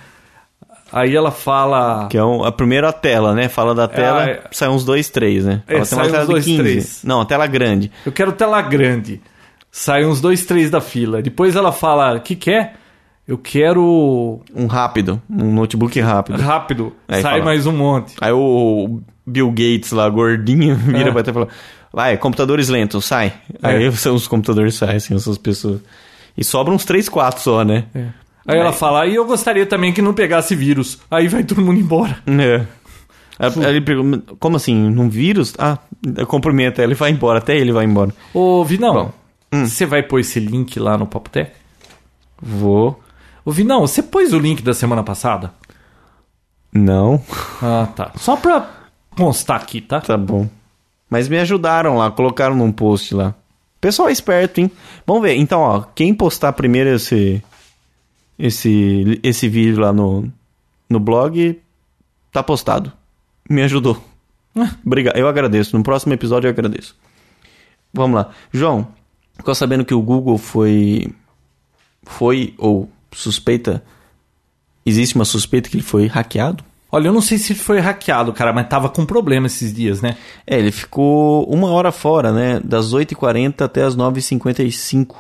Aí 0.91 1.15
ela 1.15 1.31
fala. 1.31 2.07
Que 2.09 2.17
é 2.17 2.23
um- 2.23 2.43
a 2.43 2.51
primeira 2.51 2.91
tela, 2.91 3.33
né? 3.33 3.47
Fala 3.47 3.73
da 3.73 3.87
tela, 3.87 4.29
é. 4.29 4.43
sai 4.51 4.67
uns 4.69 4.83
dois, 4.83 5.09
três, 5.09 5.45
né? 5.45 5.61
É, 5.67 5.75
Ela 5.75 5.85
sai 5.85 6.07
uns 6.21 6.27
dois, 6.27 6.45
15. 6.45 6.57
três. 6.61 7.01
Não, 7.03 7.21
a 7.21 7.25
tela 7.25 7.47
grande. 7.47 7.91
Eu 8.05 8.11
quero 8.11 8.31
tela 8.33 8.61
grande. 8.61 9.21
Sai 9.71 10.03
uns 10.05 10.19
dois, 10.19 10.45
três 10.45 10.69
da 10.69 10.81
fila. 10.81 11.21
Depois 11.21 11.55
ela 11.55 11.71
fala: 11.71 12.15
o 12.15 12.19
que 12.21 12.35
quer? 12.35 12.73
Eu 13.25 13.37
quero 13.37 14.41
Um 14.53 14.65
rápido, 14.67 15.21
um 15.29 15.53
notebook 15.53 15.97
rápido. 16.01 16.41
rápido. 16.41 16.91
Aí 17.07 17.21
Sai 17.21 17.33
fala. 17.33 17.45
mais 17.45 17.65
um 17.65 17.71
monte. 17.71 18.15
Aí 18.19 18.31
o 18.33 18.99
Bill 19.31 19.49
Gates 19.49 19.91
lá, 19.91 20.07
gordinho, 20.09 20.75
vira 20.77 21.09
É. 21.09 21.11
pra 21.11 21.21
e 21.21 21.33
fala: 21.33 21.47
Vai, 21.93 22.17
computadores 22.17 22.69
lentos, 22.69 23.05
sai. 23.05 23.33
Aí 23.61 23.91
são 23.95 24.15
os 24.15 24.27
computadores 24.27 24.75
saem, 24.75 24.97
assim, 24.97 25.15
essas 25.15 25.37
pessoas. 25.37 25.81
E 26.37 26.43
sobram 26.43 26.75
uns 26.75 26.85
3, 26.85 27.09
4 27.09 27.41
só, 27.41 27.63
né? 27.63 27.85
Aí 28.47 28.57
ela 28.57 28.71
fala: 28.73 29.05
e 29.05 29.15
eu 29.15 29.25
gostaria 29.25 29.65
também 29.65 29.93
que 29.93 30.01
não 30.01 30.13
pegasse 30.13 30.55
vírus. 30.55 30.99
Aí 31.09 31.27
vai 31.27 31.43
todo 31.43 31.61
mundo 31.61 31.79
embora. 31.79 32.17
É. 32.27 32.65
Aí 33.39 33.69
ele 33.69 33.81
pergunta, 33.81 34.35
como 34.39 34.55
assim? 34.57 34.75
Num 34.75 35.09
vírus? 35.09 35.53
Ah, 35.57 35.77
cumprimenta 36.27 36.83
ela 36.83 36.91
e 36.91 36.95
vai 36.95 37.09
embora, 37.11 37.39
até 37.39 37.57
ele 37.57 37.71
vai 37.71 37.85
embora. 37.85 38.13
Ô, 38.33 38.63
Vinão, 38.63 39.11
hum. 39.51 39.65
você 39.65 39.85
vai 39.85 40.03
pôr 40.03 40.19
esse 40.19 40.39
link 40.39 40.79
lá 40.79 40.97
no 40.97 41.07
Papo? 41.07 41.29
Vou. 42.39 43.01
Ô, 43.43 43.51
Vinão, 43.51 43.81
você 43.81 44.03
pôs 44.03 44.31
o 44.31 44.37
link 44.39 44.61
da 44.61 44.73
semana 44.73 45.01
passada? 45.03 45.51
Não. 46.71 47.21
Ah, 47.61 47.87
tá. 47.95 48.11
Só 48.15 48.35
pra 48.37 48.69
constar 49.15 49.61
aqui, 49.61 49.81
tá? 49.81 50.01
Tá 50.01 50.17
bom. 50.17 50.47
Mas 51.09 51.27
me 51.27 51.37
ajudaram 51.37 51.97
lá, 51.97 52.09
colocaram 52.09 52.55
num 52.55 52.71
post 52.71 53.13
lá. 53.13 53.35
Pessoal 53.79 54.09
é 54.09 54.11
esperto, 54.11 54.61
hein? 54.61 54.71
Vamos 55.05 55.23
ver. 55.23 55.35
Então, 55.35 55.61
ó, 55.61 55.81
quem 55.81 56.13
postar 56.13 56.53
primeiro 56.53 56.89
esse 56.91 57.43
esse 58.37 59.19
esse 59.23 59.49
vídeo 59.49 59.79
lá 59.79 59.91
no 59.91 60.31
no 60.89 60.99
blog 60.99 61.59
tá 62.31 62.41
postado. 62.43 62.91
Me 63.49 63.61
ajudou. 63.63 64.01
Obrigado. 64.85 65.17
Eu 65.17 65.27
agradeço. 65.27 65.75
No 65.75 65.83
próximo 65.83 66.13
episódio 66.13 66.47
eu 66.47 66.51
agradeço. 66.51 66.95
Vamos 67.93 68.15
lá. 68.15 68.29
João, 68.51 68.87
ficou 69.35 69.53
sabendo 69.55 69.83
que 69.83 69.93
o 69.93 70.01
Google 70.01 70.37
foi 70.37 71.13
foi 72.03 72.53
ou 72.57 72.89
suspeita 73.11 73.83
existe 74.85 75.15
uma 75.15 75.25
suspeita 75.25 75.69
que 75.69 75.75
ele 75.75 75.83
foi 75.83 76.07
hackeado? 76.07 76.63
Olha, 76.91 77.07
eu 77.07 77.13
não 77.13 77.21
sei 77.21 77.37
se 77.37 77.55
foi 77.55 77.79
hackeado, 77.79 78.33
cara, 78.33 78.51
mas 78.51 78.67
tava 78.67 78.89
com 78.89 79.05
problema 79.05 79.47
esses 79.47 79.73
dias, 79.73 80.01
né? 80.01 80.17
É, 80.45 80.59
ele 80.59 80.71
ficou 80.71 81.45
uma 81.45 81.69
hora 81.71 81.91
fora, 81.91 82.31
né? 82.33 82.59
Das 82.61 82.93
8h40 82.93 83.61
até 83.61 83.83
as 83.83 83.95
9h55. 83.95 85.15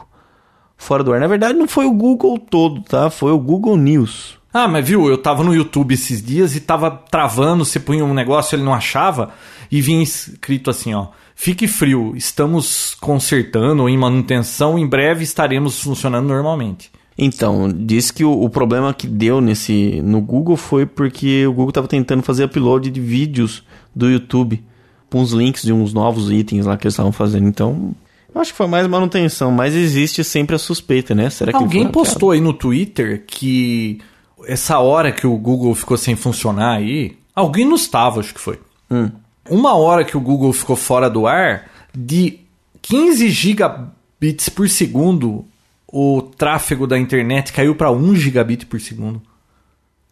Fora 0.75 1.03
do 1.03 1.13
ar. 1.13 1.19
Na 1.19 1.27
verdade, 1.27 1.57
não 1.57 1.67
foi 1.67 1.85
o 1.85 1.93
Google 1.93 2.37
todo, 2.37 2.81
tá? 2.81 3.09
Foi 3.09 3.31
o 3.31 3.39
Google 3.39 3.77
News. 3.77 4.37
Ah, 4.53 4.67
mas 4.67 4.85
viu, 4.85 5.07
eu 5.07 5.17
tava 5.17 5.43
no 5.45 5.55
YouTube 5.55 5.93
esses 5.93 6.21
dias 6.21 6.57
e 6.57 6.59
tava 6.59 6.91
travando, 6.91 7.63
você 7.63 7.79
punha 7.79 8.03
um 8.03 8.13
negócio, 8.13 8.55
ele 8.55 8.63
não 8.63 8.73
achava, 8.73 9.31
e 9.71 9.79
vinha 9.79 10.03
escrito 10.03 10.69
assim, 10.69 10.93
ó. 10.93 11.07
Fique 11.33 11.69
frio, 11.69 12.13
estamos 12.17 12.93
consertando 12.99 13.83
ou 13.83 13.89
em 13.89 13.97
manutenção, 13.97 14.77
em 14.77 14.85
breve 14.85 15.23
estaremos 15.23 15.81
funcionando 15.81 16.27
normalmente. 16.27 16.91
Então, 17.23 17.71
disse 17.71 18.11
que 18.11 18.25
o, 18.25 18.31
o 18.31 18.49
problema 18.49 18.91
que 18.95 19.05
deu 19.05 19.39
nesse 19.39 20.01
no 20.03 20.19
Google 20.19 20.57
foi 20.57 20.87
porque 20.87 21.45
o 21.45 21.53
Google 21.53 21.69
estava 21.69 21.87
tentando 21.87 22.23
fazer 22.23 22.45
upload 22.45 22.89
de 22.89 22.99
vídeos 22.99 23.63
do 23.95 24.09
YouTube 24.09 24.63
com 25.07 25.21
os 25.21 25.31
links 25.31 25.61
de 25.61 25.71
uns 25.71 25.93
novos 25.93 26.31
itens 26.31 26.65
lá 26.65 26.75
que 26.75 26.87
eles 26.87 26.95
estavam 26.95 27.11
fazendo. 27.11 27.47
Então, 27.47 27.93
eu 28.33 28.41
acho 28.41 28.49
que 28.51 28.57
foi 28.57 28.65
mais 28.65 28.87
manutenção, 28.87 29.51
mas 29.51 29.75
existe 29.75 30.23
sempre 30.23 30.55
a 30.55 30.59
suspeita, 30.59 31.13
né? 31.13 31.29
Será 31.29 31.51
que 31.51 31.59
Alguém 31.59 31.87
postou 31.89 32.31
aí 32.31 32.41
no 32.41 32.53
Twitter 32.53 33.23
que 33.27 33.99
essa 34.47 34.79
hora 34.79 35.11
que 35.11 35.27
o 35.27 35.37
Google 35.37 35.75
ficou 35.75 35.97
sem 35.97 36.15
funcionar 36.15 36.77
aí, 36.77 37.15
alguém 37.35 37.65
não 37.65 37.75
estava, 37.75 38.19
acho 38.19 38.33
que 38.33 38.41
foi. 38.41 38.59
Hum. 38.89 39.11
Uma 39.47 39.75
hora 39.75 40.03
que 40.03 40.17
o 40.17 40.21
Google 40.21 40.51
ficou 40.53 40.75
fora 40.75 41.07
do 41.07 41.27
ar, 41.27 41.69
de 41.95 42.39
15 42.81 43.29
gigabits 43.29 44.49
por 44.49 44.67
segundo, 44.67 45.45
o 45.91 46.21
tráfego 46.21 46.87
da 46.87 46.97
internet 46.97 47.51
caiu 47.53 47.75
para 47.75 47.91
1 47.91 48.15
gigabit 48.15 48.65
por 48.65 48.79
segundo. 48.79 49.21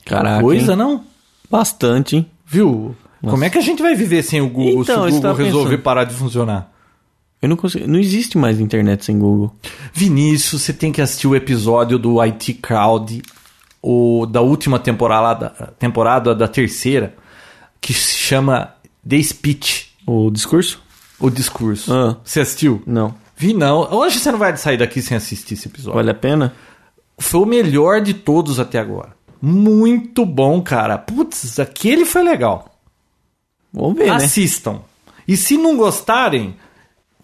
Caraca, 0.06 0.42
Coisa, 0.42 0.72
hein? 0.74 0.78
não? 0.78 1.04
Bastante, 1.50 2.16
hein? 2.18 2.30
Viu? 2.46 2.96
Como 3.22 3.44
é 3.44 3.50
que 3.50 3.58
a 3.58 3.62
gente 3.62 3.82
vai 3.82 3.96
viver 3.96 4.24
sem 4.24 4.40
o 4.42 4.50
Google 4.50 4.82
Então, 4.84 5.04
se 5.04 5.10
o 5.10 5.16
Google 5.16 5.34
resolver 5.34 5.70
pensando. 5.72 5.84
parar 5.84 6.04
de 6.06 6.14
funcionar? 6.14 6.72
Eu 7.42 7.48
não 7.50 7.56
consigo. 7.56 7.88
Não 7.88 8.00
existe 8.00 8.38
mais 8.38 8.60
internet 8.60 9.06
sem 9.06 9.18
Google. 9.18 9.54
Vinícius, 9.94 10.62
você 10.62 10.74
tem 10.74 10.92
que 10.92 11.02
assistir 11.02 11.28
o 11.28 11.36
episódio 11.36 11.98
do 12.00 12.20
IT 12.22 12.54
Crowd, 12.56 13.22
o, 13.82 14.26
da 14.26 14.42
última 14.42 14.78
temporada, 14.80 15.50
temporada 15.78 16.34
da 16.36 16.48
terceira, 16.48 17.16
que 17.80 17.94
se 17.94 18.16
chama 18.18 18.74
The 19.08 19.22
Speech, 19.22 19.90
O 20.06 20.30
discurso? 20.32 20.82
o 21.20 21.30
discurso. 21.30 21.94
Ah. 21.94 22.18
Você 22.24 22.40
assistiu? 22.42 22.82
Não. 22.88 23.14
Vi 23.40 23.54
não. 23.54 23.90
Hoje 23.94 24.20
você 24.20 24.34
não 24.34 24.38
vai 24.38 24.56
sair 24.58 24.76
daqui 24.78 25.02
sem 25.02 25.16
assistir 25.16 25.54
esse 25.54 25.70
episódio. 25.70 25.96
Vale 25.96 26.12
a 26.12 26.14
pena? 26.14 26.54
Foi 27.18 27.40
o 27.40 27.46
melhor 27.46 28.02
de 28.02 28.14
todos 28.14 28.60
até 28.60 28.78
agora. 28.78 29.16
Muito 29.42 30.26
bom, 30.26 30.62
cara. 30.62 30.98
Putz, 30.98 31.58
aquele 31.58 32.04
foi 32.04 32.22
legal. 32.22 32.76
Vamos 33.72 33.98
ver, 33.98 34.08
né? 34.08 34.26
Assistam. 34.26 34.82
E 35.26 35.38
se 35.38 35.56
não 35.56 35.78
gostarem, 35.78 36.58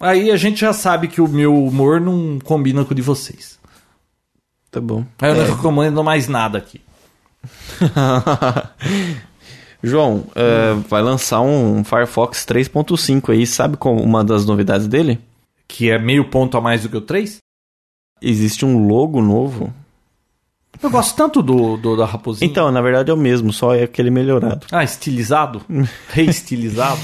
aí 0.00 0.30
a 0.30 0.36
gente 0.36 0.60
já 0.60 0.72
sabe 0.72 1.06
que 1.08 1.20
o 1.20 1.28
meu 1.28 1.54
humor 1.54 2.00
não 2.00 2.38
combina 2.42 2.82
com 2.82 2.92
o 2.92 2.96
de 2.96 3.02
vocês. 3.02 3.58
Tá 4.70 4.80
bom. 4.80 5.04
Aí 5.20 5.30
eu 5.30 5.36
É. 5.36 5.38
não 5.48 5.54
recomendo 5.56 6.02
mais 6.02 6.28
nada 6.28 6.56
aqui. 6.56 6.80
João, 9.82 10.24
é, 10.34 10.72
vai 10.88 11.02
lançar 11.02 11.42
um 11.42 11.84
Firefox 11.84 12.46
3.5 12.46 13.30
aí. 13.32 13.46
Sabe 13.46 13.76
qual 13.76 13.94
uma 13.96 14.24
das 14.24 14.46
novidades 14.46 14.86
dele? 14.88 15.20
Que 15.68 15.90
é 15.90 15.98
meio 15.98 16.24
ponto 16.30 16.56
a 16.56 16.60
mais 16.60 16.82
do 16.82 16.88
que 16.88 16.96
o 16.96 17.00
3. 17.00 17.38
Existe 18.22 18.64
um 18.64 18.86
logo 18.86 19.20
novo. 19.20 19.72
Eu 20.82 20.90
gosto 20.90 21.16
tanto 21.16 21.42
do, 21.42 21.76
do 21.76 21.96
da 21.96 22.04
raposinha. 22.04 22.48
Então, 22.50 22.70
na 22.70 22.80
verdade 22.82 23.10
é 23.10 23.14
o 23.14 23.16
mesmo, 23.16 23.52
só 23.52 23.74
é 23.74 23.84
aquele 23.84 24.10
melhorado. 24.10 24.66
Ah, 24.70 24.84
estilizado? 24.84 25.62
Reestilizado? 26.12 27.00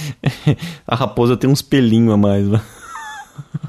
A 0.86 0.94
raposa 0.94 1.36
tem 1.36 1.48
uns 1.48 1.62
pelinhos 1.62 2.12
a 2.12 2.16
mais, 2.16 2.46
né? 2.48 2.60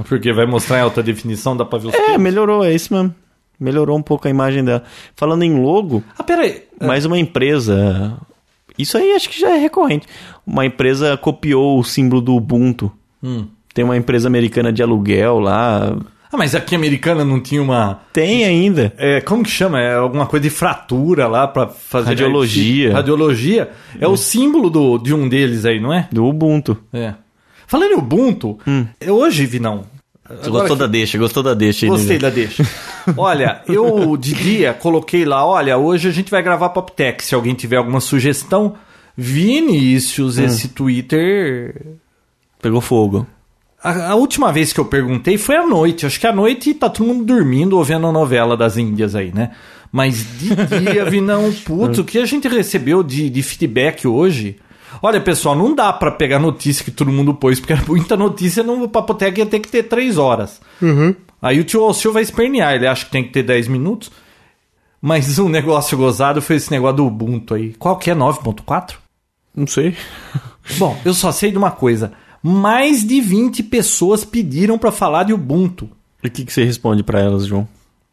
Porque 0.09 0.33
vai 0.33 0.45
mostrar 0.45 0.79
em 0.79 0.81
alta 0.81 1.01
definição, 1.01 1.55
dá 1.55 1.63
pra 1.63 1.79
ver 1.79 1.87
os 1.87 1.93
É, 1.93 2.05
pelos. 2.05 2.21
melhorou, 2.21 2.63
é 2.65 2.73
isso 2.73 2.93
mesmo. 2.93 3.15
Melhorou 3.59 3.97
um 3.97 4.01
pouco 4.01 4.27
a 4.27 4.31
imagem 4.31 4.63
dela. 4.63 4.83
Falando 5.15 5.43
em 5.43 5.61
logo, 5.61 6.03
Ah, 6.17 6.23
peraí. 6.23 6.63
mais 6.81 7.05
uma 7.05 7.17
empresa. 7.17 8.17
Isso 8.77 8.97
aí 8.97 9.13
acho 9.13 9.29
que 9.29 9.39
já 9.39 9.51
é 9.51 9.57
recorrente. 9.57 10.05
Uma 10.45 10.65
empresa 10.65 11.15
copiou 11.15 11.79
o 11.79 11.83
símbolo 11.83 12.21
do 12.21 12.35
Ubuntu. 12.35 12.91
Hum. 13.23 13.47
Tem 13.73 13.83
uma 13.83 13.97
empresa 13.97 14.27
americana 14.27 14.71
de 14.71 14.83
aluguel 14.83 15.39
lá. 15.39 15.97
Ah, 16.31 16.37
mas 16.37 16.55
aqui 16.55 16.75
americana 16.75 17.23
não 17.23 17.39
tinha 17.39 17.61
uma... 17.61 18.01
Tem 18.11 18.43
ainda. 18.43 18.93
É, 18.97 19.21
como 19.21 19.43
que 19.43 19.51
chama? 19.51 19.79
É 19.79 19.95
alguma 19.95 20.25
coisa 20.25 20.43
de 20.43 20.49
fratura 20.49 21.27
lá 21.27 21.47
pra 21.47 21.67
fazer... 21.67 22.09
Radiologia. 22.09 22.93
Radiologia. 22.93 23.71
É 23.99 24.07
o 24.07 24.17
símbolo 24.17 24.69
do, 24.69 24.97
de 24.97 25.13
um 25.13 25.29
deles 25.29 25.65
aí, 25.65 25.79
não 25.79 25.93
é? 25.93 26.07
Do 26.11 26.25
Ubuntu. 26.25 26.77
É. 26.91 27.13
Falando 27.67 27.91
em 27.91 27.97
Ubuntu, 27.97 28.57
hoje, 29.07 29.45
Vinão... 29.45 29.85
Você 30.29 30.49
gostou 30.49 30.75
da 30.75 30.87
deixa, 30.87 31.17
gostou 31.17 31.43
da 31.43 31.53
deixa? 31.53 31.85
Gostei 31.85 32.17
da 32.17 32.29
deixa. 32.29 32.65
Olha, 33.17 33.61
eu 33.67 34.15
de 34.15 34.33
dia 34.33 34.73
coloquei 34.73 35.25
lá, 35.25 35.45
olha, 35.45 35.77
hoje 35.77 36.07
a 36.07 36.11
gente 36.11 36.31
vai 36.31 36.41
gravar 36.41 36.69
Poptech. 36.69 37.23
Se 37.23 37.35
alguém 37.35 37.53
tiver 37.53 37.75
alguma 37.75 37.99
sugestão, 37.99 38.75
Vinícius, 39.17 40.37
esse 40.37 40.69
Twitter. 40.69 41.97
Pegou 42.61 42.79
fogo. 42.79 43.27
A, 43.83 44.11
a 44.11 44.15
última 44.15 44.51
vez 44.51 44.71
que 44.71 44.79
eu 44.79 44.85
perguntei 44.85 45.37
foi 45.37 45.57
à 45.57 45.67
noite. 45.67 46.05
Acho 46.05 46.19
que 46.19 46.25
à 46.25 46.31
noite 46.31 46.73
tá 46.73 46.89
todo 46.89 47.05
mundo 47.05 47.25
dormindo 47.25 47.77
ou 47.77 47.83
vendo 47.83 48.07
a 48.07 48.11
novela 48.11 48.55
das 48.55 48.77
Índias 48.77 49.13
aí, 49.13 49.31
né? 49.33 49.51
Mas 49.91 50.25
de 50.39 50.55
dia, 50.79 51.05
Vinão, 51.05 51.53
putz, 51.65 51.99
o 51.99 52.03
que 52.03 52.17
a 52.17 52.25
gente 52.25 52.47
recebeu 52.47 53.03
de, 53.03 53.29
de 53.29 53.43
feedback 53.43 54.07
hoje. 54.07 54.57
Olha, 55.01 55.19
pessoal, 55.19 55.55
não 55.55 55.75
dá 55.75 55.91
pra 55.91 56.11
pegar 56.11 56.39
notícia 56.39 56.85
que 56.85 56.91
todo 56.91 57.11
mundo 57.11 57.33
pôs, 57.33 57.59
porque 57.59 57.75
muita 57.87 58.15
notícia 58.15 58.63
no 58.63 58.87
Papotec 58.87 59.37
ia 59.37 59.45
ter 59.45 59.59
que 59.59 59.67
ter 59.67 59.83
três 59.83 60.17
horas. 60.17 60.61
Aí 61.41 61.59
o 61.59 61.63
tio 61.65 61.83
Alceu 61.83 62.13
vai 62.13 62.23
espernear, 62.23 62.73
ele 62.73 62.87
acha 62.87 63.03
que 63.05 63.11
tem 63.11 63.23
que 63.23 63.31
ter 63.31 63.43
10 63.43 63.67
minutos. 63.67 64.09
Mas 65.01 65.37
um 65.37 65.49
negócio 65.49 65.97
gozado 65.97 66.41
foi 66.41 66.55
esse 66.55 66.71
negócio 66.71 66.97
do 66.97 67.05
Ubuntu 67.05 67.53
aí. 67.53 67.73
Qual 67.73 67.97
que 67.97 68.09
é? 68.09 68.15
9.4? 68.15 68.95
Não 69.53 69.67
sei. 69.67 69.95
Bom, 70.77 70.97
eu 71.03 71.13
só 71.13 71.33
sei 71.33 71.51
de 71.51 71.57
uma 71.57 71.71
coisa. 71.71 72.13
Mais 72.43 73.05
de 73.07 73.21
20 73.21 73.63
pessoas 73.63 74.25
pediram 74.25 74.77
pra 74.77 74.91
falar 74.91 75.23
de 75.23 75.33
Ubuntu. 75.33 75.89
E 76.21 76.27
o 76.27 76.31
que, 76.31 76.43
que 76.43 76.51
você 76.51 76.63
responde 76.65 77.01
pra 77.01 77.19
elas, 77.21 77.45
João? 77.45 77.67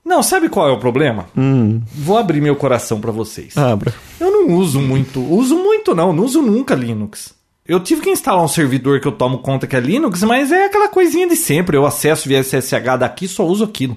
Não, 0.05 0.23
sabe 0.23 0.49
qual 0.49 0.69
é 0.69 0.73
o 0.73 0.79
problema? 0.79 1.27
Hum, 1.37 1.81
Vou 1.93 2.16
abrir 2.16 2.40
meu 2.40 2.55
coração 2.57 3.01
pra 3.01 3.11
vocês. 3.12 3.57
abra. 3.57 3.93
Eu 4.19 4.31
não 4.31 4.55
uso 4.57 4.81
muito. 4.81 5.21
Uso 5.21 5.57
muito 5.57 5.95
não, 5.95 6.12
não 6.12 6.25
uso 6.25 6.40
nunca 6.40 6.75
Linux. 6.75 7.35
Eu 7.66 7.79
tive 7.81 8.01
que 8.01 8.11
instalar 8.11 8.43
um 8.45 8.49
servidor 8.49 9.01
que 9.01 9.07
eu 9.07 9.12
tomo 9.12 9.38
conta 9.38 9.66
que 9.66 9.77
é 9.77 9.81
Linux, 9.81 10.23
mas 10.25 10.51
é 10.51 10.66
aquela 10.66 10.88
coisinha 10.88 11.29
de 11.29 11.37
sempre. 11.37 11.77
Eu 11.77 11.87
acesso 11.87 12.29
via 12.29 12.43
SSH 12.43 12.97
daqui, 12.99 13.29
só 13.29 13.47
uso 13.47 13.62
aquilo. 13.64 13.97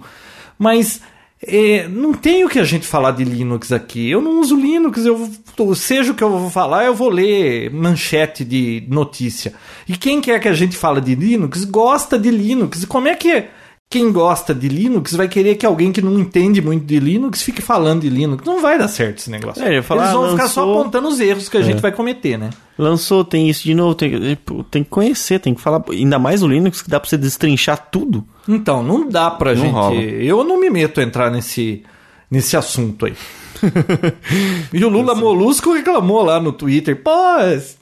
Mas 0.59 1.01
é, 1.45 1.87
não 1.87 2.13
tem 2.13 2.43
o 2.43 2.49
que 2.49 2.59
a 2.59 2.63
gente 2.63 2.85
falar 2.87 3.11
de 3.11 3.23
Linux 3.23 3.71
aqui. 3.71 4.09
Eu 4.09 4.21
não 4.21 4.39
uso 4.39 4.55
Linux, 4.55 5.05
eu 5.05 5.29
seja 5.75 6.11
o 6.11 6.15
que 6.15 6.23
eu 6.23 6.29
vou 6.29 6.49
falar, 6.49 6.85
eu 6.85 6.95
vou 6.95 7.09
ler 7.09 7.71
manchete 7.71 8.43
de 8.43 8.83
notícia. 8.87 9.53
E 9.87 9.97
quem 9.97 10.21
quer 10.21 10.39
que 10.39 10.47
a 10.47 10.53
gente 10.53 10.77
fale 10.77 11.01
de 11.01 11.15
Linux 11.15 11.65
gosta 11.65 12.17
de 12.17 12.29
Linux. 12.31 12.83
E 12.83 12.87
como 12.87 13.07
é 13.07 13.15
que 13.15 13.31
é? 13.31 13.51
Quem 13.93 14.11
gosta 14.11 14.55
de 14.55 14.67
Linux 14.67 15.13
vai 15.13 15.27
querer 15.27 15.53
que 15.53 15.63
alguém 15.67 15.91
que 15.91 16.01
não 16.01 16.17
entende 16.19 16.59
muito 16.63 16.83
de 16.83 16.99
Linux 16.99 17.43
fique 17.43 17.61
falando 17.61 18.01
de 18.01 18.09
Linux. 18.09 18.43
Não 18.43 18.59
vai 18.59 18.75
dar 18.79 18.87
certo 18.87 19.19
esse 19.19 19.29
negócio. 19.29 19.63
É, 19.63 19.83
falar, 19.83 20.05
Eles 20.05 20.13
vão 20.15 20.31
ficar 20.31 20.47
só 20.47 20.61
lançou- 20.65 20.79
apontando 20.81 21.07
os 21.09 21.19
erros 21.19 21.47
que 21.47 21.57
a 21.57 21.61
gente 21.61 21.79
vai 21.79 21.91
cometer, 21.91 22.35
né? 22.39 22.49
Lançou, 22.75 23.23
tem 23.23 23.47
isso 23.47 23.61
de 23.63 23.75
novo, 23.75 23.93
tem, 23.93 24.35
tem 24.71 24.83
que 24.83 24.89
conhecer, 24.89 25.39
tem 25.39 25.53
que 25.53 25.61
falar. 25.61 25.83
Ainda 25.91 26.17
mais 26.17 26.41
o 26.41 26.47
Linux, 26.47 26.81
que 26.81 26.89
dá 26.89 26.99
pra 26.99 27.07
você 27.07 27.17
destrinchar 27.17 27.89
tudo. 27.91 28.25
Então, 28.49 28.81
não 28.81 29.07
dá 29.07 29.29
pra 29.29 29.53
Não 29.53 29.61
gente. 29.61 29.71
rola. 29.71 30.01
Eu 30.01 30.43
não 30.43 30.59
me 30.59 30.71
meto 30.71 30.99
a 30.99 31.03
entrar 31.03 31.29
nesse, 31.29 31.83
nesse 32.31 32.57
assunto 32.57 33.05
aí. 33.05 33.13
e 34.73 34.83
o 34.83 34.89
Lula 34.89 35.13
Molusco 35.13 35.71
reclamou 35.71 36.23
lá 36.23 36.39
no 36.39 36.51
Twitter: 36.51 36.99
pô, 37.01 37.11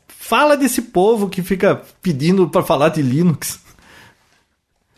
fala 0.08 0.56
desse 0.58 0.82
povo 0.82 1.30
que 1.30 1.42
fica 1.42 1.82
pedindo 2.02 2.50
pra 2.50 2.64
falar 2.64 2.90
de 2.90 3.02
Linux. 3.02 3.60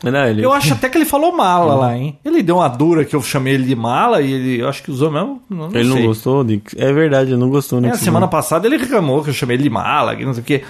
Não, 0.03 0.25
ele... 0.27 0.43
Eu 0.45 0.51
acho 0.51 0.73
até 0.73 0.89
que 0.89 0.97
ele 0.97 1.05
falou 1.05 1.31
mala 1.35 1.75
lá, 1.75 1.97
hein? 1.97 2.19
Ele 2.25 2.43
deu 2.43 2.57
uma 2.57 2.67
dura 2.67 3.05
que 3.05 3.15
eu 3.15 3.21
chamei 3.23 3.53
ele 3.53 3.63
de 3.63 3.75
mala 3.75 4.21
e 4.21 4.31
ele, 4.33 4.61
eu 4.61 4.67
acho 4.67 4.83
que 4.83 4.91
usou 4.91 5.09
mesmo. 5.09 5.41
Não, 5.49 5.69
não 5.69 5.79
ele 5.79 5.87
não 5.87 5.95
sei. 5.95 6.05
gostou? 6.07 6.43
De... 6.43 6.61
É 6.75 6.91
verdade, 6.91 7.31
ele 7.31 7.39
não 7.39 7.49
gostou. 7.49 7.79
É, 7.79 7.83
né, 7.83 7.91
que 7.91 7.97
você 7.97 8.03
semana 8.05 8.25
não- 8.25 8.29
passada 8.29 8.67
ele 8.67 8.77
reclamou 8.77 9.23
que 9.23 9.29
eu 9.29 9.33
chamei 9.33 9.55
ele 9.55 9.63
de 9.63 9.69
mala, 9.69 10.15
que 10.15 10.25
não 10.25 10.33
sei 10.33 10.41
o 10.43 10.45
quê. 10.45 10.63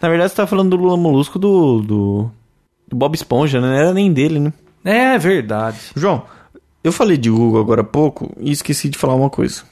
Na 0.00 0.08
verdade, 0.08 0.30
você 0.30 0.36
tá 0.36 0.46
falando 0.46 0.70
do 0.70 0.76
Lula 0.76 0.96
Molusco 0.96 1.38
do, 1.38 1.82
do, 1.82 2.30
do 2.86 2.96
Bob 2.96 3.14
Esponja, 3.16 3.60
né? 3.60 3.66
Não 3.66 3.74
era 3.74 3.92
nem 3.92 4.12
dele, 4.12 4.38
né? 4.38 4.52
É 4.84 5.18
verdade. 5.18 5.78
João, 5.96 6.22
eu 6.84 6.92
falei 6.92 7.16
de 7.16 7.28
Google 7.28 7.60
agora 7.60 7.80
há 7.80 7.84
pouco 7.84 8.30
e 8.38 8.52
esqueci 8.52 8.88
de 8.88 8.96
falar 8.96 9.14
uma 9.16 9.28
coisa. 9.28 9.62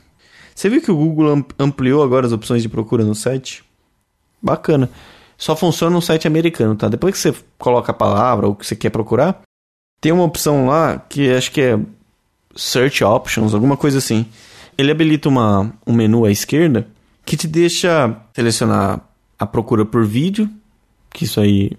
Você 0.54 0.68
viu 0.68 0.82
que 0.82 0.90
o 0.90 0.96
Google 0.96 1.28
am- 1.32 1.44
ampliou 1.60 2.02
agora 2.02 2.26
as 2.26 2.32
opções 2.32 2.60
de 2.60 2.68
procura 2.68 3.04
no 3.04 3.14
site? 3.14 3.62
Bacana. 4.42 4.90
Só 5.38 5.54
funciona 5.54 5.94
no 5.94 6.00
site 6.02 6.26
americano, 6.26 6.74
tá? 6.74 6.88
Depois 6.88 7.14
que 7.14 7.20
você 7.20 7.34
coloca 7.58 7.92
a 7.92 7.94
palavra 7.94 8.46
ou 8.46 8.54
que 8.54 8.66
você 8.66 8.74
quer 8.76 8.90
procurar, 8.90 9.42
tem 10.00 10.12
uma 10.12 10.24
opção 10.24 10.66
lá 10.66 10.98
que 10.98 11.30
acho 11.30 11.50
que 11.52 11.60
é 11.60 11.78
Search 12.54 13.04
Options, 13.04 13.52
alguma 13.54 13.76
coisa 13.76 13.98
assim. 13.98 14.26
Ele 14.78 14.90
habilita 14.90 15.28
uma, 15.28 15.72
um 15.86 15.92
menu 15.92 16.24
à 16.24 16.30
esquerda 16.30 16.86
que 17.24 17.36
te 17.36 17.46
deixa 17.46 18.16
selecionar 18.34 19.00
a 19.38 19.46
procura 19.46 19.84
por 19.84 20.04
vídeo, 20.06 20.48
que 21.10 21.24
isso 21.24 21.40
aí 21.40 21.72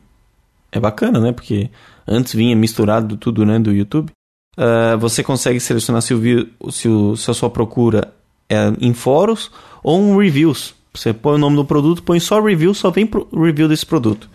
é 0.71 0.79
bacana, 0.79 1.19
né? 1.19 1.31
Porque 1.31 1.69
antes 2.07 2.33
vinha 2.33 2.55
misturado 2.55 3.17
tudo, 3.17 3.45
né, 3.45 3.57
do 3.59 3.71
YouTube. 3.71 4.11
Ah, 4.57 4.95
você 4.99 5.23
consegue 5.23 5.59
selecionar 5.59 6.01
se, 6.01 6.13
o, 6.13 6.71
se, 6.71 6.87
o- 6.89 7.15
se 7.15 7.31
a 7.31 7.33
sua 7.33 7.49
procura 7.49 8.13
é 8.49 8.71
em 8.81 8.93
fóruns 8.93 9.51
ou 9.83 9.99
em 9.99 10.17
reviews. 10.17 10.75
Você 10.97 11.13
põe 11.13 11.35
o 11.35 11.37
nome 11.37 11.55
do 11.55 11.65
produto, 11.65 12.03
põe 12.03 12.19
só 12.19 12.41
review, 12.41 12.73
só 12.73 12.89
vem 12.89 13.05
pro 13.05 13.27
review 13.33 13.67
desse 13.67 13.85
produto. 13.85 14.29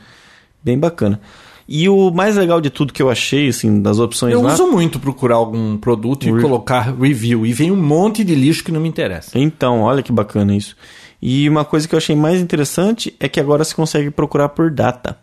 Bem 0.63 0.79
bacana. 0.79 1.21
E 1.69 1.89
o 1.89 2.11
mais 2.11 2.37
legal 2.37 2.61
de 2.61 2.71
tudo 2.71 2.93
que 2.93 3.03
eu 3.03 3.09
achei, 3.09 3.49
assim, 3.49 3.81
das 3.81 3.99
opções 3.99 4.33
Eu 4.35 4.43
lá... 4.43 4.53
uso 4.53 4.67
muito 4.71 4.99
procurar 4.99 5.37
algum 5.37 5.77
produto 5.77 6.27
e 6.27 6.33
Re- 6.33 6.41
colocar 6.41 6.93
review. 6.95 7.47
E 7.47 7.53
vem 7.53 7.71
um 7.71 7.77
monte 7.77 8.25
de 8.25 8.35
lixo 8.35 8.65
que 8.65 8.73
não 8.73 8.81
me 8.81 8.89
interessa. 8.89 9.39
Então, 9.39 9.81
olha 9.83 10.03
que 10.03 10.13
bacana 10.13 10.55
isso. 10.55 10.77
E 11.21 11.49
uma 11.49 11.65
coisa 11.65 11.87
que 11.87 11.95
eu 11.95 11.99
achei 11.99 12.17
mais 12.17 12.41
interessante 12.41 13.15
é 13.21 13.29
que 13.29 13.39
agora 13.39 13.65
você 13.65 13.75
consegue 13.75 14.11
procurar 14.11 14.49
por 14.51 14.71
data. 14.71 15.17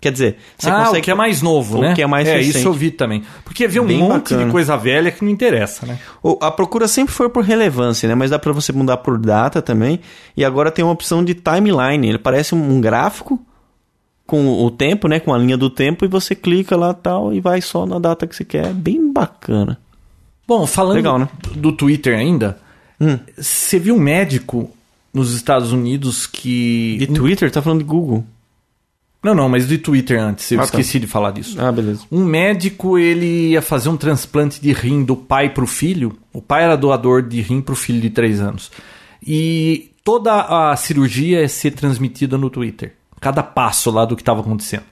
Quer 0.00 0.12
dizer, 0.12 0.36
você 0.56 0.70
ah, 0.70 0.78
consegue... 0.84 0.98
o 0.98 1.02
que 1.02 1.10
é 1.10 1.14
mais 1.14 1.42
novo, 1.42 1.78
o 1.78 1.80
né? 1.80 1.92
que 1.94 2.00
é 2.02 2.06
mais 2.06 2.28
É, 2.28 2.36
recente. 2.36 2.58
isso 2.58 2.68
eu 2.68 2.72
vi 2.72 2.90
também. 2.92 3.24
Porque 3.44 3.66
vê 3.66 3.80
um 3.80 3.86
Bem 3.86 3.98
monte 3.98 4.30
bacana. 4.30 4.44
de 4.44 4.50
coisa 4.52 4.76
velha 4.76 5.10
que 5.10 5.24
não 5.24 5.30
interessa, 5.32 5.84
né? 5.86 5.98
O- 6.22 6.38
A 6.40 6.52
procura 6.52 6.86
sempre 6.86 7.12
foi 7.12 7.28
por 7.28 7.42
relevância, 7.42 8.08
né? 8.08 8.14
Mas 8.14 8.30
dá 8.30 8.38
pra 8.38 8.52
você 8.52 8.72
mudar 8.72 8.98
por 8.98 9.18
data 9.18 9.60
também. 9.60 9.98
E 10.36 10.44
agora 10.44 10.70
tem 10.70 10.84
uma 10.84 10.92
opção 10.92 11.24
de 11.24 11.34
timeline. 11.34 12.08
Ele 12.08 12.18
parece 12.18 12.54
um 12.54 12.76
um 12.76 12.80
gráfico 12.80 13.40
com 14.24 14.62
o 14.64 14.70
tempo, 14.70 15.08
né? 15.08 15.18
Com 15.18 15.34
a 15.34 15.38
linha 15.38 15.56
do 15.56 15.68
tempo 15.68 16.04
e 16.04 16.08
você 16.08 16.34
clica 16.34 16.76
lá 16.76 16.94
tal 16.94 17.32
e 17.34 17.40
vai 17.40 17.60
só 17.60 17.84
na 17.84 17.98
data 17.98 18.24
que 18.26 18.36
você 18.36 18.44
quer. 18.44 18.72
Bem 18.72 19.12
bacana. 19.12 19.78
Bom, 20.46 20.64
falando 20.66 20.94
Legal, 20.96 21.18
né? 21.18 21.28
do 21.56 21.72
Twitter 21.72 22.16
ainda, 22.16 22.58
Hum. 23.00 23.18
você 23.36 23.78
viu 23.80 23.96
um 23.96 24.00
médico 24.00 24.70
nos 25.12 25.34
Estados 25.34 25.72
Unidos 25.72 26.26
que... 26.26 26.96
De 26.98 27.06
Twitter, 27.08 27.50
tá 27.50 27.60
falando 27.60 27.80
de 27.80 27.84
Google. 27.84 28.24
Não, 29.28 29.34
não, 29.34 29.48
mas 29.48 29.66
do 29.66 29.76
Twitter 29.76 30.18
antes. 30.18 30.50
Eu 30.50 30.58
Ah, 30.58 30.62
tá. 30.62 30.64
esqueci 30.66 30.98
de 30.98 31.06
falar 31.06 31.32
disso. 31.32 31.60
Ah, 31.60 31.70
beleza. 31.70 32.00
Um 32.10 32.24
médico, 32.24 32.96
ele 32.98 33.50
ia 33.50 33.60
fazer 33.60 33.90
um 33.90 33.96
transplante 33.96 34.58
de 34.60 34.72
rim 34.72 35.04
do 35.04 35.14
pai 35.14 35.50
pro 35.50 35.66
filho. 35.66 36.16
O 36.32 36.40
pai 36.40 36.64
era 36.64 36.76
doador 36.76 37.20
de 37.22 37.40
rim 37.42 37.60
pro 37.60 37.76
filho 37.76 38.00
de 38.00 38.08
3 38.08 38.40
anos. 38.40 38.70
E 39.22 39.90
toda 40.02 40.70
a 40.70 40.74
cirurgia 40.76 41.40
ia 41.42 41.48
ser 41.48 41.72
transmitida 41.72 42.38
no 42.38 42.48
Twitter. 42.48 42.94
Cada 43.20 43.42
passo 43.42 43.90
lá 43.90 44.04
do 44.06 44.16
que 44.16 44.22
estava 44.22 44.40
acontecendo. 44.40 44.84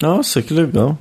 Nossa, 0.00 0.40
que 0.40 0.54
legal. 0.54 0.96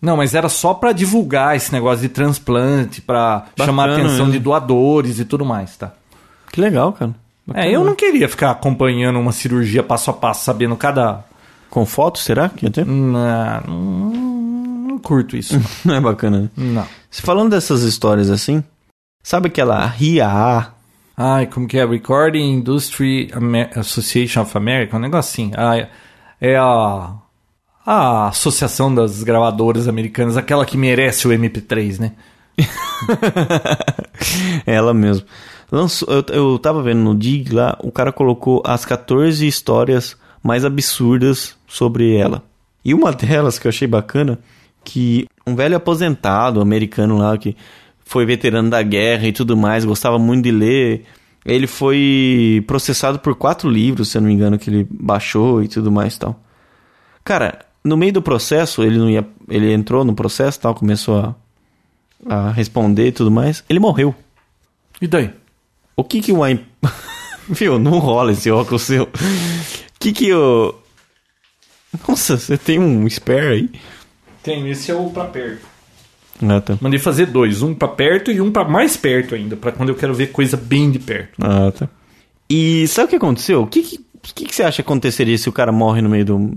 Não, 0.00 0.16
mas 0.16 0.34
era 0.34 0.48
só 0.48 0.72
pra 0.74 0.92
divulgar 0.92 1.56
esse 1.56 1.72
negócio 1.72 2.02
de 2.02 2.08
transplante, 2.10 3.00
pra 3.00 3.46
chamar 3.58 3.84
a 3.84 3.86
Bacana, 3.88 4.06
atenção 4.08 4.26
né? 4.26 4.32
de 4.32 4.38
doadores 4.38 5.18
e 5.18 5.24
tudo 5.24 5.44
mais, 5.44 5.76
tá? 5.76 5.92
Que 6.52 6.60
legal, 6.60 6.92
cara. 6.92 7.12
É, 7.54 7.70
eu 7.70 7.84
não 7.84 7.94
queria 7.94 8.28
ficar 8.28 8.50
acompanhando 8.50 9.18
uma 9.18 9.32
cirurgia 9.32 9.82
passo 9.82 10.10
a 10.10 10.12
passo, 10.12 10.44
sabendo 10.44 10.76
cada. 10.76 11.24
Com 11.70 11.84
foto, 11.86 12.18
será 12.18 12.48
que 12.48 12.66
ia 12.66 12.70
ter? 12.70 12.86
Não, 12.86 13.60
não, 13.66 14.10
não 14.88 14.98
curto 14.98 15.36
isso. 15.36 15.60
Não 15.84 15.94
é 15.94 16.00
bacana, 16.00 16.40
né? 16.42 16.50
não. 16.56 16.86
Se 17.10 17.22
falando 17.22 17.50
dessas 17.50 17.82
histórias 17.82 18.30
assim, 18.30 18.62
sabe 19.22 19.48
aquela 19.48 19.84
RIAA? 19.86 20.72
Ai, 21.16 21.46
como 21.46 21.66
que 21.66 21.78
é? 21.78 21.86
Recording 21.86 22.52
Industry 22.54 23.30
Amer- 23.32 23.70
Association 23.78 24.42
of 24.42 24.56
America, 24.56 24.96
um 24.96 25.00
negócio 25.00 25.30
assim. 25.30 25.52
Ah, 25.56 25.76
é- 25.76 25.88
é 26.40 26.56
a, 26.56 27.12
a 27.86 28.28
associação 28.28 28.94
das 28.94 29.22
gravadoras 29.22 29.88
americanas, 29.88 30.36
aquela 30.36 30.66
que 30.66 30.76
merece 30.76 31.26
o 31.26 31.30
MP3, 31.30 31.98
né? 31.98 32.12
Ela 34.66 34.94
mesmo. 34.94 35.26
Lançou, 35.70 36.08
eu, 36.12 36.24
eu 36.52 36.58
tava 36.58 36.82
vendo 36.82 37.00
no 37.00 37.14
Dig 37.14 37.52
lá, 37.52 37.76
o 37.82 37.90
cara 37.90 38.12
colocou 38.12 38.62
as 38.64 38.84
14 38.84 39.46
histórias 39.46 40.16
mais 40.46 40.64
absurdas 40.64 41.56
sobre 41.66 42.16
ela. 42.16 42.42
E 42.84 42.94
uma 42.94 43.12
delas 43.12 43.58
que 43.58 43.66
eu 43.66 43.68
achei 43.70 43.88
bacana, 43.88 44.38
que 44.84 45.26
um 45.46 45.54
velho 45.56 45.76
aposentado 45.76 46.60
americano 46.60 47.18
lá, 47.18 47.36
que 47.36 47.56
foi 48.04 48.24
veterano 48.24 48.70
da 48.70 48.82
guerra 48.82 49.26
e 49.26 49.32
tudo 49.32 49.56
mais, 49.56 49.84
gostava 49.84 50.18
muito 50.18 50.44
de 50.44 50.52
ler. 50.52 51.04
Ele 51.44 51.66
foi 51.66 52.62
processado 52.66 53.18
por 53.18 53.34
quatro 53.34 53.68
livros, 53.68 54.08
se 54.08 54.16
eu 54.18 54.20
não 54.22 54.28
me 54.28 54.34
engano, 54.34 54.58
que 54.58 54.70
ele 54.70 54.86
baixou 54.90 55.62
e 55.62 55.68
tudo 55.68 55.90
mais 55.90 56.14
e 56.14 56.18
tal. 56.20 56.40
Cara, 57.24 57.58
no 57.84 57.96
meio 57.96 58.12
do 58.12 58.22
processo, 58.22 58.82
ele 58.82 58.98
não 58.98 59.10
ia. 59.10 59.26
Ele 59.48 59.72
entrou 59.72 60.04
no 60.04 60.14
processo 60.14 60.58
tal, 60.60 60.74
começou 60.74 61.18
a, 61.18 61.34
a 62.28 62.50
responder 62.52 63.08
e 63.08 63.12
tudo 63.12 63.30
mais. 63.30 63.62
Ele 63.68 63.78
morreu. 63.80 64.14
E 65.00 65.06
daí? 65.06 65.30
O 65.96 66.02
que 66.04 66.20
que 66.20 66.32
uma. 66.32 66.50
im- 66.50 66.64
Viu, 67.48 67.78
não 67.78 67.98
rola 68.00 68.32
esse 68.32 68.50
óculos 68.50 68.82
seu. 68.82 69.08
O 70.06 70.08
que 70.08 70.12
que 70.12 70.32
o. 70.32 70.72
Nossa, 72.06 72.38
você 72.38 72.56
tem 72.56 72.78
um 72.78 73.08
spare 73.10 73.46
aí? 73.48 73.70
Tem, 74.40 74.70
esse 74.70 74.88
é 74.88 74.94
o 74.94 75.10
pra 75.10 75.24
perto. 75.24 75.66
Ah, 76.40 76.60
tá. 76.60 76.78
Mandei 76.80 77.00
fazer 77.00 77.26
dois, 77.26 77.60
um 77.60 77.74
pra 77.74 77.88
perto 77.88 78.30
e 78.30 78.40
um 78.40 78.52
pra 78.52 78.64
mais 78.64 78.96
perto 78.96 79.34
ainda, 79.34 79.56
pra 79.56 79.72
quando 79.72 79.88
eu 79.88 79.96
quero 79.96 80.14
ver 80.14 80.28
coisa 80.28 80.56
bem 80.56 80.92
de 80.92 81.00
perto. 81.00 81.34
Ah, 81.40 81.72
tá. 81.72 81.88
E 82.48 82.86
sabe 82.86 83.06
o 83.06 83.08
que 83.08 83.16
aconteceu? 83.16 83.62
O 83.62 83.66
que 83.66 83.82
que, 83.82 83.98
que 84.22 84.44
que 84.44 84.54
você 84.54 84.62
acha 84.62 84.76
que 84.76 84.82
aconteceria 84.82 85.36
se 85.36 85.48
o 85.48 85.52
cara 85.52 85.72
morre 85.72 86.00
no 86.00 86.08
meio 86.08 86.24
do. 86.24 86.54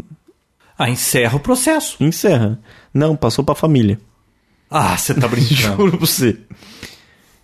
Ah, 0.78 0.88
encerra 0.88 1.36
o 1.36 1.40
processo. 1.40 1.98
Encerra. 2.00 2.60
Não, 2.94 3.16
passou 3.16 3.44
pra 3.44 3.56
família. 3.56 4.00
Ah, 4.70 4.96
você 4.96 5.12
tá 5.16 5.26
brincando. 5.28 5.76
Juro 5.76 5.98
pra 5.98 6.00
você. 6.06 6.38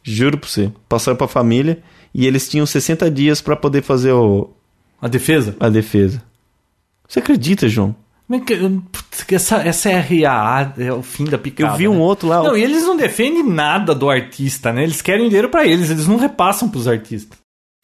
Juro 0.03 0.37
pra 0.37 0.47
você. 0.47 0.71
Passou 0.87 1.15
pra 1.15 1.27
família 1.27 1.81
e 2.13 2.27
eles 2.27 2.47
tinham 2.47 2.67
60 2.67 3.09
dias 3.09 3.41
pra 3.41 3.55
poder 3.55 3.81
fazer 3.81 4.11
o, 4.11 4.53
A 5.05 5.07
defesa? 5.07 5.55
a 5.59 5.69
defesa. 5.69 6.19
Você 7.07 7.19
acredita, 7.19 7.69
João? 7.69 7.95
É 8.31 9.35
Essa, 9.35 9.57
essa 9.57 9.89
RAA 9.91 10.73
é 10.79 10.91
o 10.91 11.03
fim 11.03 11.25
da 11.25 11.37
picada. 11.37 11.73
Eu 11.73 11.77
vi 11.77 11.87
um 11.87 11.93
né? 11.93 11.99
outro 11.99 12.27
lá. 12.27 12.41
Não, 12.41 12.57
e 12.57 12.63
eles 12.63 12.81
não 12.81 12.97
defendem 12.97 13.47
nada 13.47 13.93
do 13.93 14.09
artista, 14.09 14.73
né? 14.73 14.81
Eles 14.81 15.03
querem 15.03 15.27
dinheiro 15.27 15.47
pra 15.49 15.63
eles, 15.63 15.91
eles 15.91 16.07
não 16.07 16.17
repassam 16.17 16.67
pros 16.67 16.87
artistas. 16.87 17.37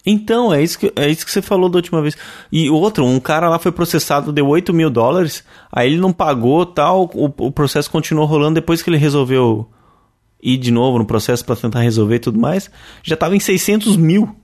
Então, 0.04 0.52
é 0.52 0.64
isso, 0.64 0.80
que, 0.80 0.92
é 0.96 1.08
isso 1.08 1.24
que 1.24 1.32
você 1.32 1.44
falou 1.44 1.70
da 1.70 1.78
última 1.78 2.02
vez. 2.02 2.18
E 2.52 2.72
o 2.72 2.74
outro, 2.74 3.06
um 3.06 3.20
cara 3.20 3.48
lá 3.48 3.60
foi 3.60 3.72
processado, 3.72 4.34
deu 4.34 4.48
8 4.48 4.74
mil 4.74 4.90
dólares, 4.90 5.44
aí 5.72 5.92
ele 5.92 6.02
não 6.02 6.12
pagou 6.12 6.66
tal, 6.66 7.08
o, 7.14 7.26
o 7.26 7.52
processo 7.52 7.92
continuou 7.92 8.26
rolando 8.26 8.56
depois 8.56 8.82
que 8.82 8.90
ele 8.90 8.98
resolveu 8.98 9.70
ir 10.42 10.58
de 10.58 10.72
novo 10.72 10.98
no 10.98 11.06
processo 11.06 11.46
pra 11.46 11.56
tentar 11.56 11.82
resolver 11.82 12.16
e 12.16 12.20
tudo 12.20 12.40
mais, 12.40 12.72
já 13.04 13.16
tava 13.16 13.36
em 13.36 13.40
600 13.40 13.96
mil. 13.96 14.36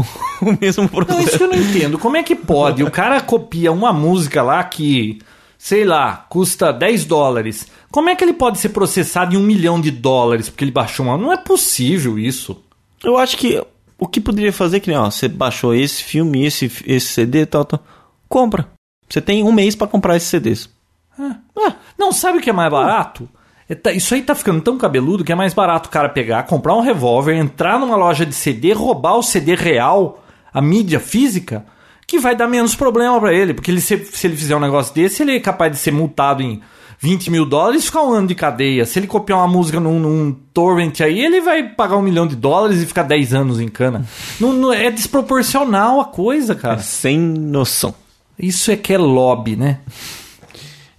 o 0.42 0.56
mesmo 0.60 0.88
processo. 0.88 1.18
Não, 1.18 1.26
isso 1.26 1.36
que 1.38 1.44
eu 1.44 1.48
não 1.48 1.56
entendo. 1.56 1.98
Como 1.98 2.16
é 2.16 2.22
que 2.22 2.34
pode? 2.34 2.82
O 2.82 2.90
cara 2.90 3.20
copia 3.20 3.72
uma 3.72 3.92
música 3.92 4.42
lá 4.42 4.62
que, 4.64 5.18
sei 5.58 5.84
lá, 5.84 6.26
custa 6.28 6.72
10 6.72 7.04
dólares. 7.04 7.66
Como 7.90 8.08
é 8.08 8.16
que 8.16 8.24
ele 8.24 8.32
pode 8.32 8.58
ser 8.58 8.70
processado 8.70 9.34
em 9.34 9.38
um 9.38 9.42
milhão 9.42 9.80
de 9.80 9.90
dólares 9.90 10.48
porque 10.48 10.64
ele 10.64 10.70
baixou 10.70 11.06
uma. 11.06 11.16
Não 11.16 11.32
é 11.32 11.36
possível 11.36 12.18
isso. 12.18 12.62
Eu 13.02 13.16
acho 13.16 13.36
que 13.36 13.62
o 13.98 14.06
que 14.06 14.20
poderia 14.20 14.52
fazer 14.52 14.78
é 14.78 14.80
que, 14.80 14.88
nem, 14.88 14.98
ó, 14.98 15.10
você 15.10 15.28
baixou 15.28 15.74
esse 15.74 16.02
filme, 16.02 16.44
esse, 16.44 16.66
esse 16.86 17.06
CD, 17.06 17.44
tal, 17.46 17.64
tal, 17.64 17.84
compra. 18.28 18.68
Você 19.08 19.20
tem 19.20 19.42
um 19.42 19.52
mês 19.52 19.74
pra 19.74 19.86
comprar 19.86 20.16
esses 20.16 20.28
CDs. 20.28 20.70
Ah, 21.18 21.74
não, 21.98 22.12
sabe 22.12 22.38
o 22.38 22.40
que 22.40 22.48
é 22.48 22.52
mais 22.52 22.70
barato? 22.70 23.28
É 23.70 23.74
tá- 23.76 23.92
Isso 23.92 24.12
aí 24.14 24.20
tá 24.22 24.34
ficando 24.34 24.60
tão 24.60 24.76
cabeludo 24.76 25.22
que 25.24 25.30
é 25.32 25.34
mais 25.36 25.54
barato 25.54 25.88
o 25.88 25.92
cara 25.92 26.08
pegar, 26.08 26.42
comprar 26.42 26.74
um 26.74 26.80
revólver, 26.80 27.34
entrar 27.36 27.78
numa 27.78 27.94
loja 27.96 28.26
de 28.26 28.34
CD, 28.34 28.72
roubar 28.72 29.14
o 29.16 29.22
CD 29.22 29.54
real, 29.54 30.22
a 30.52 30.60
mídia 30.60 30.98
física, 30.98 31.64
que 32.06 32.18
vai 32.18 32.34
dar 32.34 32.48
menos 32.48 32.74
problema 32.74 33.18
pra 33.20 33.32
ele. 33.32 33.54
Porque 33.54 33.70
ele, 33.70 33.80
se, 33.80 33.96
se 34.06 34.26
ele 34.26 34.36
fizer 34.36 34.56
um 34.56 34.60
negócio 34.60 34.92
desse, 34.92 35.22
ele 35.22 35.36
é 35.36 35.40
capaz 35.40 35.70
de 35.70 35.78
ser 35.78 35.92
multado 35.92 36.42
em 36.42 36.60
20 36.98 37.30
mil 37.30 37.46
dólares 37.46 37.82
e 37.84 37.86
ficar 37.86 38.02
um 38.02 38.10
ano 38.12 38.26
de 38.26 38.34
cadeia. 38.34 38.84
Se 38.84 38.98
ele 38.98 39.06
copiar 39.06 39.38
uma 39.38 39.46
música 39.48 39.78
num, 39.78 40.00
num 40.00 40.32
torrent 40.52 41.00
aí, 41.00 41.20
ele 41.24 41.40
vai 41.40 41.62
pagar 41.62 41.96
um 41.96 42.02
milhão 42.02 42.26
de 42.26 42.34
dólares 42.34 42.82
e 42.82 42.86
ficar 42.86 43.04
10 43.04 43.32
anos 43.32 43.60
em 43.60 43.68
cana. 43.68 44.04
Não, 44.40 44.52
não- 44.52 44.72
é 44.72 44.90
desproporcional 44.90 46.00
a 46.00 46.04
coisa, 46.06 46.54
cara. 46.56 46.78
Sem 46.80 47.16
noção. 47.18 47.94
Isso 48.36 48.70
é 48.72 48.76
que 48.76 48.92
é 48.92 48.98
lobby, 48.98 49.54
né? 49.54 49.78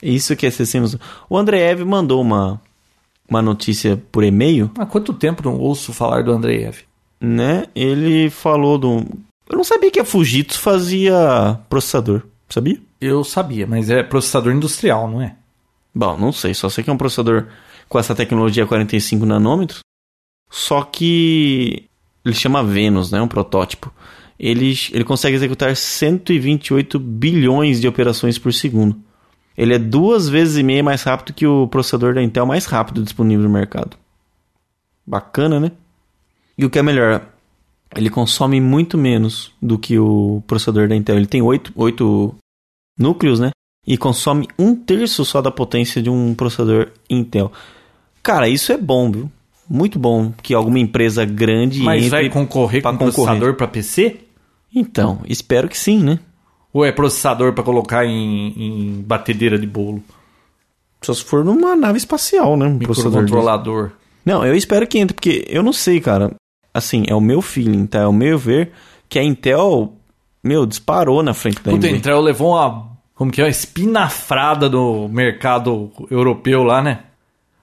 Isso 0.01 0.35
que 0.35 0.45
é 0.45 0.51
sem 0.51 0.81
noção. 0.81 0.99
O 1.29 1.37
André 1.37 1.59
Eve 1.59 1.83
mandou 1.83 2.21
uma, 2.21 2.61
uma 3.29 3.41
notícia 3.41 4.01
por 4.11 4.23
e-mail, 4.23 4.71
Há 4.77 4.85
quanto 4.85 5.13
tempo 5.13 5.43
não 5.43 5.57
ouço 5.57 5.93
falar 5.93 6.23
do 6.23 6.31
Andreev? 6.31 6.79
né? 7.19 7.65
Ele 7.75 8.29
falou 8.31 8.77
do. 8.77 9.05
Eu 9.47 9.57
não 9.57 9.63
sabia 9.63 9.91
que 9.91 9.99
a 9.99 10.05
Fujitsu 10.05 10.59
fazia 10.59 11.59
processador. 11.69 12.23
Sabia? 12.49 12.81
Eu 12.99 13.23
sabia, 13.23 13.67
mas 13.67 13.89
é 13.89 14.01
processador 14.01 14.51
industrial, 14.51 15.09
não 15.09 15.21
é? 15.21 15.35
Bom, 15.93 16.17
não 16.17 16.31
sei. 16.31 16.53
Só 16.53 16.67
sei 16.69 16.83
que 16.83 16.89
é 16.89 16.93
um 16.93 16.97
processador 16.97 17.47
com 17.87 17.99
essa 17.99 18.15
tecnologia 18.15 18.65
45 18.65 19.25
nanômetros. 19.25 19.79
Só 20.49 20.81
que 20.81 21.85
ele 22.25 22.35
chama 22.35 22.63
Venus, 22.63 23.11
né? 23.11 23.21
Um 23.21 23.27
protótipo. 23.27 23.91
Ele, 24.39 24.73
ele 24.91 25.03
consegue 25.03 25.35
executar 25.35 25.75
128 25.75 26.97
bilhões 26.97 27.79
de 27.79 27.87
operações 27.87 28.37
por 28.39 28.53
segundo. 28.53 28.97
Ele 29.57 29.73
é 29.75 29.79
duas 29.79 30.29
vezes 30.29 30.57
e 30.57 30.63
meia 30.63 30.83
mais 30.83 31.03
rápido 31.03 31.33
que 31.33 31.45
o 31.45 31.67
processador 31.67 32.13
da 32.13 32.23
Intel 32.23 32.45
mais 32.45 32.65
rápido 32.65 33.03
disponível 33.03 33.43
no 33.45 33.53
mercado. 33.53 33.97
Bacana, 35.05 35.59
né? 35.59 35.71
E 36.57 36.65
o 36.65 36.69
que 36.69 36.79
é 36.79 36.83
melhor, 36.83 37.25
ele 37.95 38.09
consome 38.09 38.61
muito 38.61 38.97
menos 38.97 39.51
do 39.61 39.77
que 39.77 39.97
o 39.99 40.41
processador 40.47 40.87
da 40.87 40.95
Intel. 40.95 41.17
Ele 41.17 41.27
tem 41.27 41.41
8, 41.41 41.73
8 41.75 42.35
núcleos, 42.97 43.39
né? 43.39 43.51
E 43.85 43.97
consome 43.97 44.47
um 44.57 44.75
terço 44.75 45.25
só 45.25 45.41
da 45.41 45.51
potência 45.51 46.01
de 46.01 46.09
um 46.09 46.33
processador 46.35 46.89
Intel. 47.09 47.51
Cara, 48.23 48.47
isso 48.47 48.71
é 48.71 48.77
bom, 48.77 49.11
viu? 49.11 49.31
Muito 49.67 49.97
bom 49.97 50.31
que 50.41 50.53
alguma 50.53 50.79
empresa 50.79 51.25
grande 51.25 51.79
Mas 51.81 52.05
entre 52.05 52.09
vai 52.09 52.29
concorrer 52.29 52.81
com 52.81 52.89
concorrer. 52.91 53.13
processador 53.13 53.55
para 53.55 53.67
PC? 53.67 54.19
Então, 54.73 55.21
espero 55.27 55.67
que 55.67 55.77
sim, 55.77 56.03
né? 56.03 56.19
Ou 56.73 56.85
é 56.85 56.91
processador 56.91 57.53
para 57.53 57.63
colocar 57.63 58.05
em, 58.05 58.53
em 58.57 59.01
batedeira 59.01 59.57
de 59.57 59.67
bolo? 59.67 60.01
Só 61.01 61.13
se 61.13 61.23
for 61.23 61.43
numa 61.43 61.75
nave 61.75 61.97
espacial, 61.97 62.55
né? 62.55 62.65
Um. 62.65 62.75
Microcontrolador. 62.75 63.91
Não, 64.25 64.45
eu 64.45 64.55
espero 64.55 64.85
que 64.87 64.99
entre, 64.99 65.13
porque 65.15 65.45
eu 65.49 65.63
não 65.63 65.73
sei, 65.73 65.99
cara. 65.99 66.31
Assim, 66.73 67.03
é 67.07 67.15
o 67.15 67.19
meu 67.19 67.41
feeling, 67.41 67.85
tá? 67.85 67.99
É 67.99 68.07
o 68.07 68.13
meu 68.13 68.37
ver 68.37 68.71
que 69.09 69.19
a 69.19 69.23
Intel, 69.23 69.93
meu, 70.43 70.65
disparou 70.65 71.21
na 71.21 71.33
frente 71.33 71.61
da 71.61 71.71
Puta, 71.71 71.87
a. 71.87 71.89
Intel 71.89 72.21
levou 72.21 72.51
uma, 72.51 72.87
como 73.13 73.31
que 73.31 73.41
é, 73.41 73.43
uma 73.43 73.49
espinafrada 73.49 74.69
do 74.69 75.09
mercado 75.09 75.91
europeu 76.09 76.63
lá, 76.63 76.81
né? 76.81 76.99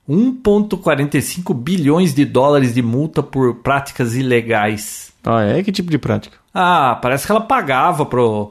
1,45 0.09 1.55
bilhões 1.55 2.15
de 2.15 2.25
dólares 2.25 2.75
de 2.75 2.83
multa 2.83 3.23
por 3.23 3.57
práticas 3.57 4.15
ilegais. 4.15 5.13
Ah, 5.25 5.43
é? 5.43 5.63
Que 5.63 5.71
tipo 5.71 5.91
de 5.91 5.99
prática? 5.99 6.37
Ah, 6.53 6.99
parece 7.01 7.27
que 7.27 7.33
ela 7.33 7.41
pagava 7.41 8.07
pro. 8.07 8.51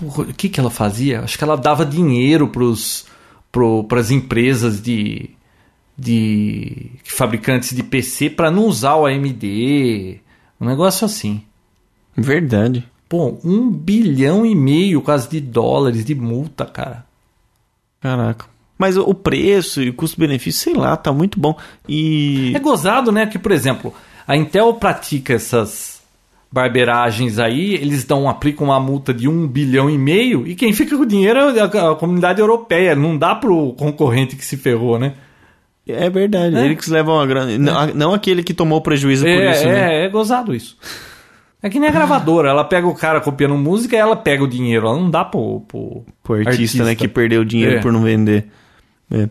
O 0.00 0.24
que, 0.32 0.48
que 0.48 0.58
ela 0.58 0.70
fazia? 0.70 1.20
Acho 1.20 1.36
que 1.36 1.44
ela 1.44 1.56
dava 1.56 1.84
dinheiro 1.84 2.48
pros, 2.48 3.06
pro, 3.50 3.84
pras 3.84 4.10
empresas 4.10 4.80
de, 4.80 5.30
de 5.96 6.90
fabricantes 7.04 7.76
de 7.76 7.82
PC 7.82 8.30
para 8.30 8.50
não 8.50 8.66
usar 8.66 8.96
o 8.96 9.06
AMD. 9.06 10.20
Um 10.60 10.66
negócio 10.66 11.04
assim. 11.04 11.42
Verdade. 12.16 12.88
Pô, 13.08 13.38
um 13.44 13.70
bilhão 13.70 14.46
e 14.46 14.54
meio 14.54 15.02
quase 15.02 15.28
de 15.28 15.40
dólares 15.40 16.04
de 16.04 16.14
multa, 16.14 16.64
cara. 16.64 17.04
Caraca. 18.00 18.46
Mas 18.78 18.96
o 18.96 19.02
o 19.02 19.14
preço 19.14 19.82
e 19.82 19.90
o 19.90 19.94
custo-benefício, 19.94 20.62
sei 20.62 20.74
lá, 20.74 20.96
tá 20.96 21.12
muito 21.12 21.38
bom. 21.38 21.56
E. 21.88 22.52
É 22.54 22.58
gozado, 22.58 23.12
né? 23.12 23.26
Que, 23.26 23.38
por 23.38 23.52
exemplo, 23.52 23.94
a 24.26 24.36
Intel 24.36 24.74
pratica 24.74 25.34
essas 25.34 25.91
barberagens 26.52 27.38
aí, 27.38 27.74
eles 27.74 28.04
dão, 28.04 28.28
aplicam 28.28 28.66
uma 28.66 28.78
multa 28.78 29.12
de 29.14 29.26
um 29.26 29.48
bilhão 29.48 29.88
e 29.88 29.96
meio, 29.96 30.46
e 30.46 30.54
quem 30.54 30.72
fica 30.72 30.96
com 30.96 31.02
o 31.02 31.06
dinheiro 31.06 31.38
é 31.38 31.60
a, 31.60 31.90
a 31.92 31.94
comunidade 31.96 32.40
europeia. 32.40 32.94
Não 32.94 33.16
dá 33.16 33.34
pro 33.34 33.72
concorrente 33.72 34.36
que 34.36 34.44
se 34.44 34.56
ferrou, 34.58 34.98
né? 34.98 35.14
É 35.88 36.08
verdade. 36.10 36.54
É. 36.56 36.64
Eles 36.66 36.86
levam 36.86 37.18
a 37.18 37.26
grana. 37.26 37.58
Não, 37.58 37.86
não 37.94 38.14
aquele 38.14 38.42
que 38.42 38.54
tomou 38.54 38.80
prejuízo 38.80 39.24
por 39.24 39.30
É, 39.30 39.50
isso, 39.52 39.64
né? 39.64 39.94
é, 40.02 40.04
é 40.04 40.08
gozado 40.08 40.54
isso. 40.54 40.76
É 41.62 41.70
que 41.70 41.78
nem 41.80 41.88
a 41.88 41.92
gravadora, 41.92 42.50
ela 42.50 42.64
pega 42.64 42.86
o 42.86 42.94
cara 42.94 43.20
copiando 43.20 43.56
música 43.56 43.96
e 43.96 43.98
ela 43.98 44.16
pega 44.16 44.44
o 44.44 44.48
dinheiro. 44.48 44.86
Ela 44.86 44.96
não 44.98 45.10
dá 45.10 45.24
pro, 45.24 45.60
pro, 45.60 46.04
Pro 46.22 46.34
artista, 46.48 46.84
né, 46.84 46.94
que 46.94 47.08
perdeu 47.08 47.44
dinheiro 47.44 47.76
É. 47.76 47.80
por 47.80 47.92
não 47.92 48.02
vender. 48.02 48.46
É. 49.10 49.28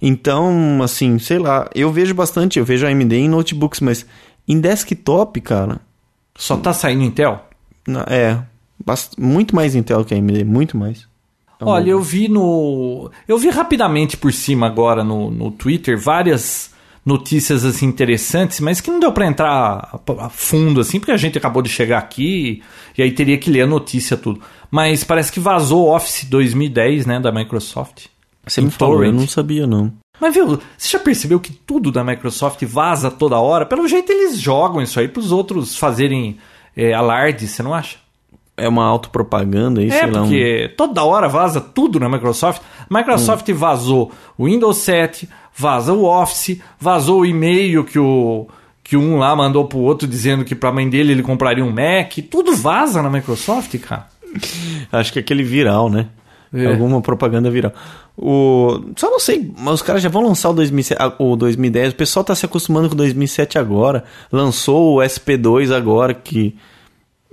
Então, 0.00 0.80
assim, 0.82 1.18
sei 1.18 1.38
lá, 1.38 1.68
eu 1.74 1.90
vejo 1.92 2.14
bastante, 2.14 2.58
eu 2.58 2.64
vejo 2.64 2.86
a 2.86 2.90
AMD 2.90 3.12
em 3.16 3.28
notebooks, 3.28 3.80
mas 3.80 4.06
em 4.46 4.60
desktop, 4.60 5.40
cara, 5.40 5.80
Só 6.38 6.56
tá 6.56 6.72
saindo 6.72 7.02
Intel? 7.02 7.44
é 8.08 8.38
muito 9.18 9.54
mais 9.54 9.74
Intel 9.74 10.04
que 10.04 10.14
a 10.14 10.16
AMD, 10.16 10.44
muito 10.44 10.78
mais. 10.78 11.06
Olha, 11.60 11.90
eu 11.90 12.00
vi 12.00 12.28
no. 12.28 13.10
Eu 13.26 13.36
vi 13.36 13.50
rapidamente 13.50 14.16
por 14.16 14.32
cima 14.32 14.66
agora 14.68 15.02
no, 15.02 15.28
no 15.30 15.50
Twitter 15.50 15.98
várias 15.98 16.72
notícias 17.04 17.64
assim 17.64 17.86
interessantes, 17.86 18.60
mas 18.60 18.80
que 18.80 18.90
não 18.90 19.00
deu 19.00 19.10
para 19.10 19.26
entrar 19.26 20.00
a, 20.20 20.28
fundo 20.28 20.80
assim, 20.80 21.00
porque 21.00 21.10
a 21.10 21.16
gente 21.16 21.36
acabou 21.36 21.60
de 21.60 21.68
chegar 21.68 21.98
aqui 21.98 22.62
e 22.96 23.02
aí 23.02 23.10
teria 23.10 23.38
que 23.38 23.50
ler 23.50 23.62
a 23.62 23.66
notícia 23.66 24.16
tudo. 24.16 24.40
Mas 24.70 25.02
parece 25.02 25.32
que 25.32 25.40
vazou 25.40 25.86
o 25.86 25.96
Office 25.96 26.24
2010, 26.24 27.06
né, 27.06 27.18
da 27.18 27.32
Microsoft. 27.32 28.06
Você 28.46 28.60
me 28.60 28.70
falou, 28.70 29.04
eu 29.04 29.12
não 29.12 29.26
sabia 29.26 29.66
não. 29.66 29.92
Mas 30.20 30.34
viu, 30.34 30.58
você 30.76 30.88
já 30.88 30.98
percebeu 30.98 31.38
que 31.40 31.52
tudo 31.52 31.92
da 31.92 32.02
Microsoft 32.02 32.62
vaza 32.64 33.10
toda 33.10 33.38
hora? 33.38 33.64
Pelo 33.66 33.86
jeito 33.86 34.10
eles 34.12 34.38
jogam 34.40 34.82
isso 34.82 34.98
aí 34.98 35.08
pros 35.08 35.30
outros 35.32 35.76
fazerem 35.76 36.38
é, 36.76 36.92
alarde, 36.92 37.46
você 37.48 37.62
não 37.62 37.72
acha? 37.74 37.96
É 38.56 38.68
uma 38.68 38.84
autopropaganda 38.86 39.80
aí, 39.80 39.88
É, 39.88 39.92
sei 40.00 40.10
lá. 40.10 40.20
um- 40.20 40.24
porque 40.24 40.74
toda 40.76 41.04
hora 41.04 41.28
vaza 41.28 41.60
tudo 41.60 42.00
na 42.00 42.08
Microsoft. 42.08 42.60
Microsoft 42.90 43.48
vazou 43.52 44.10
o 44.36 44.46
Windows 44.46 44.78
7, 44.78 45.28
vaza 45.54 45.92
o 45.92 46.04
Office, 46.04 46.60
vazou 46.80 47.20
o 47.20 47.26
e-mail 47.26 47.84
que 47.84 47.98
o 47.98 48.46
que 48.82 48.96
um 48.96 49.18
lá 49.18 49.36
mandou 49.36 49.66
pro 49.66 49.78
outro 49.80 50.08
dizendo 50.08 50.46
que 50.46 50.54
pra 50.54 50.72
mãe 50.72 50.88
dele 50.88 51.12
ele 51.12 51.22
compraria 51.22 51.62
um 51.62 51.70
Mac. 51.70 52.14
Tudo 52.30 52.56
vaza 52.56 53.02
na 53.02 53.10
Microsoft, 53.10 53.76
cara. 53.80 54.06
Acho 54.90 55.12
que 55.12 55.18
é 55.18 55.22
aquele 55.22 55.42
viral, 55.42 55.90
né? 55.90 56.06
É. 56.54 56.66
Alguma 56.66 57.00
propaganda 57.02 57.50
viral. 57.50 57.72
O... 58.20 58.80
Só 58.96 59.08
não 59.10 59.20
sei, 59.20 59.52
mas 59.56 59.74
os 59.74 59.82
caras 59.82 60.02
já 60.02 60.08
vão 60.08 60.22
lançar 60.26 60.50
o, 60.50 60.52
2007, 60.52 61.00
ah, 61.00 61.14
o 61.20 61.36
2010. 61.36 61.92
O 61.92 61.96
pessoal 61.96 62.24
tá 62.24 62.34
se 62.34 62.44
acostumando 62.44 62.88
com 62.88 62.94
o 62.94 62.98
2007 62.98 63.58
agora. 63.58 64.02
Lançou 64.32 64.96
o 64.96 64.98
SP2 65.00 65.72
agora, 65.74 66.12
que, 66.12 66.56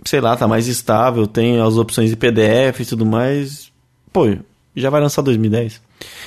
sei 0.06 0.22
lá, 0.22 0.38
tá 0.38 0.48
mais 0.48 0.68
estável, 0.68 1.26
tem 1.26 1.60
as 1.60 1.76
opções 1.76 2.12
de 2.12 2.16
PDF 2.16 2.82
e 2.82 2.86
tudo 2.86 3.04
mais. 3.06 3.72
Pô, 4.14 4.28
já 4.76 4.90
vai 4.92 5.02
lançar 5.02 5.24
2010. 5.24 5.82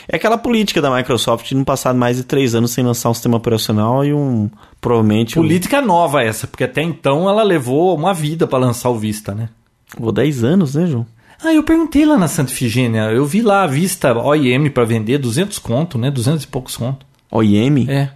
É 0.08 0.16
aquela 0.16 0.36
política 0.36 0.80
da 0.82 0.90
Microsoft 0.94 1.46
de 1.48 1.54
não 1.54 1.62
passar 1.62 1.94
mais 1.94 2.16
de 2.16 2.24
três 2.24 2.54
anos 2.54 2.72
sem 2.72 2.82
lançar 2.84 3.10
um 3.10 3.14
sistema 3.14 3.36
operacional 3.36 4.04
e 4.04 4.12
um. 4.12 4.50
Provavelmente. 4.80 5.38
um- 5.38 5.42
Política 5.42 5.80
nova 5.80 6.22
essa, 6.22 6.48
porque 6.48 6.64
até 6.64 6.82
então 6.82 7.28
ela 7.28 7.44
levou 7.44 7.94
uma 7.94 8.12
vida 8.12 8.44
pra 8.46 8.58
lançar 8.58 8.88
o 8.90 8.98
Vista, 8.98 9.34
né? 9.34 9.50
Ou 10.00 10.10
10 10.10 10.42
anos, 10.42 10.74
né, 10.74 10.86
João? 10.86 11.06
Ah, 11.42 11.52
eu 11.52 11.62
perguntei 11.62 12.04
lá 12.04 12.18
na 12.18 12.26
Santa 12.26 12.50
Ifigênia, 12.50 13.10
eu 13.12 13.24
vi 13.24 13.42
lá 13.42 13.62
a 13.62 13.66
Vista 13.66 14.12
OIM 14.12 14.70
pra 14.70 14.84
vender, 14.84 15.18
200 15.18 15.58
conto, 15.58 15.96
né? 15.96 16.10
200 16.10 16.44
e 16.44 16.46
poucos 16.48 16.76
conto. 16.76 17.06
OIM? 17.30 17.88
É. 17.88 18.10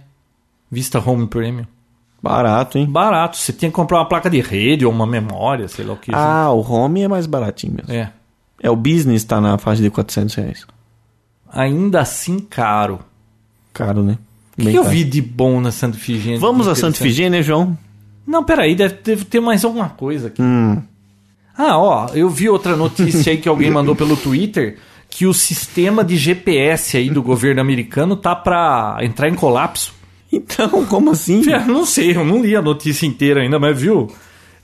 Vista 0.69 0.99
Home 0.99 1.27
Premium. 1.27 1.65
Barato, 2.21 2.77
hein? 2.77 2.85
Barato, 2.85 3.37
você 3.37 3.51
tem 3.53 3.69
que 3.69 3.75
comprar 3.75 3.99
uma 3.99 4.07
placa 4.07 4.29
de 4.29 4.39
rede 4.41 4.85
ou 4.85 4.91
uma 4.91 5.05
memória, 5.05 5.67
sei 5.67 5.85
lá 5.85 5.93
o 5.93 5.97
que. 5.97 6.11
Ah, 6.13 6.51
o 6.51 6.61
Home 6.61 7.01
é 7.01 7.07
mais 7.07 7.25
baratinho 7.25 7.75
mesmo. 7.75 7.93
É. 7.93 8.11
É, 8.61 8.69
o 8.69 8.75
Business 8.75 9.25
tá 9.25 9.41
na 9.41 9.57
faixa 9.57 9.81
de 9.81 9.89
400 9.89 10.35
reais. 10.35 10.65
Ainda 11.51 11.99
assim 11.99 12.39
caro. 12.39 12.99
Caro, 13.73 14.03
né? 14.03 14.17
O 14.57 14.61
que, 14.61 14.73
eu 14.73 14.83
vi 14.83 15.03
de 15.03 15.21
bom 15.21 15.59
na 15.59 15.71
Santa 15.71 15.97
Ifigênia? 15.97 16.39
Vamos 16.39 16.67
a 16.67 16.75
Santa? 16.75 16.97
Ifigênia, 16.97 17.43
João? 17.43 17.77
Não, 18.25 18.43
peraí, 18.43 18.75
deve, 18.75 18.95
deve 19.03 19.25
ter 19.25 19.39
mais 19.39 19.65
alguma 19.65 19.89
coisa 19.89 20.27
aqui. 20.27 20.41
Hum. 20.41 20.81
Ah, 21.57 21.77
ó, 21.77 22.09
eu 22.13 22.29
vi 22.29 22.49
outra 22.49 22.75
notícia 22.75 23.31
aí 23.31 23.37
que 23.37 23.49
alguém 23.49 23.69
mandou 23.71 23.95
pelo 23.95 24.17
Twitter 24.17 24.77
que 25.09 25.27
o 25.27 25.33
sistema 25.33 26.03
de 26.03 26.17
GPS 26.17 26.97
aí 26.97 27.09
do 27.09 27.21
governo 27.21 27.61
americano 27.61 28.15
tá 28.15 28.35
pra 28.35 28.97
entrar 29.01 29.29
em 29.29 29.35
colapso. 29.35 29.93
Então, 30.31 30.85
como 30.87 31.11
assim? 31.11 31.43
Eu 31.49 31.67
não 31.67 31.85
sei, 31.85 32.17
eu 32.17 32.25
não 32.25 32.41
li 32.41 32.55
a 32.55 32.61
notícia 32.61 33.05
inteira 33.05 33.41
ainda, 33.41 33.59
mas 33.59 33.79
viu? 33.79 34.11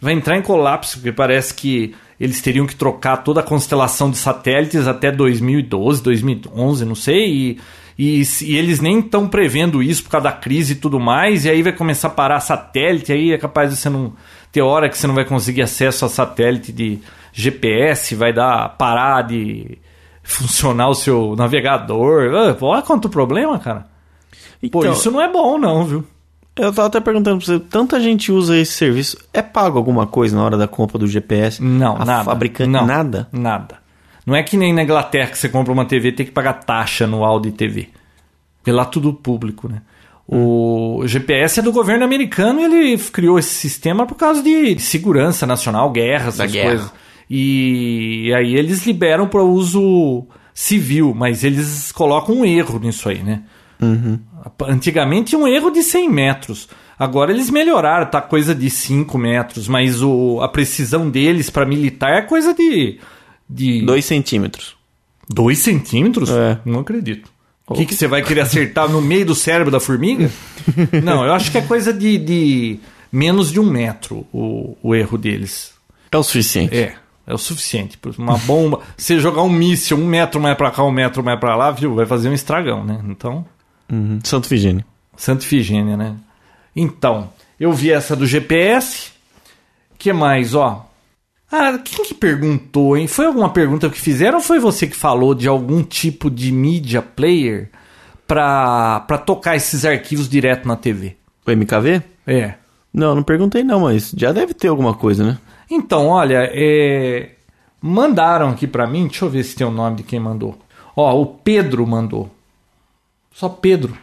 Vai 0.02 0.14
entrar 0.14 0.36
em 0.36 0.42
colapso, 0.42 0.98
porque 0.98 1.12
parece 1.12 1.54
que 1.54 1.94
eles 2.20 2.42
teriam 2.42 2.66
que 2.66 2.76
trocar 2.76 3.18
toda 3.18 3.42
a 3.42 3.44
constelação 3.44 4.10
de 4.10 4.18
satélites 4.18 4.88
até 4.88 5.12
2012, 5.12 6.02
2011, 6.02 6.86
não 6.86 6.96
sei, 6.96 7.30
e, 7.30 7.60
e, 8.02 8.24
e 8.44 8.56
eles 8.56 8.80
nem 8.80 9.00
estão 9.00 9.28
prevendo 9.28 9.84
isso 9.84 10.04
por 10.04 10.12
causa 10.12 10.30
da 10.30 10.32
crise 10.32 10.72
e 10.72 10.76
tudo 10.78 11.02
mais, 11.02 11.44
e 11.44 11.50
aí 11.50 11.62
vai 11.62 11.74
começar 11.74 12.08
a 12.08 12.12
parar 12.12 12.40
satélite, 12.40 13.12
aí 13.12 13.34
é 13.34 13.38
capaz 13.38 13.70
de 13.70 13.76
você 13.76 13.90
não 13.90 14.14
ter 14.54 14.62
hora 14.62 14.88
que 14.88 14.98
você 14.98 15.06
não 15.06 15.14
vai 15.14 15.26
conseguir 15.26 15.64
acesso 15.64 16.06
a 16.06 16.10
satélite 16.10 16.72
de 16.72 17.00
GPS, 17.34 18.16
vai 18.16 18.32
dar 18.32 18.70
parar 18.78 19.24
de 19.24 19.78
funcionar 20.24 20.88
o 20.88 20.96
seu 20.96 21.36
navegador. 21.36 22.32
Ah, 22.34 22.56
Olha 22.62 22.82
quanto 22.82 23.10
problema, 23.10 23.60
cara. 23.60 23.86
Pô, 24.72 24.80
Então, 24.80 24.94
isso 24.94 25.12
não 25.12 25.20
é 25.20 25.30
bom 25.30 25.58
não, 25.58 25.84
viu? 25.84 26.06
Eu 26.56 26.72
tava 26.72 26.88
até 26.88 27.02
perguntando 27.02 27.38
pra 27.38 27.46
você, 27.46 27.60
tanta 27.60 28.00
gente 28.00 28.32
usa 28.32 28.56
esse 28.56 28.72
serviço, 28.72 29.18
é 29.34 29.42
pago 29.42 29.78
alguma 29.78 30.08
coisa 30.08 30.38
na 30.38 30.44
hora 30.46 30.58
da 30.58 30.70
compra 30.70 30.98
do 30.98 31.06
GPS? 31.06 31.62
Não, 31.62 31.98
a 31.98 32.06
nada. 32.06 32.24
fabricante, 32.24 32.70
não, 32.70 32.86
nada? 32.86 33.28
Nada. 33.34 33.89
Não 34.30 34.36
é 34.36 34.44
que 34.44 34.56
nem 34.56 34.72
na 34.72 34.84
Inglaterra 34.84 35.32
que 35.32 35.38
você 35.40 35.50
compra 35.50 35.74
uma 35.74 35.86
TV 35.86 36.12
tem 36.12 36.24
que 36.24 36.32
pagar 36.32 36.54
taxa 36.54 37.06
anual 37.06 37.40
de 37.40 37.52
TV. 37.52 37.90
Porque 38.58 38.72
lá 38.72 38.86
tudo 38.86 39.12
público, 39.12 39.68
né? 39.68 39.82
O 40.28 41.02
GPS 41.08 41.60
é 41.60 41.64
do 41.64 41.72
governo 41.72 42.06
americano 42.06 42.62
e 42.62 42.64
ele 42.64 42.98
criou 43.12 43.40
esse 43.40 43.50
sistema 43.50 44.06
por 44.06 44.14
causa 44.14 44.44
de 44.44 44.78
segurança 44.80 45.48
nacional, 45.48 45.90
guerra, 45.90 46.28
essas 46.28 46.52
guerra. 46.52 46.70
coisas. 46.70 46.94
E 47.28 48.32
aí 48.36 48.56
eles 48.56 48.86
liberam 48.86 49.28
para 49.28 49.42
uso 49.42 50.28
civil, 50.54 51.16
mas 51.16 51.44
eles 51.44 51.92
colocam 51.92 52.36
um 52.36 52.46
erro 52.46 52.78
nisso 52.78 53.10
aí, 53.10 53.24
né? 53.24 53.42
Antigamente 54.68 55.30
tinha 55.30 55.40
um 55.40 55.48
erro 55.48 55.72
de 55.72 55.82
100 55.82 56.08
metros. 56.08 56.70
Agora 57.00 57.32
eles 57.32 57.50
melhoraram, 57.50 58.06
tá 58.06 58.22
coisa 58.22 58.54
de 58.54 58.70
5 58.70 59.18
metros, 59.18 59.68
mas 59.68 60.04
o, 60.04 60.40
a 60.42 60.48
precisão 60.48 61.10
deles 61.10 61.50
para 61.50 61.66
militar 61.66 62.12
é 62.12 62.22
coisa 62.22 62.54
de. 62.54 63.00
De 63.50 63.82
Dois 63.82 64.06
centímetros. 64.06 64.78
2 65.30 65.60
centímetros? 65.60 66.30
É. 66.30 66.60
Não 66.66 66.80
acredito. 66.80 67.30
O 67.68 67.76
que, 67.76 67.86
que 67.86 67.94
você 67.94 68.08
vai 68.08 68.24
querer 68.24 68.42
acertar 68.42 68.90
no 68.90 69.00
meio 69.00 69.26
do 69.26 69.36
cérebro 69.36 69.72
da 69.72 69.80
formiga? 69.80 70.30
Não, 71.04 71.24
eu 71.24 71.34
acho 71.34 71.52
que 71.52 71.58
é 71.60 71.62
coisa 71.62 71.94
de, 71.94 72.18
de 72.18 72.80
menos 73.12 73.52
de 73.52 73.60
um 73.60 73.70
metro 73.70 74.26
o, 74.34 74.76
o 74.82 74.96
erro 74.96 75.20
deles. 75.20 75.72
É 76.12 76.18
o 76.18 76.24
suficiente. 76.24 76.76
É, 76.76 76.96
é 77.28 77.34
o 77.34 77.38
suficiente. 77.38 78.00
Uma 78.18 78.40
bomba. 78.40 78.82
Você 78.98 79.20
jogar 79.20 79.44
um 79.44 79.50
míssil 79.50 79.98
um 79.98 80.06
metro 80.06 80.42
mais 80.42 80.58
pra 80.58 80.72
cá, 80.72 80.84
um 80.84 80.92
metro 80.92 81.24
mais 81.24 81.40
pra 81.40 81.56
lá, 81.56 81.70
viu? 81.70 81.94
Vai 81.94 82.08
fazer 82.08 82.30
um 82.30 82.34
estragão, 82.34 82.84
né? 82.84 83.00
Então. 83.08 83.46
Uhum. 83.92 84.20
Santo 84.24 84.46
Ifigênia. 84.46 84.84
Santa 85.16 85.44
Ifigênia, 85.44 85.96
né? 85.96 86.16
Então, 86.76 87.30
eu 87.60 87.72
vi 87.72 87.92
essa 87.92 88.16
do 88.16 88.26
GPS. 88.26 89.12
que 89.96 90.12
mais, 90.12 90.56
ó? 90.56 90.89
Ah, 91.52 91.80
quem 91.84 92.06
que 92.06 92.14
perguntou, 92.14 92.96
hein? 92.96 93.08
Foi 93.08 93.26
alguma 93.26 93.50
pergunta 93.50 93.90
que 93.90 94.00
fizeram 94.00 94.38
ou 94.38 94.44
foi 94.44 94.60
você 94.60 94.86
que 94.86 94.96
falou 94.96 95.34
de 95.34 95.48
algum 95.48 95.82
tipo 95.84 96.30
de 96.30 96.52
media 96.52 97.02
player 97.02 97.70
pra, 98.28 99.00
pra 99.02 99.18
tocar 99.18 99.56
esses 99.56 99.84
arquivos 99.84 100.30
direto 100.30 100.68
na 100.68 100.76
TV? 100.76 101.18
O 101.46 101.52
MKV? 101.52 102.04
É. 102.28 102.54
Não, 102.94 103.16
não 103.16 103.24
perguntei 103.24 103.64
não, 103.64 103.82
mas 103.82 104.14
já 104.16 104.32
deve 104.32 104.54
ter 104.54 104.68
alguma 104.68 104.94
coisa, 104.94 105.24
né? 105.24 105.38
Então, 105.70 106.08
olha, 106.08 106.50
é... 106.52 107.32
mandaram 107.82 108.50
aqui 108.50 108.68
pra 108.68 108.88
mim, 108.88 109.08
deixa 109.08 109.26
eu 109.26 109.30
ver 109.30 109.44
se 109.44 109.56
tem 109.56 109.66
o 109.66 109.72
nome 109.72 109.98
de 109.98 110.04
quem 110.04 110.20
mandou. 110.20 110.58
Ó, 110.96 111.20
o 111.20 111.26
Pedro 111.26 111.86
mandou. 111.88 112.30
Só 113.32 113.50
Pedro. 113.50 113.98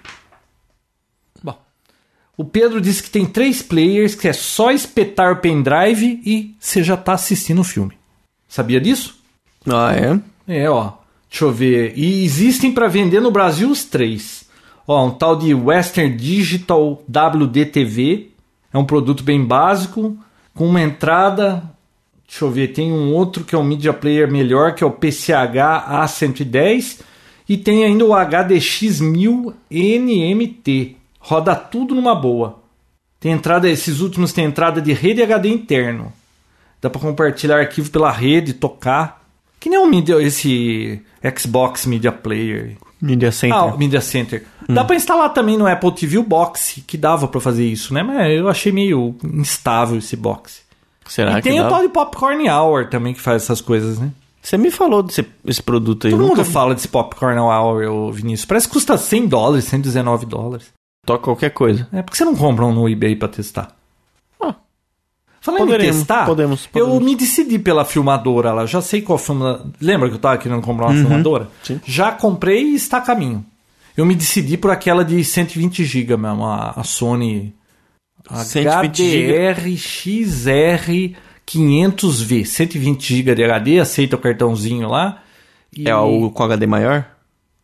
O 2.36 2.44
Pedro 2.44 2.80
disse 2.80 3.02
que 3.02 3.10
tem 3.10 3.24
três 3.24 3.62
players 3.62 4.14
que 4.14 4.28
é 4.28 4.32
só 4.32 4.70
espetar 4.70 5.32
o 5.32 5.36
pendrive 5.36 6.20
e 6.24 6.54
você 6.60 6.82
já 6.82 6.96
tá 6.96 7.14
assistindo 7.14 7.60
o 7.60 7.64
filme. 7.64 7.96
Sabia 8.46 8.80
disso? 8.80 9.18
Ah, 9.66 9.94
é? 9.94 10.20
É, 10.46 10.68
ó. 10.68 10.92
Deixa 11.30 11.44
eu 11.44 11.52
ver. 11.52 11.94
E 11.96 12.24
existem 12.24 12.72
para 12.72 12.88
vender 12.88 13.20
no 13.20 13.30
Brasil 13.30 13.70
os 13.70 13.84
três. 13.84 14.44
Ó, 14.86 15.06
um 15.06 15.10
tal 15.10 15.36
de 15.36 15.52
Western 15.52 16.14
Digital 16.14 17.02
WDTV. 17.08 18.30
É 18.72 18.78
um 18.78 18.84
produto 18.84 19.24
bem 19.24 19.42
básico, 19.44 20.16
com 20.54 20.66
uma 20.66 20.82
entrada. 20.82 21.62
Deixa 22.26 22.44
eu 22.44 22.50
ver, 22.50 22.68
tem 22.68 22.92
um 22.92 23.12
outro 23.12 23.44
que 23.44 23.54
é 23.54 23.58
um 23.58 23.64
media 23.64 23.92
player 23.92 24.30
melhor, 24.30 24.74
que 24.74 24.84
é 24.84 24.86
o 24.86 24.90
PCH 24.90 25.88
A110. 25.88 27.00
E 27.48 27.56
tem 27.56 27.84
ainda 27.84 28.04
o 28.04 28.12
HDX 28.12 29.00
1000 29.00 29.54
NMT. 29.70 30.96
Roda 31.26 31.56
tudo 31.56 31.92
numa 31.92 32.14
boa. 32.14 32.60
Tem 33.18 33.32
entrada, 33.32 33.68
esses 33.68 33.98
últimos 33.98 34.32
tem 34.32 34.44
entrada 34.44 34.80
de 34.80 34.92
rede 34.92 35.18
e 35.20 35.24
HD 35.24 35.48
interno. 35.48 36.12
Dá 36.80 36.88
para 36.88 37.00
compartilhar 37.00 37.58
arquivo 37.58 37.90
pela 37.90 38.12
rede, 38.12 38.52
tocar. 38.52 39.24
Que 39.58 39.68
nem 39.68 39.76
um 39.76 39.86
media, 39.86 40.22
esse 40.22 41.02
Xbox 41.36 41.84
Media 41.84 42.12
Player. 42.12 42.76
Media 43.02 43.32
Center. 43.32 43.56
Ah, 43.58 43.64
o 43.64 43.76
Media 43.76 44.00
Center. 44.00 44.46
Dá 44.68 44.84
pra 44.84 44.94
instalar 44.94 45.30
também 45.34 45.58
no 45.58 45.66
Apple 45.66 45.90
TV 45.90 46.16
o 46.16 46.22
box, 46.22 46.84
que 46.86 46.96
dava 46.96 47.26
pra 47.26 47.40
fazer 47.40 47.66
isso, 47.66 47.92
né? 47.92 48.04
Mas 48.04 48.30
eu 48.30 48.48
achei 48.48 48.70
meio 48.70 49.16
instável 49.24 49.98
esse 49.98 50.14
box. 50.14 50.62
Será 51.08 51.32
e 51.32 51.34
que 51.42 51.48
tem 51.48 51.58
o 51.58 51.64
dá? 51.64 51.70
tal 51.70 51.82
de 51.82 51.88
Popcorn 51.88 52.48
Hour 52.48 52.88
também 52.88 53.12
que 53.12 53.20
faz 53.20 53.42
essas 53.42 53.60
coisas, 53.60 53.98
né? 53.98 54.12
Você 54.40 54.56
me 54.56 54.70
falou 54.70 55.02
desse 55.02 55.26
esse 55.44 55.60
produto 55.60 56.06
aí. 56.06 56.12
Todo 56.12 56.24
mundo 56.24 56.44
fala 56.44 56.72
desse 56.72 56.86
Popcorn 56.86 57.40
Hour, 57.40 58.12
Vinícius. 58.12 58.44
Parece 58.44 58.68
que 58.68 58.74
custa 58.74 58.96
100 58.96 59.26
dólares, 59.26 59.64
119 59.64 60.24
dólares. 60.24 60.75
Toca 61.06 61.24
qualquer 61.24 61.50
coisa. 61.50 61.88
É 61.92 62.02
porque 62.02 62.16
você 62.18 62.24
não 62.24 62.34
compra 62.36 62.66
um 62.66 62.72
no 62.74 62.88
eBay 62.88 63.16
pra 63.16 63.28
testar. 63.28 63.68
Ah. 64.40 64.54
Falando 65.40 65.62
em 65.62 65.66
Poderemos, 65.66 65.96
testar, 65.98 66.26
podemos, 66.26 66.68
eu 66.74 66.86
podemos. 66.86 67.04
me 67.04 67.14
decidi 67.16 67.58
pela 67.58 67.84
filmadora 67.84 68.52
lá. 68.52 68.66
Já 68.66 68.82
sei 68.82 69.00
qual 69.00 69.16
filmadora. 69.16 69.64
Lembra 69.80 70.08
que 70.08 70.16
eu 70.16 70.18
tava 70.18 70.36
querendo 70.38 70.60
comprar 70.62 70.86
uma 70.88 70.94
filmadora? 70.94 71.44
Uhum. 71.44 71.50
sim. 71.62 71.80
Já 71.86 72.12
comprei 72.12 72.62
e 72.62 72.74
está 72.74 72.98
a 72.98 73.00
caminho. 73.02 73.44
Eu 73.96 74.04
me 74.04 74.14
decidi 74.14 74.58
por 74.58 74.70
aquela 74.70 75.02
de 75.04 75.24
120 75.24 75.84
GB 75.84 76.16
mesmo, 76.18 76.44
a, 76.44 76.72
a 76.76 76.82
Sony 76.84 77.54
120 78.30 78.96
GB. 78.96 79.52
HDR 79.54 79.76
XR 79.76 81.16
500V. 81.46 82.44
120 82.44 83.14
GB 83.16 83.34
de 83.34 83.44
HD, 83.44 83.78
aceita 83.78 84.16
o 84.16 84.18
cartãozinho 84.18 84.88
lá. 84.88 85.22
E- 85.76 85.88
É 85.88 85.96
o 85.96 86.30
com 86.30 86.42
HD 86.42 86.66
maior? 86.66 87.06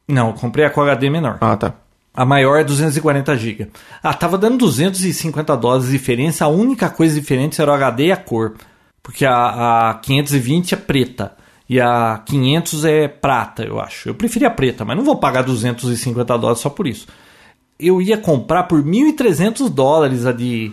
Não, 0.09 0.29
eu 0.29 0.35
comprei 0.35 0.65
a 0.65 0.71
com 0.71 0.81
HD 0.81 1.11
menor. 1.11 1.39
Ah, 1.41 1.57
tá. 1.57 1.75
A 2.15 2.27
maior 2.27 2.61
é 2.61 2.65
240 2.65 3.37
GB. 3.37 3.69
Ah, 4.03 4.13
tava 4.13 4.37
dando 4.37 4.59
250 4.59 5.57
dólares 5.57 5.87
de 5.87 5.93
diferença. 5.93 6.45
A 6.45 6.49
única 6.49 6.91
coisa 6.91 7.19
diferente 7.19 7.61
era 7.61 7.71
o 7.71 7.75
HD 7.75 8.07
e 8.07 8.13
a 8.13 8.17
cor. 8.17 8.55
Porque 9.03 9.25
a, 9.25 9.91
a 9.91 9.95
520 9.95 10.75
é 10.75 10.77
preta. 10.77 11.33
E 11.69 11.81
a 11.81 12.23
500 12.27 12.85
é 12.85 13.09
prata, 13.09 13.65
eu 13.65 13.81
acho. 13.81 14.11
Eu 14.11 14.15
preferia 14.15 14.51
preta, 14.51 14.85
mas 14.85 14.97
não 14.97 15.05
vou 15.05 15.17
pagar 15.17 15.43
250 15.43 16.37
dólares 16.37 16.61
só 16.61 16.69
por 16.69 16.87
isso. 16.87 17.07
Eu 17.81 18.03
ia 18.03 18.19
comprar 18.19 18.65
por 18.65 18.85
1.300 18.85 19.71
dólares 19.71 20.27
a 20.27 20.33
de 20.33 20.71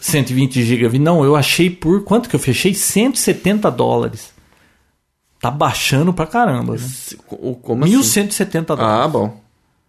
120 0.00 0.62
GB. 0.62 0.98
Não, 0.98 1.22
eu 1.22 1.36
achei 1.36 1.68
por... 1.68 2.02
Quanto 2.02 2.30
que 2.30 2.34
eu 2.34 2.40
fechei? 2.40 2.72
170 2.72 3.70
dólares. 3.70 4.32
Tá 5.38 5.50
baixando 5.50 6.14
pra 6.14 6.26
caramba. 6.26 6.74
Né? 6.74 6.80
Como 7.62 7.84
assim? 7.84 8.22
1.170 8.22 8.64
dólares. 8.64 9.04
Ah, 9.04 9.06
bom. 9.06 9.47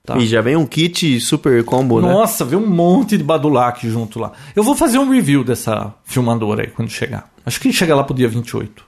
Tá. 0.10 0.18
E 0.18 0.26
já 0.26 0.42
vem 0.42 0.56
um 0.56 0.66
kit 0.66 1.22
super 1.22 1.64
combo, 1.64 2.02
né? 2.02 2.12
Nossa, 2.12 2.44
veio 2.44 2.60
um 2.60 2.68
monte 2.68 3.16
de 3.16 3.24
Badulac 3.24 3.88
junto 3.88 4.18
lá. 4.18 4.32
Eu 4.56 4.64
vou 4.64 4.74
fazer 4.74 4.98
um 4.98 5.08
review 5.08 5.44
dessa 5.44 5.94
filmadora 6.04 6.64
aí 6.64 6.68
quando 6.72 6.90
chegar. 6.90 7.30
Acho 7.46 7.60
que 7.60 7.72
chega 7.72 7.94
lá 7.94 8.04
pro 8.04 8.16
dia 8.16 8.28
28. 8.28 8.84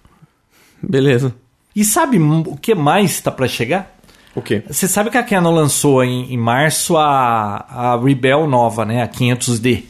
Beleza. 0.82 1.36
E 1.76 1.86
sabe 1.86 2.17
o 2.17 2.57
que 2.57 2.74
mais 2.74 3.11
está 3.11 3.30
para 3.30 3.47
chegar? 3.47 3.95
O 4.34 4.41
quê? 4.41 4.63
Você 4.67 4.88
sabe 4.88 5.11
que 5.11 5.17
a 5.17 5.22
Canon 5.22 5.51
lançou 5.51 6.03
em, 6.03 6.34
em 6.34 6.38
março 6.38 6.97
a, 6.97 7.67
a 7.69 7.99
Rebel 8.03 8.47
nova, 8.47 8.84
né? 8.84 9.03
A 9.03 9.07
500D. 9.07 9.84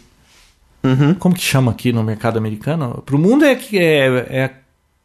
Uhum. 0.84 1.14
Como 1.14 1.34
que 1.34 1.42
chama 1.42 1.72
aqui 1.72 1.94
no 1.94 2.04
mercado 2.04 2.38
americano? 2.38 3.02
Pro 3.06 3.18
mundo 3.18 3.46
é, 3.46 3.56
que 3.56 3.80
é, 3.80 4.08
é 4.30 4.52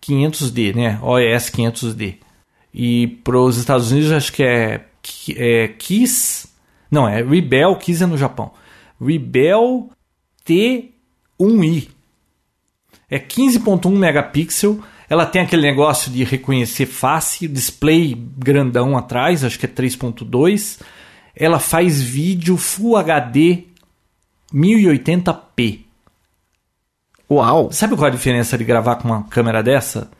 500D, 0.02 0.74
né? 0.74 0.98
OES 1.00 1.50
500D. 1.50 2.16
E 2.74 3.06
pros 3.22 3.58
Estados 3.58 3.92
Unidos 3.92 4.10
acho 4.10 4.32
que 4.32 4.42
é, 4.42 4.86
é 5.36 5.68
Kiss... 5.68 6.48
Não, 6.90 7.08
é 7.08 7.22
Rebel, 7.22 7.76
Kiss 7.76 8.02
é 8.02 8.06
no 8.06 8.16
Japão. 8.16 8.52
Rebel 9.00 9.90
T1i. 10.46 11.88
É 13.10 13.18
15.1 13.18 13.90
megapixel. 13.90 14.80
Ela 15.08 15.26
tem 15.26 15.42
aquele 15.42 15.62
negócio 15.62 16.10
de 16.10 16.24
reconhecer 16.24 16.86
face, 16.86 17.46
display 17.46 18.14
grandão 18.14 18.96
atrás, 18.96 19.44
acho 19.44 19.58
que 19.58 19.66
é 19.66 19.68
3.2. 19.68 20.80
Ela 21.34 21.60
faz 21.60 22.02
vídeo 22.02 22.56
Full 22.56 22.96
HD 22.96 23.64
1080p. 24.52 25.80
Uau! 27.30 27.70
Sabe 27.72 27.94
qual 27.96 28.06
é 28.06 28.10
a 28.10 28.14
diferença 28.14 28.56
de 28.56 28.64
gravar 28.64 28.96
com 28.96 29.08
uma 29.08 29.24
câmera 29.24 29.62
dessa 29.62 30.10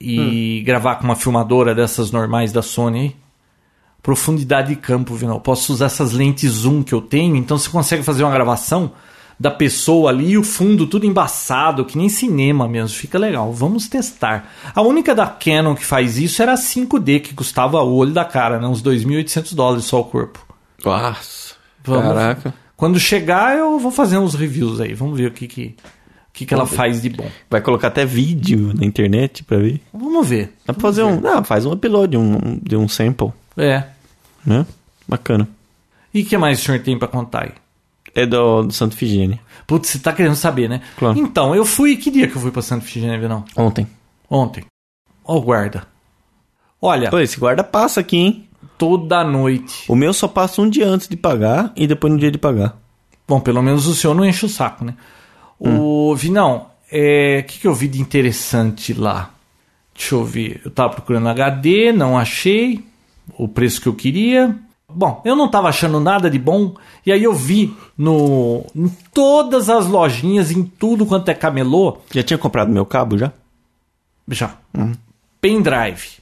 e 0.00 0.62
gravar 0.64 0.96
com 0.96 1.04
uma 1.04 1.16
filmadora 1.16 1.74
dessas 1.74 2.10
normais 2.10 2.52
da 2.52 2.62
Sony? 2.62 3.00
aí? 3.00 3.16
Profundidade 4.02 4.68
de 4.70 4.76
campo, 4.76 5.14
Vinal. 5.14 5.40
Posso 5.40 5.72
usar 5.72 5.86
essas 5.86 6.12
lentes 6.12 6.50
zoom 6.52 6.82
que 6.82 6.92
eu 6.94 7.00
tenho, 7.02 7.36
então 7.36 7.58
você 7.58 7.68
consegue 7.68 8.02
fazer 8.02 8.22
uma 8.24 8.32
gravação 8.32 8.92
da 9.38 9.50
pessoa 9.50 10.10
ali 10.10 10.32
e 10.32 10.38
o 10.38 10.42
fundo 10.44 10.86
tudo 10.86 11.06
embaçado, 11.06 11.84
que 11.84 11.96
nem 11.96 12.08
cinema 12.08 12.68
mesmo. 12.68 12.96
Fica 12.96 13.18
legal. 13.18 13.52
Vamos 13.52 13.88
testar. 13.88 14.52
A 14.74 14.82
única 14.82 15.14
da 15.14 15.26
Canon 15.26 15.74
que 15.74 15.84
faz 15.84 16.18
isso 16.18 16.42
era 16.42 16.52
a 16.52 16.56
5D, 16.58 17.20
que 17.20 17.34
custava 17.34 17.80
o 17.82 17.94
olho 17.94 18.12
da 18.12 18.24
cara, 18.24 18.58
né? 18.58 18.66
uns 18.66 18.82
2.800 18.82 19.54
dólares 19.54 19.84
só 19.86 20.00
o 20.00 20.04
corpo. 20.04 20.44
Nossa. 20.84 21.54
Vamos- 21.84 22.02
Caraca. 22.14 22.54
Quando 22.76 22.98
chegar, 22.98 23.56
eu 23.56 23.78
vou 23.78 23.90
fazer 23.90 24.16
uns 24.18 24.34
reviews 24.34 24.80
aí. 24.80 24.94
Vamos 24.94 25.18
ver 25.18 25.28
o 25.28 25.30
que, 25.32 25.46
que, 25.46 25.74
o 25.78 26.32
que, 26.32 26.46
que 26.46 26.54
ela 26.54 26.66
faz 26.66 27.02
de 27.02 27.10
bom. 27.10 27.28
Vai 27.50 27.60
colocar 27.60 27.88
até 27.88 28.04
vídeo 28.06 28.72
na 28.74 28.84
internet 28.86 29.44
pra 29.44 29.58
ver. 29.58 29.80
Vamos 29.92 30.26
ver. 30.26 30.54
Dá 30.66 30.72
pra 30.72 30.80
fazer 30.82 31.02
um. 31.02 31.20
Não, 31.20 31.44
faz 31.44 31.64
um 31.66 31.72
upload 31.72 32.16
um- 32.16 32.58
de 32.62 32.76
um 32.76 32.88
sample, 32.88 33.32
É. 33.62 33.86
né? 34.44 34.66
Bacana. 35.06 35.48
E 36.12 36.22
o 36.22 36.26
que 36.26 36.36
mais 36.36 36.60
o 36.60 36.62
senhor 36.64 36.80
tem 36.80 36.98
pra 36.98 37.08
contar 37.08 37.44
aí? 37.44 37.52
É 38.14 38.26
do, 38.26 38.62
do 38.64 38.72
Santo 38.72 38.96
Figênia. 38.96 39.38
Putz, 39.66 39.88
você 39.88 39.98
tá 39.98 40.12
querendo 40.12 40.34
saber, 40.34 40.68
né? 40.68 40.80
Claro. 40.98 41.18
Então, 41.18 41.54
eu 41.54 41.64
fui. 41.64 41.96
Que 41.96 42.10
dia 42.10 42.26
que 42.26 42.36
eu 42.36 42.40
fui 42.40 42.50
pra 42.50 42.62
Santa 42.62 42.84
Figênia, 42.84 43.28
não? 43.28 43.44
Ontem. 43.56 43.86
Ontem. 44.28 44.64
Ó, 45.24 45.36
o 45.36 45.40
guarda. 45.40 45.86
Olha, 46.82 47.10
Pô, 47.10 47.18
esse 47.20 47.38
guarda 47.38 47.62
passa 47.62 48.00
aqui, 48.00 48.16
hein? 48.16 48.48
toda 48.80 49.22
noite. 49.22 49.84
O 49.88 49.94
meu 49.94 50.14
só 50.14 50.26
passa 50.26 50.62
um 50.62 50.68
dia 50.68 50.88
antes 50.88 51.06
de 51.06 51.14
pagar 51.14 51.70
e 51.76 51.86
depois 51.86 52.10
no 52.10 52.18
dia 52.18 52.30
de 52.30 52.38
pagar. 52.38 52.78
Bom, 53.28 53.38
pelo 53.38 53.62
menos 53.62 53.86
o 53.86 53.94
senhor 53.94 54.14
não 54.14 54.24
enche 54.24 54.46
o 54.46 54.48
saco, 54.48 54.86
né? 54.86 54.94
O 55.58 56.16
Vinão, 56.16 56.66
é, 56.90 57.40
o 57.42 57.46
que, 57.46 57.60
que 57.60 57.66
eu 57.66 57.74
vi 57.74 57.86
de 57.86 58.00
interessante 58.00 58.94
lá? 58.94 59.30
Deixa 59.94 60.14
eu 60.14 60.24
ver. 60.24 60.62
Eu 60.64 60.70
tava 60.70 60.94
procurando 60.94 61.28
HD, 61.28 61.92
não 61.92 62.18
achei 62.18 62.82
o 63.38 63.48
preço 63.48 63.80
que 63.80 63.88
eu 63.88 63.94
queria. 63.94 64.56
Bom, 64.88 65.22
eu 65.24 65.36
não 65.36 65.48
tava 65.48 65.68
achando 65.68 66.00
nada 66.00 66.28
de 66.28 66.38
bom. 66.38 66.74
E 67.06 67.12
aí 67.12 67.22
eu 67.22 67.32
vi 67.32 67.74
no, 67.96 68.64
em 68.74 68.88
todas 69.12 69.68
as 69.70 69.86
lojinhas, 69.86 70.50
em 70.50 70.62
tudo 70.62 71.06
quanto 71.06 71.28
é 71.28 71.34
camelô, 71.34 71.98
Já 72.12 72.22
tinha 72.22 72.38
comprado 72.38 72.72
meu 72.72 72.84
cabo 72.84 73.16
já? 73.16 73.32
já. 74.28 74.56
Pendrive. 75.40 76.18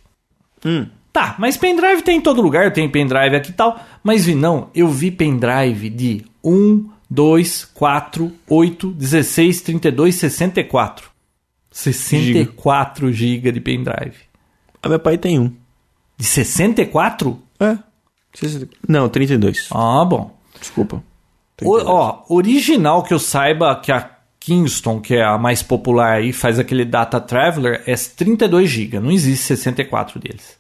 Hum. 0.65 0.87
Tá, 1.13 1.35
mas 1.39 1.57
pendrive 1.57 2.03
tem 2.03 2.19
em 2.19 2.21
todo 2.21 2.43
lugar, 2.43 2.73
tem 2.73 2.89
pendrive 2.89 3.37
aqui 3.37 3.51
e 3.51 3.55
tal. 3.55 3.81
Mas 4.03 4.25
vi, 4.25 4.35
não, 4.35 4.69
eu 4.75 4.89
vi 4.89 5.11
pendrive 5.11 5.89
de 5.89 6.25
1, 6.45 6.89
2, 7.11 7.65
4, 7.75 8.33
8, 8.49 8.91
16, 8.93 9.61
32, 9.63 10.15
64. 10.15 11.11
64 11.71 13.13
GB 13.13 13.53
de 13.53 13.61
pendrive. 13.61 14.17
Ah, 14.83 14.89
meu 14.89 14.99
pai 14.99 15.19
tem 15.19 15.39
um. 15.39 15.53
De 16.19 16.27
64? 16.27 17.39
É. 17.61 17.79
Não, 18.87 19.09
32. 19.09 19.69
Ah, 19.73 20.05
bom. 20.05 20.37
Desculpa. 20.61 21.03
O, 21.63 21.77
ó, 21.85 22.25
original 22.29 23.03
que 23.03 23.15
eu 23.15 23.19
saiba 23.19 23.75
que 23.77 23.91
a 23.91 24.11
Kingston, 24.39 25.01
que 25.01 25.15
é 25.15 25.25
a 25.25 25.37
mais 25.39 25.63
popular 25.63 26.13
aí, 26.19 26.33
faz 26.33 26.59
aquele 26.59 26.85
Data 26.85 27.21
Traveler, 27.21 27.83
é 27.87 27.95
32 27.95 28.69
GB. 28.71 29.01
Não 29.01 29.11
existe 29.11 29.45
64 29.47 30.21
deles. 30.21 30.57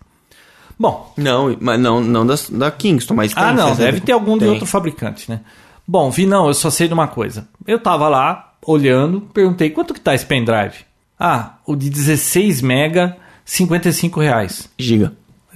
Bom, 0.78 1.12
Não, 1.16 1.56
mas 1.60 1.80
não, 1.80 2.00
não 2.00 2.24
da, 2.24 2.34
da 2.50 2.70
Kingston, 2.70 3.14
mas 3.14 3.32
Ah, 3.36 3.52
não, 3.52 3.74
deve 3.74 4.00
ter 4.00 4.12
algum 4.12 4.34
de 4.34 4.40
Tem. 4.44 4.48
outro 4.50 4.66
fabricante, 4.66 5.28
né? 5.28 5.40
Bom, 5.86 6.08
vi 6.10 6.24
não, 6.26 6.46
eu 6.46 6.54
só 6.54 6.70
sei 6.70 6.86
de 6.86 6.94
uma 6.94 7.08
coisa. 7.08 7.48
Eu 7.66 7.80
tava 7.80 8.08
lá, 8.08 8.54
olhando, 8.64 9.22
perguntei, 9.32 9.70
quanto 9.70 9.92
que 9.94 10.00
tá 10.00 10.14
esse 10.14 10.24
pendrive? 10.26 10.84
Ah, 11.18 11.54
o 11.66 11.74
de 11.74 11.90
16 11.90 12.62
mega, 12.62 13.16
55 13.44 14.20
reais. 14.20 14.68
Giga. 14.78 15.12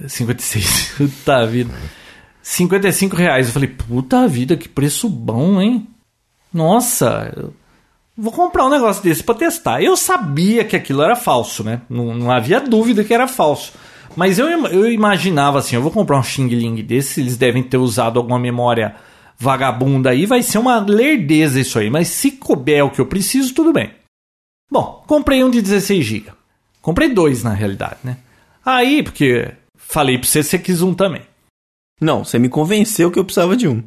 56, 0.07 0.93
puta 0.97 1.45
vida. 1.45 1.73
55 2.41 3.15
reais. 3.15 3.47
Eu 3.47 3.53
falei, 3.53 3.69
puta 3.69 4.27
vida, 4.27 4.57
que 4.57 4.67
preço 4.67 5.07
bom, 5.07 5.61
hein? 5.61 5.87
Nossa, 6.53 7.51
vou 8.15 8.31
comprar 8.31 8.65
um 8.65 8.69
negócio 8.69 9.01
desse 9.01 9.23
pra 9.23 9.33
testar. 9.33 9.81
Eu 9.81 9.97
sabia 9.97 10.63
que 10.63 10.75
aquilo 10.75 11.01
era 11.01 11.15
falso, 11.15 11.63
né? 11.63 11.81
Não, 11.89 12.13
não 12.13 12.31
havia 12.31 12.59
dúvida 12.59 13.03
que 13.03 13.13
era 13.13 13.27
falso. 13.27 13.73
Mas 14.15 14.37
eu, 14.37 14.47
eu 14.47 14.91
imaginava 14.91 15.59
assim, 15.59 15.75
eu 15.75 15.81
vou 15.81 15.91
comprar 15.91 16.19
um 16.19 16.23
Xing 16.23 16.47
Ling 16.47 16.83
desse, 16.83 17.21
eles 17.21 17.35
devem 17.35 17.63
ter 17.63 17.77
usado 17.77 18.19
alguma 18.19 18.37
memória 18.37 18.95
vagabunda 19.39 20.11
aí, 20.11 20.27
vai 20.27 20.43
ser 20.43 20.59
uma 20.59 20.79
lerdeza 20.79 21.59
isso 21.59 21.79
aí. 21.79 21.89
Mas 21.89 22.09
se 22.09 22.31
couber 22.31 22.85
o 22.85 22.91
que 22.91 23.01
eu 23.01 23.07
preciso, 23.07 23.53
tudo 23.53 23.73
bem. 23.73 23.91
Bom, 24.71 25.03
comprei 25.07 25.43
um 25.43 25.49
de 25.49 25.61
16 25.61 26.05
GB. 26.05 26.31
Comprei 26.81 27.09
dois, 27.09 27.43
na 27.43 27.53
realidade, 27.53 27.97
né? 28.03 28.17
Aí, 28.65 29.01
porque 29.01 29.51
falei 29.87 30.17
pra 30.17 30.27
você, 30.27 30.43
você 30.43 30.57
quis 30.59 30.81
um 30.81 30.93
também. 30.93 31.21
Não, 32.01 32.23
você 32.23 32.37
me 32.39 32.49
convenceu 32.49 33.09
que 33.11 33.19
eu 33.19 33.23
precisava 33.25 33.55
de 33.55 33.67
um. 33.67 33.83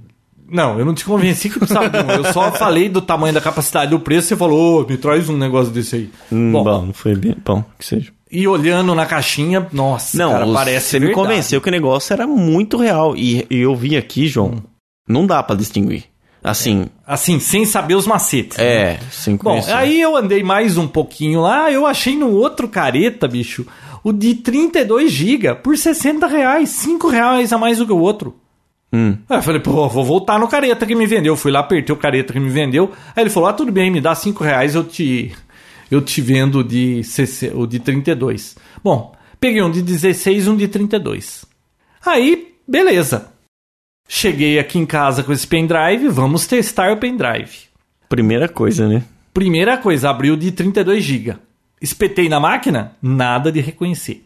Não, 0.49 0.79
eu 0.79 0.85
não 0.85 0.95
te 0.95 1.05
convenci 1.05 1.51
que 1.51 1.59
precisava 1.59 1.91
de 1.91 1.99
um. 1.99 2.11
Eu 2.11 2.33
só 2.33 2.53
falei 2.57 2.89
do 2.89 3.01
tamanho 3.03 3.35
da 3.35 3.41
capacidade 3.41 3.91
do 3.91 3.99
preço 3.99 4.27
e 4.27 4.29
você 4.29 4.37
falou, 4.37 4.83
ô, 4.85 4.89
me 4.89 4.97
traz 4.97 5.29
um 5.29 5.37
negócio 5.37 5.73
desse 5.73 5.97
aí. 5.97 6.11
Hum, 6.31 6.53
Bom, 6.53 6.63
bom, 6.65 6.87
não 6.87 6.93
foi 6.93 7.17
bem. 7.17 7.35
Bom, 7.45 7.65
que 7.79 7.85
seja. 7.85 8.13
e 8.31 8.47
olhando 8.47 8.95
na 8.95 9.05
caixinha, 9.07 9.67
nossa, 9.73 10.17
Não, 10.17 10.31
cara, 10.31 10.47
parece 10.53 10.87
você 10.91 11.01
me 11.01 11.07
verdade. 11.07 11.27
convenceu 11.29 11.61
que 11.61 11.69
o 11.69 11.73
negócio 11.73 12.13
era 12.13 12.27
muito 12.29 12.77
real. 12.77 13.17
E, 13.17 13.45
e 13.51 13.57
eu 13.59 13.75
vi 13.75 13.97
aqui, 13.97 14.29
João, 14.29 14.53
Hum. 14.53 14.63
não 15.09 15.27
dá 15.27 15.43
pra 15.43 15.57
distinguir. 15.57 16.05
Assim, 16.51 16.87
Assim, 17.07 17.39
sem 17.41 17.65
saber 17.67 17.95
os 17.95 18.07
macetes. 18.07 18.57
né? 18.59 18.65
é, 18.65 19.01
sem 19.11 19.37
Bom, 19.37 19.43
conhecer. 19.51 19.73
aí 19.73 20.01
eu 20.01 20.17
andei 20.17 20.43
mais 20.43 20.77
um 20.79 20.87
pouquinho 20.89 21.41
lá, 21.43 21.71
eu 21.71 21.87
achei 21.87 22.17
no 22.17 22.31
outro 22.31 22.69
careta, 22.69 23.27
bicho, 23.29 23.67
o 24.05 24.13
de 24.13 24.35
32 24.37 25.11
GB 25.11 25.55
por 25.57 25.77
60 25.77 26.27
reais, 26.27 26.69
5 26.71 27.09
reais 27.09 27.53
a 27.53 27.59
mais 27.59 27.79
do 27.79 27.87
que 27.87 27.93
o 27.93 27.99
outro. 27.99 28.37
Hum. 28.93 29.17
Aí 29.29 29.39
eu 29.39 29.43
falei, 29.43 29.61
pô, 29.61 29.89
vou 29.89 30.05
voltar 30.05 30.39
no 30.39 30.47
careta 30.47 30.87
que 30.87 30.95
me 30.95 31.07
vendeu. 31.07 31.37
Fui 31.37 31.51
lá, 31.51 31.59
apertei 31.59 31.93
o 31.93 31.99
careta 31.99 32.33
que 32.33 32.39
me 32.39 32.49
vendeu. 32.49 32.93
Aí 33.17 33.25
ele 33.25 33.31
falou, 33.31 33.49
ah, 33.49 33.53
tudo 33.53 33.73
bem, 33.73 33.91
me 33.91 34.01
dá 34.01 34.15
5 34.15 34.45
reais, 34.45 34.77
eu 34.77 34.85
te, 34.85 35.33
eu 35.91 36.01
te 36.01 36.21
vendo 36.21 36.63
de, 36.63 37.03
CC, 37.03 37.51
o 37.53 37.67
de 37.67 37.81
32. 37.81 38.57
Bom, 38.85 39.13
peguei 39.41 39.61
um 39.61 39.71
de 39.71 39.83
16 39.83 40.47
e 40.47 40.49
um 40.51 40.57
de 40.57 40.69
32. 40.69 41.45
Aí, 42.07 42.55
beleza. 42.67 43.27
Cheguei 44.09 44.59
aqui 44.59 44.79
em 44.79 44.87
casa 44.87 45.23
com 45.23 45.33
esse 45.33 45.47
pendrive, 45.47 46.09
vamos 46.09 46.47
testar 46.47 46.93
o 46.93 46.97
pendrive. 46.97 47.67
Primeira 48.09 48.49
coisa, 48.49 48.89
né? 48.89 49.03
Primeira 49.35 49.77
coisa, 49.77 50.11
abriu 50.11 50.37
de 50.37 50.53
32 50.53 51.03
GB. 51.03 51.37
Espetei 51.81 52.29
na 52.29 52.41
máquina, 52.41 52.93
nada 53.03 53.51
de 53.51 53.61
reconhecer. 53.61 54.25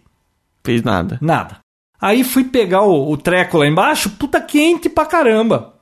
Fez 0.62 0.82
nada. 0.82 1.18
Nada. 1.20 1.58
Aí 2.00 2.22
fui 2.22 2.44
pegar 2.44 2.82
o, 2.82 3.10
o 3.10 3.16
treco 3.16 3.58
lá 3.58 3.66
embaixo, 3.66 4.10
puta 4.10 4.40
quente 4.40 4.88
pra 4.88 5.06
caramba. 5.06 5.74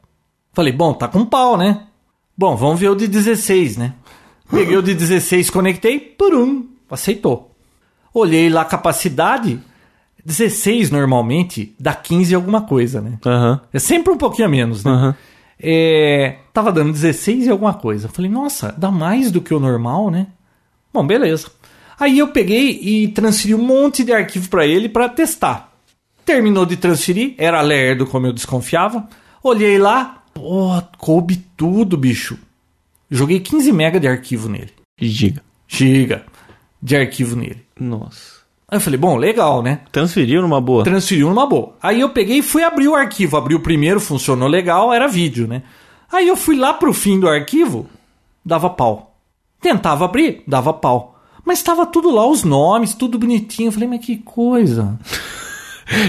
Falei, 0.53 0.73
bom, 0.73 0.93
tá 0.93 1.07
com 1.07 1.25
pau, 1.25 1.57
né? 1.57 1.87
Bom, 2.37 2.57
vamos 2.57 2.81
ver 2.81 2.89
o 2.89 2.95
de 2.95 3.07
16, 3.07 3.77
né? 3.77 3.95
Peguei 4.51 4.77
o 4.77 4.83
de 4.83 4.95
16, 4.95 5.51
conectei, 5.51 6.01
purum, 6.01 6.67
aceitou. 6.91 7.55
Olhei 8.15 8.49
lá 8.49 8.63
a 8.63 8.65
capacidade, 8.65 9.61
16 10.29 10.91
normalmente 10.91 11.75
dá 11.81 11.95
15 11.95 12.35
alguma 12.35 12.61
coisa, 12.61 13.01
né? 13.01 13.19
Aham. 13.25 13.63
É 13.73 13.79
sempre 13.79 14.13
um 14.13 14.17
pouquinho 14.19 14.47
a 14.47 14.51
menos, 14.51 14.85
né? 14.85 14.91
Aham. 14.91 15.17
É, 15.59 16.37
tava 16.53 16.71
dando 16.71 16.93
16 16.93 17.47
e 17.47 17.51
alguma 17.51 17.73
coisa. 17.73 18.11
Falei, 18.11 18.31
nossa, 18.31 18.73
dá 18.77 18.91
mais 18.91 19.31
do 19.31 19.41
que 19.41 19.55
o 19.55 19.59
normal, 19.59 20.11
né? 20.11 20.27
Bom, 20.93 21.07
beleza. 21.07 21.49
Aí 21.99 22.19
eu 22.19 22.29
peguei 22.29 22.79
e 22.81 23.09
transferi 23.09 23.55
um 23.55 23.65
monte 23.65 24.05
de 24.05 24.13
arquivo 24.13 24.51
para 24.51 24.67
ele 24.67 24.89
para 24.89 25.09
testar. 25.09 25.73
Terminou 26.27 26.67
de 26.67 26.77
transferir, 26.77 27.35
era 27.39 27.63
lerdo 27.63 28.07
como 28.07 28.27
eu 28.27 28.33
desconfiava. 28.33 29.09
Olhei 29.43 29.79
lá, 29.79 30.23
pô, 30.35 30.71
coube 30.99 31.37
tudo, 31.57 31.97
bicho. 31.97 32.39
Joguei 33.11 33.41
15 33.41 33.73
MB 33.73 33.99
de 33.99 34.09
arquivo 34.09 34.49
nele. 34.49 34.73
Giga. 35.01 35.43
Giga 35.67 36.27
de 36.83 36.97
arquivo 36.97 37.35
nele. 37.35 37.65
Nossa. 37.81 38.38
Aí 38.71 38.77
eu 38.77 38.81
falei, 38.81 38.99
bom, 38.99 39.17
legal, 39.17 39.63
né? 39.63 39.81
Transferiu 39.91 40.43
numa 40.43 40.61
boa? 40.61 40.85
Transferiu 40.85 41.29
numa 41.29 41.47
boa. 41.47 41.75
Aí 41.83 42.01
eu 42.01 42.11
peguei 42.11 42.39
e 42.39 42.43
fui 42.43 42.63
abrir 42.63 42.87
o 42.87 42.95
arquivo. 42.95 43.37
Abri 43.37 43.55
o 43.55 43.61
primeiro, 43.61 43.99
funcionou 43.99 44.47
legal, 44.47 44.93
era 44.93 45.09
vídeo, 45.09 45.47
né? 45.47 45.63
Aí 46.13 46.29
eu 46.29 46.37
fui 46.37 46.55
lá 46.57 46.75
pro 46.75 46.93
fim 46.93 47.19
do 47.19 47.29
arquivo, 47.29 47.87
dava 48.45 48.69
pau. 48.69 49.17
Tentava 49.61 50.05
abrir, 50.05 50.43
dava 50.47 50.73
pau. 50.75 51.19
Mas 51.45 51.63
tava 51.63 51.87
tudo 51.87 52.11
lá, 52.11 52.27
os 52.27 52.45
nomes, 52.45 52.93
tudo 52.93 53.19
bonitinho. 53.19 53.69
Eu 53.69 53.73
falei, 53.73 53.89
mas 53.89 54.05
que 54.05 54.19
coisa. 54.19 54.99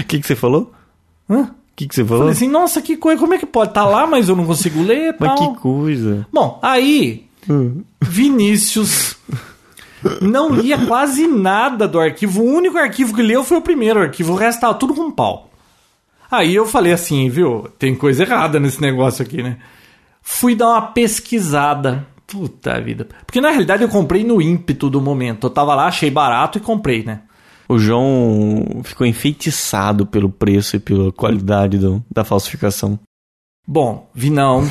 O 0.00 0.04
que, 0.06 0.20
que 0.20 0.26
você 0.26 0.36
falou? 0.36 0.70
Hã? 1.28 1.44
O 1.44 1.50
que, 1.74 1.88
que 1.88 1.94
você 1.94 2.04
falou? 2.04 2.24
Falei 2.24 2.34
assim, 2.34 2.48
nossa, 2.48 2.82
que 2.82 2.94
coisa, 2.94 3.18
como 3.18 3.32
é 3.32 3.38
que 3.38 3.46
pode? 3.46 3.72
Tá 3.72 3.86
lá, 3.86 4.06
mas 4.06 4.28
eu 4.28 4.36
não 4.36 4.44
consigo 4.44 4.82
ler 4.82 5.14
e 5.14 5.16
Mas 5.18 5.34
tal. 5.34 5.54
que 5.54 5.60
coisa. 5.60 6.26
Bom, 6.30 6.58
aí, 6.60 7.24
Vinícius 8.02 9.16
não 10.20 10.50
lia 10.54 10.78
quase 10.86 11.26
nada 11.26 11.86
do 11.88 11.98
arquivo. 12.00 12.42
O 12.42 12.44
único 12.54 12.78
arquivo 12.78 13.14
que 13.14 13.22
leu 13.22 13.44
foi 13.44 13.58
o 13.58 13.62
primeiro 13.62 14.00
arquivo, 14.00 14.32
o 14.32 14.36
resto 14.36 14.60
tava 14.60 14.74
tudo 14.74 14.94
com 14.94 15.10
pau. 15.10 15.50
Aí 16.30 16.54
eu 16.54 16.64
falei 16.66 16.92
assim, 16.92 17.28
viu? 17.28 17.68
Tem 17.78 17.94
coisa 17.94 18.22
errada 18.22 18.60
nesse 18.60 18.80
negócio 18.80 19.22
aqui, 19.22 19.42
né? 19.42 19.58
Fui 20.22 20.54
dar 20.54 20.68
uma 20.68 20.82
pesquisada. 20.82 22.06
Puta 22.26 22.80
vida. 22.80 23.08
Porque 23.26 23.40
na 23.40 23.50
realidade 23.50 23.82
eu 23.82 23.88
comprei 23.88 24.22
no 24.22 24.40
ímpeto 24.40 24.88
do 24.88 25.00
momento. 25.00 25.48
Eu 25.48 25.50
tava 25.50 25.74
lá, 25.74 25.86
achei 25.86 26.08
barato 26.10 26.58
e 26.58 26.60
comprei, 26.60 27.02
né? 27.02 27.22
O 27.68 27.76
João 27.78 28.80
ficou 28.84 29.04
enfeitiçado 29.06 30.06
pelo 30.06 30.30
preço 30.30 30.76
e 30.76 30.78
pela 30.78 31.10
qualidade 31.10 31.78
do- 31.78 32.00
da 32.08 32.22
falsificação. 32.24 32.98
Bom, 33.66 34.08
vi 34.14 34.30
não. 34.30 34.68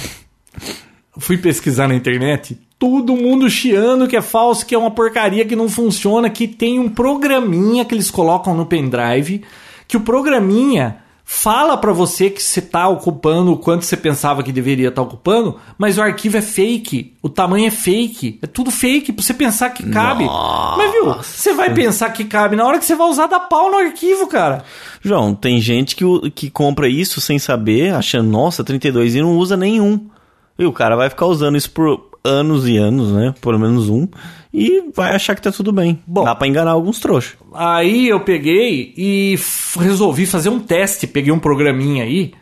Fui 1.18 1.38
pesquisar 1.38 1.88
na 1.90 1.96
internet. 1.96 2.58
Todo 2.80 3.16
mundo 3.16 3.50
chiando 3.50 4.08
que 4.08 4.16
é 4.16 4.22
falso, 4.22 4.66
que 4.66 4.74
é 4.74 4.78
uma 4.78 4.90
porcaria 4.90 5.46
que 5.46 5.56
não 5.56 5.68
funciona, 5.68 6.30
que 6.30 6.48
tem 6.48 6.80
um 6.80 6.90
programinha 6.90 7.84
que 7.84 7.94
eles 7.94 8.10
colocam 8.10 8.56
no 8.56 8.66
pendrive, 8.66 9.44
que 9.86 9.98
o 9.98 10.02
programinha 10.02 11.04
fala 11.32 11.78
pra 11.78 11.94
você 11.94 12.28
que 12.28 12.42
você 12.42 12.60
tá 12.60 12.90
ocupando 12.90 13.52
o 13.54 13.58
quanto 13.58 13.86
você 13.86 13.96
pensava 13.96 14.42
que 14.42 14.52
deveria 14.52 14.90
estar 14.90 15.04
ocupando, 15.04 15.58
mas 15.78 16.00
o 16.00 16.02
arquivo 16.02 16.38
é 16.38 16.42
fake, 16.42 17.14
o 17.22 17.30
tamanho 17.30 17.68
é 17.68 17.70
fake, 17.70 18.40
é 18.42 18.48
tudo 18.48 18.72
fake 18.72 19.14
pra 19.14 19.24
você 19.24 19.36
pensar 19.36 19.70
que 19.70 19.88
cabe. 19.92 20.26
Mas 20.26 20.92
viu, 20.92 21.06
você 21.14 21.54
vai 21.54 21.72
pensar 21.72 22.10
que 22.10 22.26
cabe 22.26 22.56
na 22.56 22.66
hora 22.66 22.80
que 22.80 22.86
você 22.86 22.96
vai 22.96 23.08
usar 23.08 23.28
da 23.28 23.40
pau 23.40 23.70
no 23.70 23.78
arquivo, 23.78 24.26
cara. 24.26 24.64
João, 25.04 25.36
tem 25.36 25.62
gente 25.62 25.96
que, 25.96 26.04
que 26.32 26.50
compra 26.50 26.90
isso 26.90 27.22
sem 27.22 27.38
saber, 27.38 27.94
achando, 27.94 28.28
nossa, 28.28 28.64
32 28.64 29.14
e 29.14 29.22
não 29.22 29.38
usa 29.38 29.56
nenhum. 29.56 30.10
E 30.58 30.66
o 30.66 30.74
cara 30.74 30.96
vai 30.96 31.12
ficar 31.12 31.28
usando 31.28 31.58
isso 31.58 31.70
por 31.70 32.09
anos 32.24 32.68
e 32.68 32.78
anos, 32.78 33.12
né? 33.12 33.34
Pelo 33.42 33.60
menos 33.60 33.90
um. 33.90 34.08
E 34.54 34.84
vai 34.96 35.16
achar 35.16 35.36
que 35.36 35.42
tá 35.42 35.52
tudo 35.52 35.72
bem. 35.72 36.00
Bom. 36.08 36.24
Dá 36.24 36.34
pra 36.36 36.48
enganar 36.48 36.72
alguns 36.72 37.00
trouxas. 37.00 37.36
Aí 37.54 38.10
eu 38.10 38.20
peguei 38.22 38.94
e 38.98 39.36
resolvi 39.80 40.26
fazer 40.26 40.50
um 40.50 40.60
teste. 40.60 41.06
Peguei 41.08 41.32
um 41.32 41.40
programinha 41.40 42.04
aí 42.04 42.34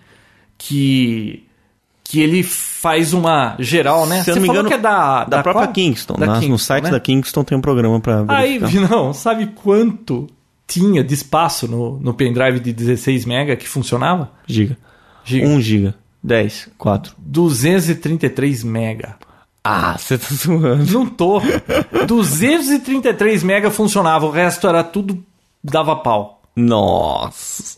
que 0.57 1.43
que 2.03 2.21
ele 2.21 2.41
faz 2.41 3.11
uma 3.11 3.57
geral, 3.59 4.07
né? 4.07 4.23
Se 4.23 4.31
me 4.31 4.39
falou 4.39 4.53
engano, 4.53 4.69
que 4.69 4.75
é 4.75 4.77
da, 4.77 5.25
Da, 5.25 5.43
própria 5.43 5.65
qual? 5.65 5.73
Kingston. 5.73 6.13
Da 6.13 6.25
Na- 6.25 6.33
no 6.35 6.39
Kingston, 6.39 6.57
site 6.57 6.83
né? 6.85 6.91
da 6.91 6.99
Kingston 7.01 7.43
tem 7.43 7.57
um 7.57 7.61
programa 7.61 7.99
pra 7.99 8.23
Aí, 8.29 8.57
verificar. 8.59 8.89
não, 8.89 9.13
sabe 9.13 9.47
quanto 9.47 10.25
tinha 10.65 11.03
de 11.03 11.13
espaço 11.13 11.67
no, 11.67 11.99
no 11.99 12.13
pendrive 12.13 12.61
de 12.61 12.71
16 12.71 13.25
MB 13.25 13.57
que 13.57 13.67
funcionava? 13.67 14.31
Giga. 14.47 14.77
Giga. 15.25 15.47
1 15.47 15.59
giga. 15.59 15.95
10. 16.23 16.69
4. 16.77 17.13
233 17.17 18.63
MB. 18.63 19.03
Ah, 19.69 19.97
você 19.97 20.17
tá 20.17 20.27
zoando. 20.33 20.93
Não 20.93 21.05
tô. 21.05 21.41
233 22.07 23.43
MB 23.43 23.69
funcionava, 23.69 24.25
o 24.25 24.31
resto 24.31 24.65
era 24.65 24.81
tudo 24.81 25.21
dava 25.61 25.93
pau. 25.97 26.41
Nossa. 26.55 27.77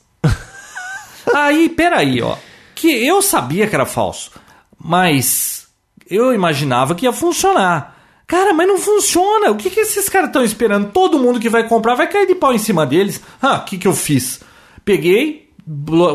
Aí, 1.34 1.68
peraí, 1.68 2.22
ó. 2.22 2.36
Que 2.76 2.90
eu 3.08 3.24
sabia 3.24 3.66
que 3.66 3.74
era 3.74 3.88
falso, 3.88 4.30
mas 4.78 5.68
eu 6.08 6.32
imaginava 6.32 6.94
que 6.94 7.06
ia 7.06 7.12
funcionar. 7.12 7.98
Cara, 8.28 8.54
mas 8.54 8.68
não 8.68 8.78
funciona. 8.78 9.50
O 9.50 9.56
que, 9.56 9.72
que 9.72 9.80
esses 9.80 10.08
caras 10.08 10.30
estão 10.30 10.44
esperando? 10.44 10.92
Todo 10.92 11.18
mundo 11.18 11.40
que 11.40 11.50
vai 11.50 11.68
comprar 11.68 11.96
vai 11.96 12.08
cair 12.08 12.28
de 12.28 12.36
pau 12.36 12.54
em 12.54 12.60
cima 12.60 12.86
deles. 12.86 13.20
Ah, 13.42 13.56
o 13.56 13.66
que, 13.66 13.80
que 13.80 13.88
eu 13.88 13.96
fiz? 13.96 14.42
Peguei, 14.86 15.50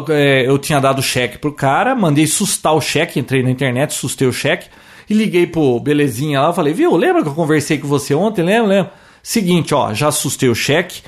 é, 0.08 0.48
eu 0.48 0.56
tinha 0.56 0.80
dado 0.80 1.02
cheque 1.02 1.36
pro 1.36 1.52
cara, 1.52 1.96
mandei 1.96 2.28
sustar 2.28 2.74
o 2.74 2.80
cheque, 2.80 3.18
entrei 3.18 3.42
na 3.42 3.50
internet, 3.50 3.92
sustei 3.92 4.28
o 4.28 4.32
cheque 4.32 4.68
e 5.08 5.14
liguei 5.14 5.46
pro 5.46 5.80
Belezinha 5.80 6.40
lá. 6.40 6.52
Falei, 6.52 6.72
viu, 6.72 6.96
lembra 6.96 7.22
que 7.22 7.28
eu 7.28 7.34
conversei 7.34 7.78
com 7.78 7.88
você 7.88 8.14
ontem? 8.14 8.42
Lembra, 8.42 8.68
lembra? 8.68 8.92
Seguinte, 9.22 9.74
ó, 9.74 9.92
já 9.94 10.12
sustei 10.12 10.48
o 10.48 10.54
cheque. 10.54 11.02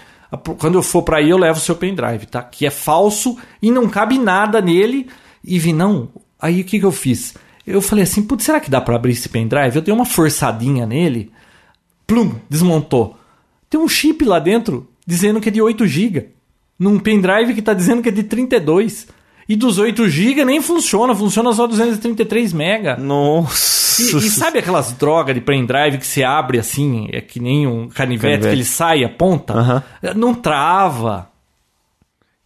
Quando 0.59 0.76
eu 0.76 0.82
for 0.82 1.03
pra 1.03 1.18
aí, 1.18 1.30
eu 1.30 1.38
levo 1.38 1.59
o 1.59 1.62
seu 1.62 1.76
pendrive, 1.76 2.26
tá? 2.26 2.42
Que 2.42 2.66
é 2.66 2.70
falso 2.70 3.36
e 3.61 3.70
não 3.70 3.88
cabe 3.88 4.18
nada 4.18 4.61
nele. 4.61 5.09
E 5.44 5.59
vi, 5.59 5.72
não. 5.72 6.09
Aí 6.40 6.61
o 6.61 6.64
que, 6.64 6.80
que 6.80 6.86
eu 6.86 6.92
fiz? 6.92 7.34
Eu 7.66 7.82
falei 7.82 8.05
assim, 8.05 8.22
putz, 8.22 8.44
será 8.44 8.61
que 8.61 8.70
dá 8.70 8.80
pra 8.80 8.97
abrir 8.97 9.12
esse 9.12 9.28
pendrive? 9.28 9.76
Eu 9.76 9.82
dei 9.82 9.92
uma 9.92 10.05
forçadinha 10.05 10.86
nele. 10.86 11.30
Plum, 12.07 12.34
desmontou. 12.49 13.16
Tem 13.68 13.78
um 13.78 13.88
chip 13.88 14.24
lá 14.24 14.38
dentro 14.38 14.88
dizendo 15.07 15.40
que 15.40 15.49
é 15.49 15.53
de 15.53 15.61
8 15.61 15.86
GB. 15.86 16.28
Num 16.78 16.99
pendrive 16.99 17.55
que 17.55 17.62
tá 17.62 17.74
dizendo 17.74 18.03
que 18.03 18.09
é 18.09 18.12
de 18.12 18.22
32. 18.22 19.09
E 19.49 19.55
dos 19.55 19.78
8 19.78 20.09
GB 20.09 20.44
nem 20.44 20.61
funciona, 20.61 21.14
funciona 21.14 21.53
só 21.53 21.66
233 21.66 22.53
MB. 22.53 22.97
Nossa. 22.99 24.03
E, 24.03 24.26
e 24.26 24.30
sabe 24.30 24.59
aquelas 24.59 24.92
drogas 24.92 25.34
de 25.34 25.40
pendrive 25.40 25.99
que 25.99 26.07
você 26.07 26.24
abre 26.24 26.59
assim, 26.59 27.09
é 27.12 27.20
que 27.20 27.38
nem 27.40 27.66
um 27.66 27.88
canivete, 27.88 28.32
Canivete. 28.32 28.49
que 28.49 28.55
ele 28.55 28.64
sai 28.64 29.05
a 29.05 29.09
ponta? 29.09 29.55
Aham. 29.55 29.82
Não 30.16 30.34
trava. 30.34 31.30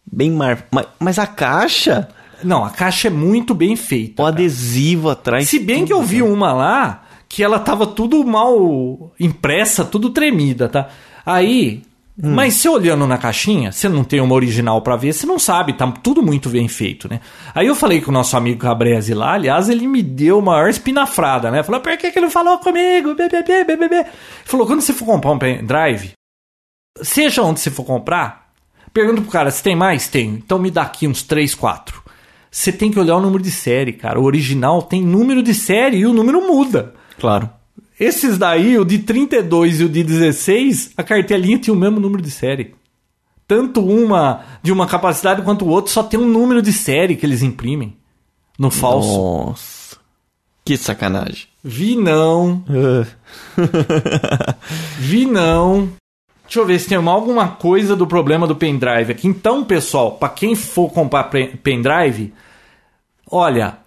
Bem 0.09 0.31
mar... 0.31 0.65
Mas, 0.71 0.85
mas 0.99 1.19
a 1.19 1.25
caixa? 1.25 2.09
Não, 2.43 2.63
a 2.63 2.69
caixa 2.69 3.07
é 3.07 3.11
muito 3.11 3.53
bem 3.53 3.75
feita. 3.75 4.21
O 4.21 4.25
cara. 4.25 4.29
adesivo 4.29 5.09
atrás. 5.09 5.49
Se 5.49 5.59
bem 5.59 5.85
que 5.85 5.93
eu 5.93 6.03
vi 6.03 6.21
uma 6.21 6.53
lá 6.53 7.03
que 7.27 7.43
ela 7.43 7.59
tava 7.59 7.87
tudo 7.87 8.23
mal 8.25 9.13
impressa, 9.19 9.85
tudo 9.85 10.09
tremida, 10.09 10.67
tá? 10.67 10.89
Aí, 11.25 11.81
mas 12.17 12.55
você 12.55 12.67
olhando 12.69 13.07
na 13.07 13.17
caixinha, 13.17 13.71
você 13.71 13.87
não 13.87 14.03
tem 14.03 14.19
uma 14.19 14.35
original 14.35 14.81
pra 14.81 14.95
ver, 14.95 15.13
você 15.13 15.25
não 15.25 15.39
sabe, 15.39 15.73
tá 15.73 15.89
tudo 15.91 16.21
muito 16.21 16.49
bem 16.49 16.67
feito, 16.67 17.09
né? 17.09 17.21
Aí 17.55 17.67
eu 17.67 17.75
falei 17.75 18.01
com 18.01 18.11
o 18.11 18.13
nosso 18.13 18.35
amigo 18.35 18.59
Cabrese 18.59 19.13
lá, 19.13 19.33
aliás, 19.33 19.69
ele 19.69 19.87
me 19.87 20.03
deu 20.03 20.39
a 20.39 20.41
maior 20.41 20.69
espinafrada, 20.69 21.49
né? 21.49 21.63
Falou, 21.63 21.81
por 21.81 21.97
que, 21.97 22.11
que 22.11 22.19
ele 22.19 22.29
falou 22.29 22.59
comigo? 22.59 23.15
BBB. 23.15 23.95
Ele 23.95 24.05
falou, 24.45 24.67
quando 24.67 24.81
você 24.81 24.93
for 24.93 25.05
comprar 25.05 25.31
um 25.31 25.39
pendrive, 25.39 26.11
seja 27.01 27.41
onde 27.43 27.59
você 27.59 27.71
for 27.71 27.85
comprar, 27.85 28.51
pergunta 28.93 29.21
pro 29.21 29.31
cara, 29.31 29.49
se 29.49 29.63
tem 29.63 29.75
mais? 29.75 30.07
Tenho. 30.07 30.35
Então 30.35 30.59
me 30.59 30.69
dá 30.69 30.83
aqui 30.83 31.07
uns 31.07 31.23
3, 31.23 31.55
4. 31.55 32.01
Você 32.51 32.71
tem 32.73 32.91
que 32.91 32.99
olhar 32.99 33.15
o 33.15 33.21
número 33.21 33.41
de 33.41 33.51
série, 33.51 33.93
cara. 33.93 34.19
O 34.19 34.25
original 34.25 34.81
tem 34.81 35.01
número 35.01 35.41
de 35.41 35.53
série 35.53 35.99
e 35.99 36.05
o 36.05 36.13
número 36.13 36.45
muda. 36.45 36.93
Claro. 37.17 37.49
Esses 38.01 38.35
daí, 38.35 38.79
o 38.79 38.83
de 38.83 38.97
32 38.97 39.79
e 39.79 39.83
o 39.83 39.89
de 39.89 40.03
16, 40.03 40.93
a 40.97 41.03
cartelinha 41.03 41.59
tinha 41.59 41.71
o 41.71 41.77
mesmo 41.77 41.99
número 41.99 42.23
de 42.23 42.31
série. 42.31 42.73
Tanto 43.47 43.85
uma 43.85 44.43
de 44.63 44.71
uma 44.71 44.87
capacidade 44.87 45.43
quanto 45.43 45.65
o 45.65 45.69
outro 45.69 45.91
só 45.91 46.01
tem 46.01 46.19
um 46.19 46.27
número 46.27 46.63
de 46.63 46.73
série 46.73 47.15
que 47.15 47.23
eles 47.23 47.43
imprimem 47.43 47.95
no 48.57 48.71
falso. 48.71 49.19
Nossa. 49.19 49.97
Que 50.65 50.77
sacanagem. 50.77 51.45
Vi 51.63 51.95
não. 51.95 52.63
Vi 54.97 55.27
não. 55.27 55.87
Deixa 56.45 56.59
eu 56.59 56.65
ver 56.65 56.79
se 56.79 56.89
tem 56.89 56.97
alguma 56.97 57.49
coisa 57.49 57.95
do 57.95 58.07
problema 58.07 58.47
do 58.47 58.55
pendrive 58.55 59.11
aqui. 59.11 59.27
Então, 59.27 59.63
pessoal, 59.63 60.13
para 60.13 60.29
quem 60.29 60.55
for 60.55 60.89
comprar 60.89 61.25
pendrive, 61.25 62.33
olha, 63.29 63.77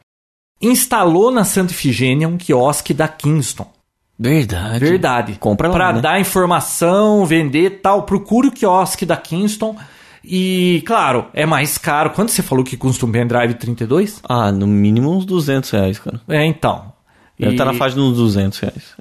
instalou 0.63 1.33
na 1.33 1.43
Santa 1.43 1.73
Ifigênia 1.73 2.29
um 2.29 2.39
quiosque 2.39 2.95
da 2.95 3.09
Kingston. 3.09 3.74
Verdade. 4.19 4.79
Verdade. 4.79 5.33
Compra 5.39 5.69
lá, 5.69 5.75
Pra 5.75 5.93
né? 5.93 6.01
dar 6.01 6.21
informação, 6.21 7.25
vender 7.27 7.81
tal, 7.83 8.03
procure 8.05 8.49
o 8.49 8.53
quiosque 8.53 9.05
da 9.05 9.17
Kingston. 9.17 9.77
E, 10.25 10.83
claro, 10.87 11.27
é 11.35 11.45
mais 11.45 11.77
caro. 11.77 12.11
Quanto 12.11 12.31
você 12.31 12.43
falou 12.43 12.65
que 12.65 12.77
custa 12.77 13.05
um 13.05 13.13
pendrive 13.13 13.55
32? 13.55 14.21
Ah, 14.29 14.51
no 14.51 14.67
mínimo 14.67 15.11
uns 15.15 15.25
200 15.27 15.69
reais, 15.71 15.99
cara. 15.99 16.21
É, 16.29 16.45
então. 16.47 16.93
Deve 17.39 17.53
E- 17.53 17.55
estar 17.55 17.65
na 17.67 17.75
faixa 17.75 17.97
de 17.97 18.01
uns 18.01 18.17
200 18.17 18.59
reais. 18.61 18.95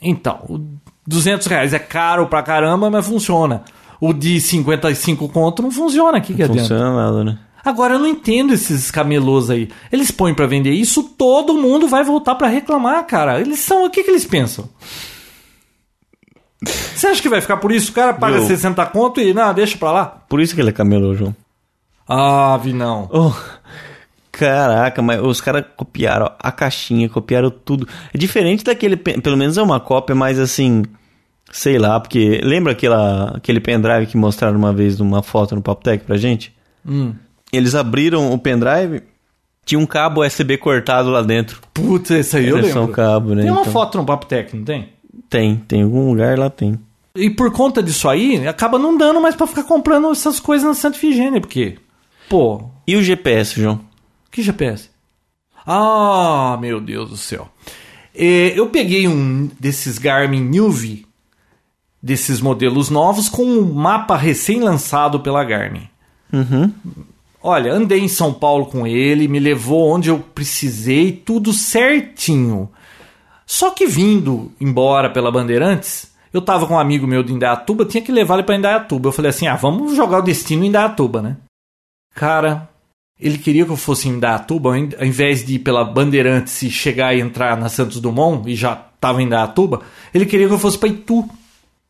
Então, 0.00 0.38
o 0.48 0.64
200 1.06 1.46
reais 1.48 1.74
é 1.74 1.78
caro 1.78 2.26
pra 2.28 2.42
caramba, 2.42 2.88
mas 2.90 3.04
funciona. 3.06 3.62
O 4.00 4.12
de 4.12 4.40
55 4.40 5.28
conto 5.28 5.62
não 5.62 5.70
funciona. 5.70 6.18
O 6.18 6.20
que, 6.22 6.32
que 6.34 6.38
Não 6.40 6.50
adianta? 6.52 6.60
funciona 6.68 6.94
nada, 6.96 7.24
né? 7.24 7.38
Agora, 7.64 7.94
eu 7.94 7.98
não 7.98 8.06
entendo 8.06 8.52
esses 8.52 8.90
camelôs 8.90 9.48
aí. 9.48 9.70
Eles 9.90 10.10
põem 10.10 10.34
pra 10.34 10.46
vender 10.46 10.72
isso, 10.72 11.02
todo 11.02 11.54
mundo 11.54 11.88
vai 11.88 12.04
voltar 12.04 12.34
pra 12.34 12.48
reclamar, 12.48 13.04
cara. 13.06 13.40
Eles 13.40 13.60
são... 13.60 13.84
O 13.84 13.90
que, 13.90 14.04
que 14.04 14.10
eles 14.10 14.26
pensam? 14.26 14.68
Você 16.62 17.06
acha 17.06 17.22
que 17.22 17.28
vai 17.28 17.40
ficar 17.40 17.56
por 17.56 17.72
isso? 17.72 17.90
O 17.90 17.94
cara 17.94 18.12
paga 18.14 18.38
Viu? 18.38 18.46
60 18.46 18.84
conto 18.86 19.20
e... 19.20 19.32
Não, 19.32 19.52
deixa 19.54 19.78
pra 19.78 19.92
lá. 19.92 20.06
Por 20.06 20.40
isso 20.40 20.54
que 20.54 20.60
ele 20.60 20.70
é 20.70 20.72
camelô, 20.72 21.14
João. 21.14 21.34
Ah, 22.06 22.58
vi 22.62 22.72
não. 22.72 23.08
Oh, 23.10 23.32
caraca, 24.30 25.00
mas 25.00 25.20
os 25.22 25.40
caras 25.40 25.64
copiaram 25.76 26.30
a 26.38 26.52
caixinha, 26.52 27.08
copiaram 27.08 27.50
tudo. 27.50 27.88
É 28.12 28.18
diferente 28.18 28.62
daquele, 28.62 28.96
pelo 28.96 29.36
menos 29.36 29.56
é 29.56 29.62
uma 29.62 29.80
cópia, 29.80 30.14
mas 30.14 30.38
assim, 30.38 30.82
sei 31.50 31.78
lá, 31.78 31.98
porque 31.98 32.40
lembra 32.42 32.72
aquela, 32.72 33.36
aquele 33.36 33.60
pendrive 33.60 34.06
que 34.06 34.16
mostraram 34.16 34.58
uma 34.58 34.72
vez 34.72 34.98
numa 34.98 35.22
foto 35.22 35.54
no 35.54 35.62
Poptech 35.62 36.04
pra 36.04 36.16
gente? 36.16 36.54
Hum. 36.86 37.14
Eles 37.56 37.74
abriram 37.74 38.32
o 38.32 38.38
pendrive, 38.38 39.02
tinha 39.64 39.78
um 39.78 39.86
cabo 39.86 40.24
USB 40.24 40.56
cortado 40.58 41.10
lá 41.10 41.22
dentro. 41.22 41.60
Putz, 41.72 42.10
esse 42.10 42.36
aí 42.36 42.48
eu 42.48 42.56
lembro. 42.56 42.88
cabo, 42.88 43.34
né? 43.34 43.42
Tem 43.42 43.50
uma 43.50 43.60
Então, 43.62 43.72
foto 43.72 43.98
no 43.98 44.04
Papo 44.04 44.26
Tech, 44.26 44.54
não 44.56 44.64
tem? 44.64 44.88
Tem, 45.28 45.56
tem 45.68 45.82
algum 45.82 46.08
lugar 46.10 46.38
lá 46.38 46.50
tem. 46.50 46.78
E 47.16 47.30
por 47.30 47.50
conta 47.52 47.82
disso 47.82 48.08
aí, 48.08 48.46
acaba 48.46 48.78
não 48.78 48.96
dando 48.96 49.20
mais 49.20 49.36
pra 49.36 49.46
ficar 49.46 49.62
comprando 49.64 50.10
essas 50.10 50.40
coisas 50.40 50.66
na 50.66 50.74
Santa 50.74 50.96
Ifigênia, 50.96 51.40
porque... 51.40 51.78
Pô, 52.28 52.64
E 52.86 52.96
o 52.96 53.02
GPS, 53.02 53.60
João? 53.60 53.80
Que 54.30 54.42
GPS? 54.42 54.90
Ah, 55.66 56.58
meu 56.60 56.80
Deus 56.80 57.10
do 57.10 57.16
céu. 57.16 57.48
É, 58.14 58.58
eu 58.58 58.66
peguei 58.68 59.08
um 59.08 59.48
desses 59.58 59.98
Garmin 59.98 60.40
Newvi, 60.40 61.06
desses 62.02 62.40
modelos 62.40 62.90
novos, 62.90 63.28
com 63.28 63.44
um 63.44 63.72
mapa 63.72 64.16
recém-lançado 64.16 65.20
pela 65.20 65.42
Garmin. 65.44 65.88
Uhum. 66.32 66.70
Olha, 67.46 67.72
andei 67.74 68.00
em 68.00 68.08
São 68.08 68.32
Paulo 68.32 68.64
com 68.66 68.86
ele, 68.86 69.28
me 69.28 69.38
levou 69.38 69.92
onde 69.94 70.08
eu 70.08 70.18
precisei, 70.18 71.12
tudo 71.12 71.52
certinho. 71.52 72.70
Só 73.46 73.70
que 73.70 73.86
vindo 73.86 74.50
embora 74.58 75.10
pela 75.10 75.30
Bandeirantes, 75.30 76.10
eu 76.32 76.40
tava 76.40 76.66
com 76.66 76.72
um 76.72 76.78
amigo 76.78 77.06
meu 77.06 77.22
de 77.22 77.34
Indaiatuba, 77.34 77.84
tinha 77.84 78.02
que 78.02 78.10
levar 78.10 78.34
ele 78.36 78.44
pra 78.44 78.56
Indaiatuba. 78.56 79.08
Eu 79.08 79.12
falei 79.12 79.28
assim: 79.28 79.46
ah, 79.46 79.56
vamos 79.56 79.94
jogar 79.94 80.20
o 80.20 80.22
destino 80.22 80.64
em 80.64 80.68
Indaiatuba, 80.68 81.20
né? 81.20 81.36
Cara, 82.14 82.66
ele 83.20 83.36
queria 83.36 83.66
que 83.66 83.70
eu 83.72 83.76
fosse 83.76 84.08
em 84.08 84.12
Indaiatuba, 84.12 84.70
ao 84.70 84.76
in- 84.76 84.90
ao 84.98 85.04
invés 85.04 85.44
de 85.44 85.56
ir 85.56 85.58
pela 85.58 85.84
Bandeirantes 85.84 86.62
e 86.62 86.70
chegar 86.70 87.14
e 87.14 87.20
entrar 87.20 87.58
na 87.58 87.68
Santos 87.68 88.00
Dumont, 88.00 88.48
e 88.50 88.54
já 88.54 88.74
tava 88.98 89.20
em 89.20 89.26
Indaiatuba, 89.26 89.82
ele 90.14 90.24
queria 90.24 90.46
que 90.48 90.54
eu 90.54 90.58
fosse 90.58 90.78
pra 90.78 90.88
Itu. 90.88 91.28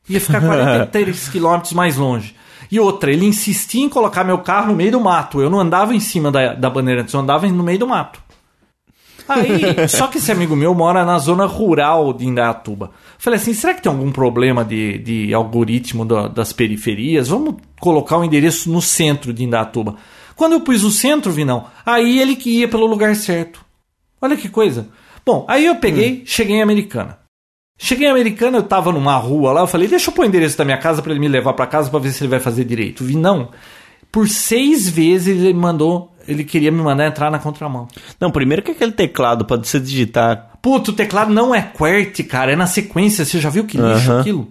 Ia 0.09 0.21
ficar 0.21 0.41
43 0.43 1.29
quilômetros 1.29 1.73
mais 1.73 1.97
longe. 1.97 2.35
E 2.71 2.81
outra, 2.81 3.13
ele 3.13 3.25
insistia 3.27 3.85
em 3.85 3.89
colocar 3.89 4.25
meu 4.25 4.39
carro 4.39 4.69
no 4.69 4.75
meio 4.77 4.93
do 4.93 5.01
mato. 5.01 5.41
Eu 5.41 5.51
não 5.51 5.61
andava 5.61 5.95
em 5.95 6.01
cima 6.01 6.31
da, 6.31 6.55
da 6.55 6.69
Bandeirantes, 6.71 7.13
eu 7.15 7.21
andava 7.21 7.47
no 7.47 7.63
meio 7.63 7.79
do 7.79 7.87
mato. 7.87 8.23
Aí, 9.29 9.89
só 9.89 10.07
que 10.07 10.19
esse 10.19 10.31
amigo 10.31 10.55
meu 10.55 10.75
mora 10.75 11.05
na 11.05 11.19
zona 11.19 11.47
rural 11.47 12.13
de 12.13 12.27
Indaiatuba. 12.27 12.91
Falei 13.19 13.39
assim, 13.39 13.55
será 13.55 13.73
que 13.75 13.83
tem 13.83 13.91
algum 13.91 14.13
problema 14.13 14.65
de, 14.65 14.99
de 14.99 15.33
algoritmo 15.35 16.05
da- 16.05 16.29
das 16.29 16.53
periferias? 16.53 17.29
Vamos 17.29 17.55
colocar 17.81 18.19
o 18.19 18.25
endereço 18.25 18.71
no 18.71 18.83
centro 18.83 19.33
de 19.33 19.45
Indaiatuba. 19.45 19.97
Quando 20.37 20.53
eu 20.53 20.61
pus 20.61 20.83
o 20.85 20.91
centro, 20.91 21.31
Vinão, 21.33 21.67
aí 21.87 22.19
ele 22.21 22.37
que 22.37 22.59
ia 22.61 22.69
pelo 22.69 22.87
lugar 22.87 23.15
certo. 23.15 23.65
Olha 24.21 24.37
que 24.37 24.49
coisa. 24.49 24.89
Bom, 25.25 25.45
aí 25.49 25.65
eu 25.65 25.77
peguei, 25.77 26.23
cheguei 26.27 26.57
em 26.57 26.63
Americana. 26.63 27.19
Cheguei 27.77 28.07
em 28.07 28.11
Americana, 28.11 28.59
eu 28.59 28.63
tava 28.63 28.93
numa 28.93 29.17
rua 29.17 29.53
lá, 29.53 29.61
eu 29.63 29.67
falei, 29.67 29.89
deixa 29.89 30.11
eu 30.11 30.15
pôr 30.15 30.23
o 30.25 30.29
endereço 30.29 30.57
da 30.57 30.65
minha 30.65 30.79
casa 30.79 31.03
para 31.03 31.11
ele 31.11 31.21
me 31.21 31.29
levar 31.29 31.53
para 31.55 31.67
casa 31.67 31.91
para 31.91 31.99
ver 31.99 32.13
se 32.13 32.23
ele 32.23 32.31
vai 32.31 32.41
fazer 32.41 32.65
direito. 32.65 33.05
Vi, 33.05 33.17
não. 33.17 33.51
Por 34.13 34.29
seis 34.29 34.89
vezes 34.89 35.43
ele 35.43 35.55
mandou, 35.55 36.13
ele 36.27 36.45
queria 36.45 36.71
me 36.71 36.81
mandar 36.81 37.07
entrar 37.07 37.31
na 37.31 37.39
contramão. 37.41 37.89
Não, 38.21 38.31
primeiro 38.31 38.63
que 38.63 38.71
aquele 38.71 38.93
teclado 38.93 39.45
pra 39.45 39.57
você 39.57 39.81
digitar. 39.81 40.53
Puto, 40.63 40.93
o 40.93 40.95
teclado 40.95 41.33
não 41.33 41.53
é 41.55 41.61
QWERTY, 41.61 42.23
cara, 42.25 42.53
é 42.53 42.57
na 42.57 42.67
sequência. 42.69 43.25
Você 43.25 43.41
já 43.41 43.51
viu 43.51 43.65
que 43.65 43.77
lixo 43.77 44.13
aquilo? 44.13 44.51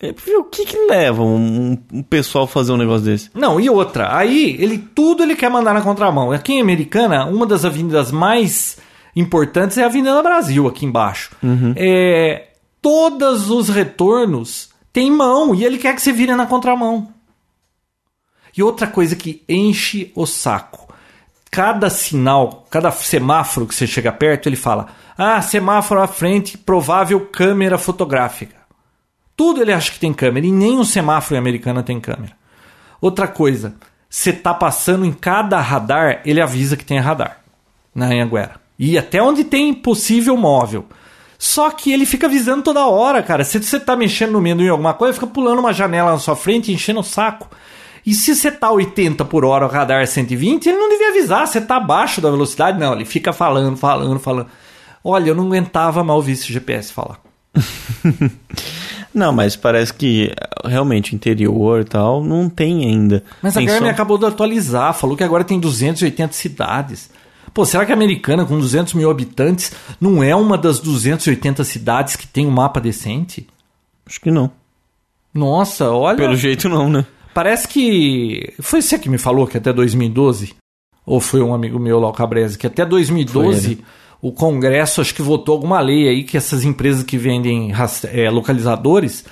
É, 0.00 0.14
O 0.38 0.44
que 0.44 0.64
que 0.64 0.76
leva 0.88 1.22
um, 1.22 1.76
um 1.92 2.02
pessoal 2.02 2.44
a 2.44 2.48
fazer 2.48 2.72
um 2.72 2.76
negócio 2.76 3.04
desse? 3.04 3.30
Não, 3.34 3.60
e 3.60 3.68
outra, 3.68 4.16
aí 4.16 4.56
ele 4.60 4.78
tudo 4.78 5.22
ele 5.22 5.36
quer 5.36 5.50
mandar 5.50 5.74
na 5.74 5.80
contramão. 5.80 6.32
Aqui 6.32 6.54
em 6.54 6.60
Americana, 6.60 7.26
uma 7.26 7.46
das 7.46 7.64
avenidas 7.64 8.10
mais 8.10 8.78
importantes 9.14 9.78
é 9.78 9.82
a 9.82 9.86
Avenida 9.86 10.22
Brasil, 10.22 10.66
aqui 10.66 10.86
embaixo. 10.86 11.30
É, 11.76 12.48
todos 12.80 13.50
os 13.50 13.68
retornos 13.68 14.70
têm 14.92 15.10
mão 15.10 15.54
e 15.54 15.64
ele 15.64 15.78
quer 15.78 15.94
que 15.94 16.02
você 16.02 16.12
vire 16.12 16.34
na 16.34 16.46
contramão. 16.46 17.12
E 18.56 18.62
outra 18.62 18.86
coisa 18.86 19.16
que 19.16 19.42
enche 19.48 20.12
o 20.14 20.26
saco. 20.26 20.92
Cada 21.50 21.90
sinal, 21.90 22.66
cada 22.70 22.90
semáforo 22.90 23.66
que 23.66 23.74
você 23.74 23.86
chega 23.86 24.10
perto, 24.10 24.48
ele 24.48 24.56
fala: 24.56 24.88
Ah, 25.16 25.40
semáforo 25.40 26.00
à 26.00 26.06
frente, 26.06 26.56
provável 26.56 27.20
câmera 27.26 27.78
fotográfica. 27.78 28.56
Tudo 29.36 29.60
ele 29.60 29.72
acha 29.72 29.92
que 29.92 29.98
tem 29.98 30.12
câmera 30.12 30.46
e 30.46 30.52
nem 30.52 30.78
o 30.78 30.84
semáforo 30.84 31.34
em 31.34 31.38
americana 31.38 31.82
tem 31.82 31.98
câmera. 32.00 32.32
Outra 33.00 33.26
coisa, 33.26 33.74
você 34.08 34.32
tá 34.32 34.54
passando 34.54 35.04
em 35.04 35.12
cada 35.12 35.60
radar, 35.60 36.22
ele 36.24 36.40
avisa 36.40 36.76
que 36.76 36.84
tem 36.84 36.98
radar 36.98 37.40
na 37.94 38.06
Anhanguera. 38.06 38.61
E 38.84 38.98
até 38.98 39.22
onde 39.22 39.44
tem 39.44 39.72
possível 39.72 40.36
móvel. 40.36 40.84
Só 41.38 41.70
que 41.70 41.92
ele 41.92 42.04
fica 42.04 42.26
avisando 42.26 42.62
toda 42.64 42.84
hora, 42.86 43.22
cara. 43.22 43.44
Se 43.44 43.62
você 43.62 43.78
tá 43.78 43.94
mexendo 43.94 44.32
no 44.32 44.40
menu 44.40 44.62
em 44.64 44.68
alguma 44.68 44.92
coisa, 44.92 45.14
fica 45.14 45.26
pulando 45.26 45.60
uma 45.60 45.72
janela 45.72 46.10
na 46.10 46.18
sua 46.18 46.34
frente 46.34 46.70
e 46.70 46.74
enchendo 46.74 46.98
o 46.98 47.04
saco. 47.04 47.48
E 48.04 48.12
se 48.12 48.34
você 48.34 48.50
tá 48.50 48.72
80 48.72 49.24
por 49.24 49.44
hora, 49.44 49.66
o 49.66 49.68
radar 49.68 50.02
é 50.02 50.06
120, 50.06 50.66
ele 50.68 50.78
não 50.78 50.88
devia 50.88 51.10
avisar. 51.10 51.46
Você 51.46 51.60
tá 51.60 51.76
abaixo 51.76 52.20
da 52.20 52.28
velocidade? 52.28 52.76
Não, 52.80 52.92
ele 52.94 53.04
fica 53.04 53.32
falando, 53.32 53.76
falando, 53.76 54.18
falando. 54.18 54.48
Olha, 55.04 55.28
eu 55.30 55.34
não 55.36 55.46
aguentava 55.46 56.02
mal 56.02 56.16
ouvir 56.16 56.32
esse 56.32 56.52
GPS 56.52 56.92
falar. 56.92 57.18
Não, 59.14 59.30
mas 59.32 59.54
parece 59.56 59.92
que 59.92 60.32
eh, 60.34 60.68
realmente 60.68 61.14
interior 61.14 61.82
e 61.82 61.84
tal 61.84 62.24
não 62.24 62.48
tem 62.48 62.86
ainda. 62.86 63.22
Mas 63.42 63.54
a 63.54 63.60
Tem 63.60 63.66
Garmin 63.66 63.88
só- 63.88 63.92
acabou 63.92 64.16
de 64.16 64.24
atualizar, 64.24 64.94
falou 64.94 65.14
que 65.16 65.22
agora 65.22 65.44
tem 65.44 65.60
280 65.60 66.32
cidades. 66.32 67.10
Pô, 67.54 67.66
será 67.66 67.84
que 67.84 67.92
a 67.92 67.94
americana 67.94 68.44
com 68.44 68.58
200 68.58 68.94
mil 68.94 69.10
habitantes 69.10 69.72
não 70.00 70.22
é 70.22 70.34
uma 70.34 70.56
das 70.56 70.80
280 70.80 71.62
cidades 71.64 72.16
que 72.16 72.26
tem 72.26 72.46
um 72.46 72.50
mapa 72.50 72.80
decente? 72.80 73.46
Acho 74.06 74.20
que 74.20 74.30
não. 74.30 74.50
Nossa, 75.34 75.90
olha. 75.90 76.16
Pelo 76.16 76.36
jeito 76.36 76.68
não, 76.68 76.88
né? 76.88 77.04
Parece 77.34 77.68
que. 77.68 78.52
Foi 78.60 78.82
você 78.82 78.98
que 78.98 79.08
me 79.08 79.18
falou 79.18 79.46
que 79.46 79.56
até 79.56 79.72
2012? 79.72 80.54
Ou 81.04 81.20
foi 81.20 81.42
um 81.42 81.54
amigo 81.54 81.78
meu 81.78 81.98
lá, 81.98 82.08
o 82.08 82.12
Cabrese, 82.12 82.56
que 82.56 82.66
até 82.66 82.84
2012 82.86 83.82
o 84.20 84.30
Congresso 84.30 85.00
acho 85.00 85.14
que 85.14 85.20
votou 85.20 85.54
alguma 85.54 85.80
lei 85.80 86.08
aí 86.08 86.22
que 86.22 86.36
essas 86.36 86.64
empresas 86.64 87.02
que 87.02 87.18
vendem 87.18 87.72
eh, 88.04 88.30
localizadores 88.30 89.24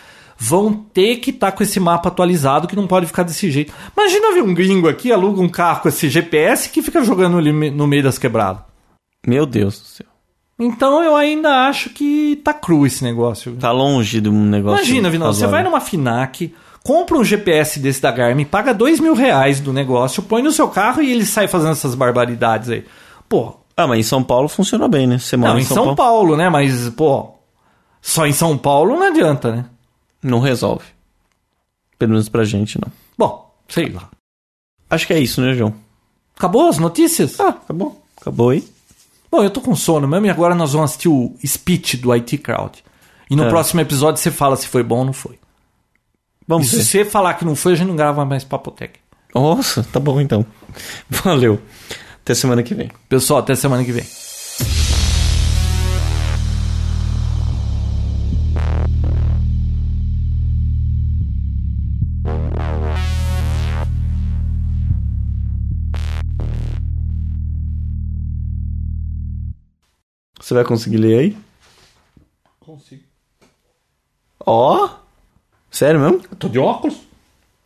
vão 0.43 0.72
ter 0.72 1.16
que 1.16 1.28
estar 1.28 1.53
com 1.53 1.62
esse 1.62 1.78
mapa 1.78 2.09
atualizado 2.09 2.66
que 2.66 2.74
não 2.74 2.86
pode 2.86 3.07
ficar 3.07 3.24
desse 3.24 3.51
jeito. 3.51 3.74
Imagina 3.95 4.32
ver 4.32 4.43
um 4.43 4.55
gringo 4.55 4.88
aqui, 4.88 5.12
aluga 5.12 5.43
um 5.43 5.49
carro 5.51 5.82
com 5.82 5.88
esse 5.91 6.09
GPS 6.09 6.70
que 6.70 6.80
fica 6.80 7.05
jogando 7.05 7.36
ali 7.36 7.53
no 7.70 7.86
meio 7.86 8.03
das 8.03 8.16
quebradas. 8.16 8.62
Meu 9.26 9.45
Deus 9.45 9.78
do 9.78 9.86
céu. 9.86 10.07
Então 10.59 11.03
eu 11.03 11.14
ainda 11.14 11.66
acho 11.68 11.91
que 11.91 12.41
tá 12.43 12.55
cru 12.55 12.86
esse 12.86 13.05
negócio. 13.05 13.55
Tá 13.57 13.70
longe 13.70 14.18
de 14.18 14.30
um 14.30 14.45
negócio. 14.47 14.78
Imagina, 14.78 15.11
Vinal, 15.11 15.32
você 15.34 15.47
vai 15.47 15.62
numa 15.62 15.80
FINAC, 15.80 16.55
compra 16.82 17.18
um 17.18 17.24
GPS 17.24 17.78
desse 17.78 18.01
da 18.01 18.11
Garmin, 18.11 18.45
paga 18.47 18.72
dois 18.72 18.99
mil 18.99 19.12
reais 19.14 19.61
do 19.61 19.74
negócio, 19.74 20.22
põe 20.22 20.43
no 20.43 20.53
seu 20.53 20.68
carro 20.68 21.03
e 21.03 21.12
ele 21.12 21.26
sai 21.26 21.49
fazendo 21.49 21.72
essas 21.72 21.95
barbaridades 21.95 22.70
aí. 22.70 22.84
Pô, 23.28 23.57
Ah, 23.76 23.86
mas 23.86 23.99
em 24.01 24.03
São 24.03 24.22
Paulo 24.22 24.49
funciona 24.49 24.88
bem, 24.88 25.07
né? 25.07 25.18
Você 25.18 25.36
mora 25.36 25.53
não, 25.53 25.59
em 25.59 25.62
em 25.62 25.66
São, 25.66 25.95
Paulo. 25.95 26.36
né? 26.36 26.49
Mas, 26.51 26.88
pô, 26.91 27.30
só 28.03 28.26
em 28.26 28.32
São 28.32 28.57
Paulo 28.59 28.97
não 28.99 29.07
adianta, 29.07 29.53
né? 29.55 29.64
Não 30.23 30.41
resolve. 30.41 30.85
Pelo 31.99 32.12
menos 32.12 32.29
pra 32.29 32.45
gente, 32.45 32.79
não. 32.81 32.91
Bom, 33.16 33.55
sei 33.68 33.89
lá. 33.91 34.09
Acho 34.89 35.07
que 35.07 35.12
é 35.12 35.18
isso, 35.21 35.41
né, 35.41 35.55
João? 35.55 35.75
Acabou 36.37 36.68
as 36.68 36.79
notícias? 36.79 37.39
Ah, 37.39 37.49
acabou. 37.49 38.03
Acabou 38.21 38.51
aí. 38.51 38.66
Bom, 39.31 39.43
eu 39.45 39.51
tô 39.51 39.61
com 39.61 39.77
sono 39.77 40.09
mesmo 40.09 40.27
e 40.27 40.31
agora 40.31 40.55
nós 40.55 40.73
vamos 40.73 40.91
assistir 40.91 41.09
o 41.09 41.35
speech 41.47 41.97
do 41.99 42.11
IT 42.12 42.39
Crowd. 42.39 42.83
E 43.31 43.37
no 43.37 43.45
É. 43.45 43.49
próximo 43.49 43.81
episódio 43.81 44.21
você 44.21 44.31
fala 44.31 44.57
se 44.57 44.66
foi 44.66 44.83
bom 44.83 44.99
ou 44.99 45.05
não 45.05 45.12
foi. 45.12 45.39
Vamos 46.49 46.66
e 46.66 46.71
se 46.71 46.77
ver. 46.77 46.83
você 46.85 47.05
falar 47.05 47.35
que 47.35 47.45
não 47.45 47.55
foi, 47.55 47.75
a 47.75 47.77
gente 47.77 47.87
não 47.87 47.95
grava 47.97 48.25
mais 48.25 48.43
Papotec. 48.43 48.99
Nossa, 49.35 49.85
tá 49.85 50.01
bom 50.01 50.21
então. 50.21 50.45
Valeu. 51.09 51.61
Até 52.25 52.35
semana 52.35 52.62
que 52.62 52.75
vem. 52.75 52.91
Pessoal, 53.09 53.39
até 53.41 53.55
semana 53.55 53.85
que 53.85 53.93
vem. 53.93 54.05
Você 70.51 70.55
vai 70.55 70.64
conseguir 70.64 70.96
ler 70.96 71.16
aí? 71.16 71.36
Consigo. 72.59 73.03
Ó! 74.44 74.88
Sério 75.70 76.01
mesmo? 76.01 76.22
Eu 76.28 76.36
tô 76.36 76.48
de 76.48 76.59
óculos? 76.59 76.96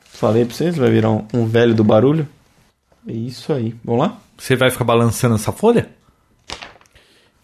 Falei 0.05 0.45
pra 0.45 0.55
vocês, 0.55 0.77
vai 0.77 0.91
virar 0.91 1.11
um, 1.11 1.27
um 1.33 1.47
velho 1.47 1.75
do 1.75 1.83
barulho. 1.83 2.29
É 3.09 3.13
isso 3.15 3.55
aí. 3.55 3.75
Vamos 3.83 4.03
lá? 4.07 4.19
Você 4.37 4.55
vai 4.55 4.71
ficar 4.71 4.85
balançando 4.85 5.35
essa 5.37 5.51
folha? 5.51 5.89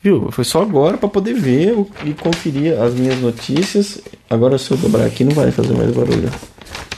Viu? 0.03 0.30
Foi 0.30 0.45
só 0.45 0.61
agora 0.61 0.99
pra 0.99 1.09
poder 1.09 1.32
ver 1.32 1.72
o- 1.72 1.91
e 2.05 2.12
conferir 2.12 2.78
as 2.78 2.93
minhas 2.93 3.18
notícias. 3.18 3.99
Agora 4.28 4.59
se 4.59 4.70
eu 4.70 4.76
dobrar 4.76 5.07
aqui 5.07 5.24
não 5.24 5.32
vai 5.32 5.51
fazer 5.51 5.72
mais 5.72 5.91
barulho. 5.91 6.28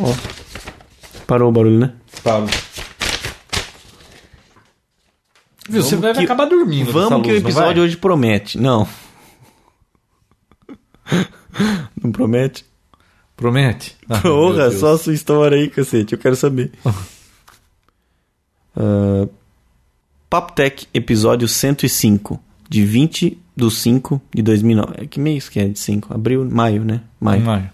Ó. 0.01 0.13
Parou 1.29 1.49
o 1.49 1.53
barulho, 1.53 1.79
né? 1.79 1.93
Claro. 2.25 2.47
Viu, 5.73 5.83
você 5.83 5.97
vai 5.97 6.13
que- 6.15 6.21
acabar 6.21 6.45
dormindo. 6.47 6.93
Vamos 6.93 7.23
que 7.23 7.31
o 7.31 7.35
luz, 7.35 7.43
episódio 7.45 7.83
hoje 7.83 7.97
promete. 7.97 8.59
Não. 8.59 8.87
não 12.03 12.13
promete? 12.13 12.65
Promete? 13.37 13.97
Ah, 14.09 14.21
Porra, 14.21 14.71
só 14.71 14.95
a 14.95 14.99
sua 14.99 15.15
história 15.15 15.57
aí, 15.57 15.69
cacete. 15.69 16.13
Eu 16.13 16.19
quero 16.19 16.37
saber. 16.37 16.71
uh, 18.77 19.29
Papotec, 20.31 20.87
episódio 20.95 21.47
105, 21.49 22.41
de 22.69 22.85
20 22.85 23.39
de 23.55 23.71
5 23.71 24.21
de 24.35 24.43
2009. 24.43 24.95
É, 24.99 25.07
Que 25.07 25.21
mês 25.21 25.49
que 25.49 25.59
é 25.61 25.69
de 25.69 25.79
5? 25.79 26.15
Abril, 26.15 26.49
maio, 26.51 26.85
né? 26.85 27.03
Maio. 27.21 27.43
Maio. 27.43 27.71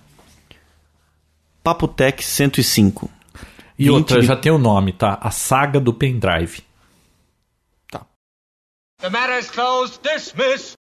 Papotec 1.62 2.24
105. 2.24 3.11
E 3.78 3.84
20 3.84 3.90
outra, 3.90 4.20
de- 4.20 4.26
já 4.26 4.34
tem 4.36 4.51
o 4.51 4.59
nome, 4.59 4.92
tá? 4.92 5.18
A 5.20 5.30
saga 5.30 5.78
do 5.78 5.92
pendrive. 5.94 6.62
The 9.01 9.11
matter 9.11 9.34
is 9.34 9.49
closed. 9.49 10.03
Dismiss. 10.03 10.76